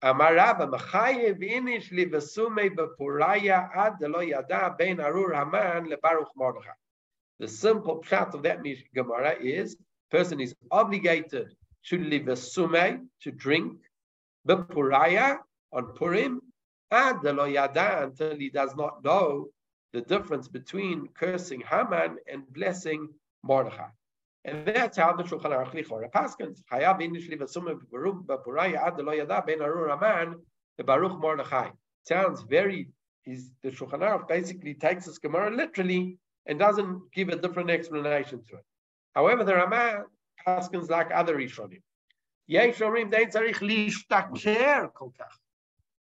Amarava 0.04 0.70
Machayev 0.70 1.39
inish 1.39 1.92
livasume 1.92 2.76
bepuraya 2.76 3.70
ad 3.76 3.98
lo 4.02 4.22
yada 4.22 4.76
ben 4.78 5.00
arur 5.00 5.34
haman 5.34 5.86
lebaruch 5.86 6.32
mordechai. 6.36 6.72
The 7.39 7.49
simple 7.49 8.03
pshat 8.03 8.34
of 8.34 8.43
that 8.45 8.64
Gemara 8.95 9.37
is 9.41 9.76
person 10.11 10.41
is 10.41 10.55
obligated 10.70 11.55
to 11.87 11.99
live 11.99 12.28
a 12.28 12.37
sume, 12.37 13.11
to 13.22 13.30
drink, 13.30 13.78
b'puraya, 14.49 15.39
on 15.72 15.93
Purim, 15.95 16.41
ad 16.91 17.16
until 17.24 18.37
he 18.37 18.49
does 18.49 18.74
not 18.76 19.05
know 19.05 19.49
the 19.93 20.01
difference 20.01 20.49
between 20.49 21.09
cursing 21.09 21.61
Haman 21.61 22.18
and 22.30 22.51
blessing 22.53 23.09
Mordechai. 23.43 23.89
And 24.45 24.66
that's 24.66 24.97
how 24.97 25.12
the 25.12 25.24
Shulchan 25.24 25.51
Aruch 25.51 25.74
Lichora 25.74 26.11
paskins. 26.11 26.62
Chayav 26.70 27.01
inish 27.01 27.28
live 27.28 27.43
a 27.43 27.49
sume 27.49 27.80
b'puraya 27.93 28.76
ad 28.76 28.99
yada 28.99 29.43
ben 29.47 29.61
arur 29.61 29.89
Haman 29.89 30.37
the 30.78 30.84
Baruch 30.84 31.18
Mordechai. 31.20 31.70
Sounds 32.05 32.43
very. 32.43 32.89
Is 33.24 33.51
the 33.62 33.70
Shulchan 33.70 34.01
Aruch 34.01 34.28
basically 34.28 34.74
takes 34.74 35.07
this 35.07 35.18
Gemara 35.18 35.51
literally 35.51 36.18
and 36.47 36.59
doesn't 36.59 37.13
give 37.13 37.29
a 37.29 37.37
different 37.37 37.71
explanation 37.71 38.43
to 38.49 38.57
it. 38.57 38.65
However, 39.15 39.45
the 39.45 39.55
Rama 39.55 40.05
paskins 40.47 40.89
like 40.91 41.11
other 41.13 41.37
Rishonim. 41.37 41.83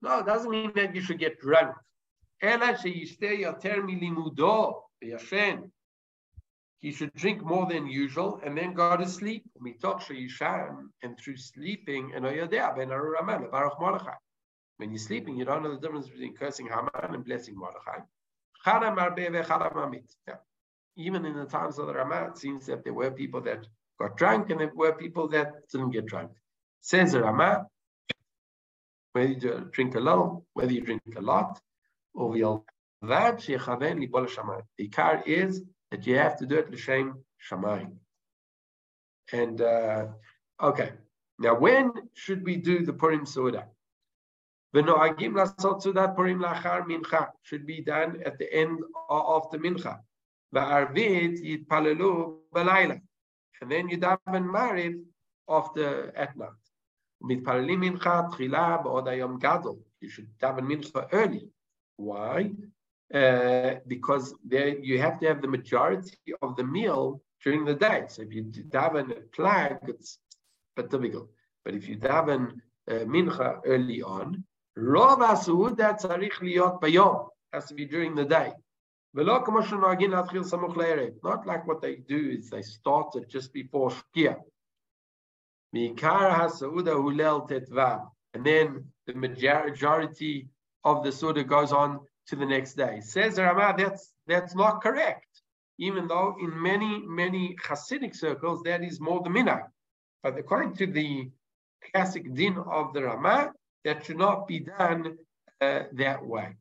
No, 0.01 0.19
it 0.19 0.25
doesn't 0.25 0.49
mean 0.49 0.71
that 0.75 0.95
you 0.95 1.01
should 1.01 1.19
get 1.19 1.39
drunk. 1.39 1.75
He 6.79 6.91
should 6.91 7.13
drink 7.13 7.43
more 7.43 7.67
than 7.67 7.85
usual 7.85 8.39
and 8.43 8.57
then 8.57 8.73
go 8.73 8.97
to 8.97 9.05
sleep. 9.07 9.43
And 11.03 11.19
through 11.19 11.37
sleeping, 11.37 12.11
when 14.77 14.89
you're 14.89 14.97
sleeping, 14.97 15.37
you 15.37 15.45
don't 15.45 15.61
know 15.61 15.75
the 15.75 15.79
difference 15.79 16.09
between 16.09 16.35
cursing 16.35 16.67
Haman 16.67 17.13
and 17.13 17.23
blessing 17.23 17.55
Mordechai. 17.55 17.99
Even 20.97 21.25
in 21.25 21.35
the 21.35 21.45
times 21.45 21.79
of 21.79 21.87
the 21.87 21.93
Ramah, 21.93 22.27
it 22.31 22.37
seems 22.37 22.65
that 22.67 22.83
there 22.83 22.93
were 22.93 23.11
people 23.11 23.41
that 23.41 23.65
got 23.99 24.17
drunk 24.17 24.49
and 24.49 24.59
there 24.59 24.71
were 24.73 24.93
people 24.93 25.27
that 25.29 25.53
didn't 25.71 25.91
get 25.91 26.05
drunk. 26.05 26.31
Says 26.81 27.13
the 27.13 27.21
Ramah, 27.21 27.67
whether 29.13 29.31
you 29.31 29.69
drink 29.71 29.95
a 29.95 29.99
little, 29.99 30.45
whether 30.53 30.71
you 30.71 30.81
drink 30.81 31.01
a 31.15 31.21
lot, 31.21 31.59
or 32.13 32.29
we'll 32.29 32.65
that 33.01 33.39
the 34.77 34.87
car 34.89 35.23
is 35.25 35.61
that 35.89 36.05
you 36.05 36.15
have 36.15 36.37
to 36.37 36.45
do 36.45 36.57
it 36.59 36.71
l'shem 36.71 37.15
shamayim. 37.49 37.93
And 39.31 39.61
uh, 39.61 40.07
okay, 40.61 40.91
now 41.39 41.57
when 41.57 41.91
should 42.13 42.45
we 42.45 42.57
do 42.57 42.85
the 42.85 42.93
Purim 42.93 43.25
Suda? 43.25 43.65
V'noagim 44.73 45.33
lasot 45.33 45.83
sudat 45.83 46.15
purim 46.15 46.39
lachar 46.39 46.85
mincha 46.85 47.29
should 47.43 47.65
be 47.65 47.81
done 47.81 48.21
at 48.25 48.37
the 48.37 48.51
end 48.53 48.79
of 49.09 49.49
the 49.51 49.57
mincha. 49.57 49.99
V'arvit 50.55 51.41
yitpalelu 51.43 52.37
b'layla. 52.53 53.01
And 53.61 53.71
then 53.71 53.89
you 53.89 53.97
daven 53.97 54.45
mariv 54.55 55.01
after 55.49 56.15
at 56.15 56.37
night. 56.37 56.49
Mitpalelim 57.23 57.79
mincha 57.85 58.31
tchila 58.31 58.83
b'od 58.83 59.07
hayom 59.07 59.39
gadol. 59.39 59.79
You 59.99 60.09
should 60.09 60.29
daven 60.39 60.67
mincha 60.71 61.07
early. 61.11 61.49
Why? 61.97 62.51
Uh, 63.13 63.75
because 63.87 64.33
there 64.45 64.79
you 64.79 64.99
have 64.99 65.19
to 65.19 65.27
have 65.27 65.41
the 65.41 65.47
majority 65.47 66.15
of 66.41 66.55
the 66.55 66.63
meal 66.63 67.21
during 67.43 67.65
the 67.65 67.75
day. 67.75 68.05
So 68.07 68.21
if 68.21 68.33
you 68.33 68.45
daven 68.45 69.11
a 69.11 69.21
plag, 69.35 69.89
it's 69.89 70.17
but 70.77 70.89
difficult. 70.89 71.29
But 71.65 71.75
if 71.75 71.89
you 71.89 71.97
daven 71.97 72.53
uh, 72.89 73.03
mincha 73.15 73.59
early 73.65 74.01
on, 74.01 74.45
rov 74.77 75.77
that 75.77 76.01
tzarich 76.01 76.39
liot 76.41 76.81
bayom 76.81 77.29
has 77.51 77.65
to 77.65 77.73
be 77.73 77.85
during 77.85 78.15
the 78.15 78.25
day. 78.25 78.53
Not 79.13 79.47
like 81.45 81.67
what 81.67 81.81
they 81.81 81.97
do 81.97 82.29
is 82.37 82.49
they 82.49 82.61
start 82.61 83.13
it 83.15 83.27
just 83.29 83.51
before 83.51 83.91
Shkia. 83.91 84.37
And 85.73 85.97
then 88.45 88.85
the 89.07 89.13
majority 89.13 90.47
of 90.83 91.03
the 91.03 91.11
Suda 91.11 91.43
goes 91.43 91.73
on 91.73 91.99
to 92.27 92.37
the 92.37 92.45
next 92.45 92.75
day. 92.75 93.01
Says 93.01 93.35
the 93.35 93.43
Rama, 93.43 93.75
that's 93.77 94.13
that's 94.27 94.55
not 94.55 94.81
correct. 94.81 95.25
Even 95.77 96.07
though 96.07 96.37
in 96.39 96.61
many, 96.61 97.01
many 97.05 97.57
Hasidic 97.65 98.15
circles 98.15 98.63
that 98.63 98.81
is 98.83 99.01
more 99.01 99.21
the 99.21 99.29
minhag. 99.29 99.63
But 100.23 100.37
according 100.37 100.75
to 100.75 100.87
the 100.87 101.29
classic 101.91 102.33
din 102.33 102.57
of 102.57 102.93
the 102.93 103.03
Rama, 103.03 103.51
that 103.83 104.05
should 104.05 104.17
not 104.17 104.47
be 104.47 104.59
done 104.59 105.17
uh, 105.59 105.83
that 105.93 106.25
way. 106.25 106.55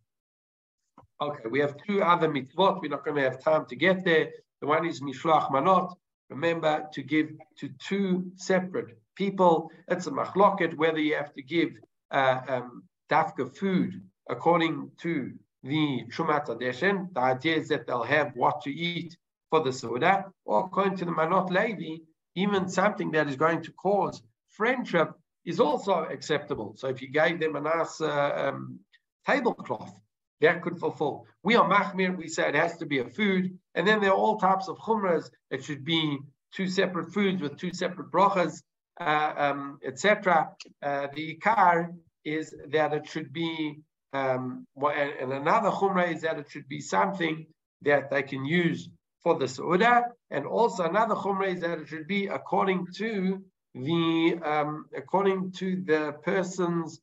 Okay, 1.20 1.48
we 1.50 1.60
have 1.60 1.76
two 1.86 2.02
other 2.02 2.28
mitzvot. 2.28 2.80
We're 2.80 2.88
not 2.88 3.04
going 3.04 3.16
to 3.16 3.22
have 3.22 3.42
time 3.42 3.66
to 3.66 3.76
get 3.76 4.04
there. 4.04 4.30
The 4.60 4.66
one 4.66 4.86
is 4.86 5.00
mishloach 5.00 5.50
manot. 5.50 5.94
Remember 6.30 6.86
to 6.92 7.02
give 7.02 7.30
to 7.58 7.68
two 7.78 8.30
separate 8.36 8.98
people. 9.16 9.70
It's 9.88 10.06
a 10.06 10.10
machloket 10.10 10.76
whether 10.76 10.98
you 10.98 11.14
have 11.16 11.34
to 11.34 11.42
give 11.42 11.70
uh, 12.10 12.40
um, 12.48 12.84
dafka 13.10 13.54
food 13.54 14.00
according 14.28 14.90
to 15.02 15.32
the 15.62 16.04
Terumat 16.10 16.46
HaDeshen. 16.46 17.12
The 17.12 17.20
idea 17.20 17.56
is 17.56 17.68
that 17.68 17.86
they'll 17.86 18.02
have 18.02 18.32
what 18.34 18.62
to 18.62 18.70
eat 18.70 19.16
for 19.50 19.62
the 19.62 19.72
Suda, 19.72 20.26
or 20.44 20.60
according 20.60 20.96
to 20.98 21.04
the 21.04 21.10
Manot 21.10 21.50
Levi, 21.50 22.02
even 22.36 22.68
something 22.68 23.10
that 23.10 23.28
is 23.28 23.36
going 23.36 23.62
to 23.62 23.72
cause 23.72 24.22
friendship 24.48 25.10
is 25.44 25.60
also 25.60 26.04
acceptable. 26.04 26.74
So 26.76 26.88
if 26.88 27.00
you 27.02 27.08
gave 27.08 27.40
them 27.40 27.56
a 27.56 27.60
nice 27.60 28.00
uh, 28.00 28.52
um, 28.52 28.80
tablecloth, 29.26 29.94
that 30.40 30.62
could 30.62 30.78
fulfill. 30.78 31.26
We 31.42 31.56
are 31.56 31.68
machmir, 31.68 32.16
we 32.16 32.28
say 32.28 32.48
it 32.48 32.54
has 32.54 32.76
to 32.78 32.86
be 32.86 32.98
a 32.98 33.04
food, 33.04 33.58
and 33.74 33.86
then 33.86 34.00
there 34.00 34.10
are 34.10 34.16
all 34.16 34.38
types 34.38 34.68
of 34.68 34.78
chumras. 34.78 35.30
It 35.50 35.62
should 35.64 35.84
be 35.84 36.18
two 36.52 36.66
separate 36.66 37.12
foods 37.12 37.42
with 37.42 37.58
two 37.58 37.72
separate 37.72 38.10
brachas, 38.10 38.62
uh, 39.00 39.32
um, 39.36 39.78
etc. 39.84 40.50
Uh, 40.82 41.08
the 41.14 41.36
ikar 41.36 41.88
is 42.24 42.54
that 42.70 42.92
it 42.92 43.06
should 43.06 43.32
be, 43.32 43.80
um, 44.12 44.66
and, 44.76 45.10
and, 45.20 45.32
another 45.32 45.70
chumra 45.70 46.12
is 46.12 46.22
that 46.22 46.38
it 46.38 46.50
should 46.50 46.68
be 46.68 46.80
something 46.80 47.46
that 47.82 48.10
they 48.10 48.22
can 48.22 48.44
use 48.44 48.88
for 49.22 49.38
the 49.38 49.44
sauda, 49.44 50.04
and 50.30 50.46
also 50.46 50.84
another 50.84 51.14
chumra 51.14 51.54
is 51.54 51.60
that 51.60 51.78
it 51.78 51.88
should 51.88 52.06
be 52.06 52.26
according 52.26 52.86
to 52.96 53.42
the 53.74 54.38
um, 54.44 54.86
according 54.96 55.52
to 55.52 55.82
the 55.82 56.12
person's 56.22 57.00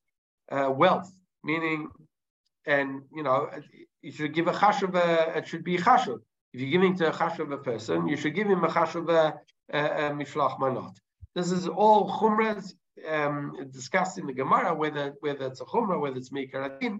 uh, 0.51 0.69
wealth, 0.71 1.11
meaning 1.43 1.89
and 2.65 3.01
you 3.13 3.23
know 3.23 3.49
you 4.01 4.11
should 4.11 4.33
give 4.33 4.47
a 4.47 4.53
chashuv. 4.53 4.93
It 5.35 5.47
should 5.47 5.63
be 5.63 5.77
chashuv. 5.77 6.19
If 6.53 6.61
you're 6.61 6.71
giving 6.71 6.95
to 6.97 7.09
a 7.09 7.11
chashuv 7.11 7.53
a 7.53 7.57
person, 7.57 8.07
you 8.07 8.17
should 8.17 8.35
give 8.35 8.47
him 8.47 8.63
a 8.63 8.67
chashuv 8.67 9.09
a, 9.09 9.79
mishlach 10.11 10.59
manot. 10.59 10.95
This 11.35 11.51
is 11.51 11.67
all 11.67 12.09
chumras 12.09 12.73
um, 13.07 13.69
discussed 13.71 14.17
in 14.17 14.25
the 14.25 14.33
Gemara, 14.33 14.73
whether 14.73 15.13
whether 15.21 15.47
it's 15.47 15.61
a 15.61 15.65
chumrah, 15.65 15.99
whether 15.99 16.17
it's 16.17 16.29
mikaratin. 16.29 16.99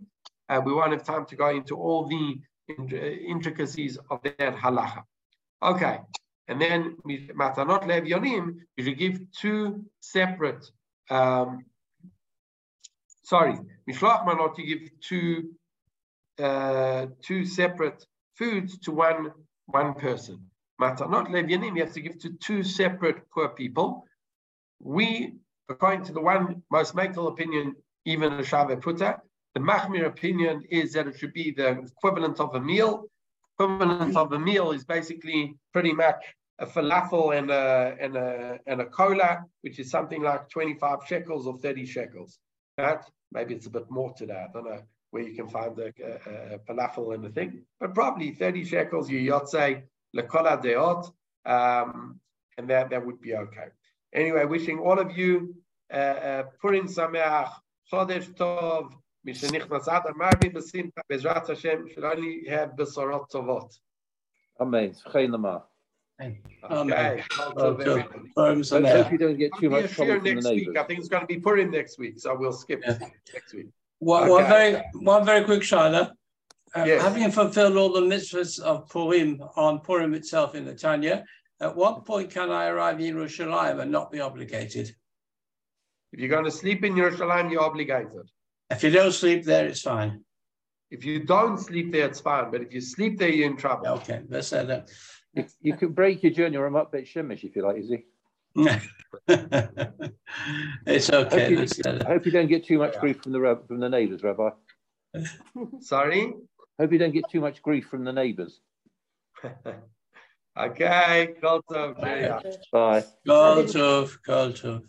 Uh, 0.50 0.62
we 0.64 0.74
won't 0.74 0.94
have 0.94 1.04
time 1.04 1.26
to 1.26 1.36
go 1.36 1.50
into 1.50 1.76
all 1.76 2.08
the 2.08 2.40
intricacies 2.70 3.98
of 4.10 4.22
that 4.24 4.56
halacha. 4.56 5.04
Okay, 5.62 6.00
and 6.48 6.62
then 6.62 6.98
matanot 7.06 7.88
lev 7.88 8.04
yonim, 8.04 8.58
you 8.76 8.84
should 8.84 8.98
give 8.98 9.20
two 9.32 9.86
separate. 10.00 10.66
Um, 11.10 11.66
sorry, 13.24 13.58
mishloach 13.90 14.26
manot, 14.26 14.58
you 14.58 14.78
give 14.78 14.90
two 15.02 15.52
uh, 16.40 17.08
two 17.22 17.46
separate 17.46 18.06
foods 18.36 18.78
to 18.80 18.92
one 18.92 19.32
one 19.66 19.94
person. 19.96 20.40
Matanot 20.82 21.28
levyanim, 21.30 21.76
you 21.76 21.84
have 21.84 21.94
to 21.94 22.02
give 22.02 22.20
to 22.20 22.34
two 22.34 22.64
separate 22.64 23.30
poor 23.32 23.50
people. 23.50 24.06
We, 24.80 25.34
according 25.70 26.04
to 26.06 26.14
the 26.14 26.22
one 26.22 26.62
most 26.72 26.96
makel 26.96 27.28
opinion, 27.28 27.76
even 28.06 28.34
a 28.34 28.44
shave 28.44 28.80
puta, 28.82 29.20
the 29.56 29.60
machmir 29.60 30.06
opinion 30.06 30.64
is 30.70 30.94
that 30.94 31.08
it 31.08 31.18
should 31.18 31.34
be 31.34 31.52
the 31.52 31.80
equivalent 31.80 32.40
of 32.40 32.54
a 32.54 32.62
meal. 32.62 33.06
Equivalent 33.60 34.16
of 34.16 34.32
a 34.32 34.40
meal 34.40 34.72
is 34.72 34.86
basically 34.86 35.56
pretty 35.74 35.94
much 35.94 36.24
a 36.59 36.67
falafel 36.67 37.37
and 37.37 37.51
a 37.51 37.97
and 38.01 38.17
a 38.17 38.59
and 38.67 38.81
a 38.81 38.87
cola, 38.87 39.45
which 39.63 39.79
is 39.79 39.91
something 39.91 40.23
like 40.23 40.49
25 40.49 41.01
shekels 41.07 41.47
or 41.47 41.59
30 41.59 41.87
shekels. 41.87 42.39
Right? 42.79 43.05
Maybe 43.33 43.55
it's 43.55 43.67
a 43.67 43.71
bit 43.71 43.91
more 43.91 44.13
today. 44.15 44.47
I 44.49 44.53
don't 44.53 44.65
know 44.65 44.83
where 45.11 45.23
you 45.23 45.35
can 45.35 45.49
find 45.49 45.77
the 45.77 45.93
uh, 46.03 46.31
uh, 46.31 46.59
falafel 46.67 47.15
and 47.15 47.23
the 47.25 47.29
thing, 47.29 47.63
but 47.79 47.95
probably 47.95 48.33
30 48.33 48.65
shekels, 48.65 49.11
you 49.11 49.19
yotze, 49.19 49.83
lekola 50.17 50.63
deot, 50.63 51.13
um, 51.45 52.19
and 52.57 52.69
that, 52.71 52.89
that 52.91 53.05
would 53.05 53.21
be 53.21 53.35
okay. 53.35 53.67
Anyway, 54.15 54.45
wishing 54.47 54.79
all 54.79 54.99
of 54.99 55.17
you 55.17 55.55
uh, 55.93 55.97
uh, 55.97 56.43
Purim 56.63 56.89
Sameach, 56.89 57.51
Chodesh 57.93 58.35
Tov, 58.35 58.95
משנכנס 59.25 59.89
עד 59.89 60.03
המרבי 60.07 60.49
בשמחה, 60.49 61.01
בעזרת 61.11 61.51
השם, 61.51 61.89
שלא 61.89 62.13
have 62.47 62.77
בשורות 62.77 63.31
טובות. 63.31 63.75
אמן, 64.63 64.89
Thank 66.20 66.38
you. 66.48 66.68
Um, 66.68 66.92
okay. 66.92 67.24
I 67.32 67.42
hope 67.42 67.80
you 69.12 69.18
don't 69.18 69.38
get 69.38 69.52
too 69.60 69.70
much 69.70 69.92
trouble 69.92 70.20
from 70.20 70.24
the. 70.24 70.52
Week. 70.52 70.78
I 70.78 70.84
think 70.84 71.00
it's 71.00 71.10
going 71.10 71.22
to 71.22 71.28
be 71.28 71.40
Purim 71.40 71.70
next 71.72 72.00
week, 72.00 72.20
so 72.20 72.36
we'll 72.36 72.52
skip 72.52 72.82
yeah. 72.86 72.98
next 73.34 73.54
week. 73.54 73.68
One, 74.00 74.24
okay. 74.24 74.32
one, 74.32 74.46
very, 74.46 74.84
one 74.94 75.26
very 75.26 75.44
quick, 75.44 75.62
Shaila. 75.62 76.12
Uh, 76.76 76.84
yes. 76.86 77.02
Having 77.02 77.32
fulfilled 77.32 77.78
all 77.78 77.94
the 77.94 78.02
mitzvahs 78.02 78.60
of 78.60 78.90
Purim 78.90 79.42
on 79.56 79.80
Purim 79.80 80.14
itself 80.14 80.56
in 80.56 80.66
the 80.66 80.74
Tanya, 80.74 81.24
at 81.60 81.76
what 81.76 82.06
point 82.06 82.30
can 82.30 82.52
I 82.52 82.68
arrive 82.68 83.00
in 83.00 83.16
Yerushalayim 83.16 83.80
and 83.80 83.92
not 83.92 84.12
be 84.12 84.20
obligated? 84.20 84.96
If 86.14 86.20
you're 86.20 86.30
going 86.30 86.46
to 86.46 86.52
sleep 86.52 86.84
in 86.84 86.94
Yerushalayim, 86.94 87.52
you're 87.52 87.62
obligated. 87.62 88.30
If 88.70 88.84
you 88.84 88.92
don't 88.92 89.12
sleep 89.12 89.44
there, 89.46 89.68
it's 89.68 89.82
fine. 89.82 90.24
If 90.90 91.04
you 91.06 91.24
don't 91.24 91.58
sleep 91.58 91.92
there, 91.92 92.08
it's 92.08 92.20
fine. 92.20 92.52
But 92.52 92.62
if 92.62 92.74
you 92.74 92.82
sleep 92.82 93.18
there, 93.18 93.30
you're 93.30 93.48
in 93.48 93.58
trouble. 93.58 93.88
Okay, 93.88 94.22
that's 94.30 94.52
it. 94.54 94.90
You, 95.38 95.46
you 95.62 95.78
can 95.78 95.90
break 95.90 96.24
your 96.24 96.32
journey 96.32 96.58
or 96.58 96.66
I'm 96.66 96.76
up 96.76 96.92
Beit 96.92 97.06
Shemesh 97.06 97.44
if 97.44 97.56
you 97.56 97.62
like, 97.62 97.78
is 97.78 97.90
he? 97.90 98.06
it's 100.88 101.10
okay. 101.12 101.36
I 101.36 101.40
hope, 101.40 101.50
you, 101.52 101.60
I 101.86 102.04
hope, 102.06 102.26
you, 102.26 102.32
don't 102.32 102.48
get 102.48 102.66
too 102.66 102.80
much 102.80 103.00
grief 103.00 103.22
from 103.22 103.34
the 103.34 103.60
from 103.68 103.80
the 103.80 103.90
neighbours, 103.90 104.24
Rabbi. 104.24 104.50
Sorry. 105.80 106.34
Hope 106.80 106.92
you 106.92 106.98
don't 106.98 107.14
get 107.14 107.30
too 107.30 107.40
much 107.40 107.62
grief 107.62 107.88
from 107.88 108.04
the 108.04 108.14
neighbours. 108.14 108.60
okay, 110.58 111.36
Kol 111.40 111.62
Bye. 111.68 113.04
Kol 113.28 113.64
Tov, 113.64 114.88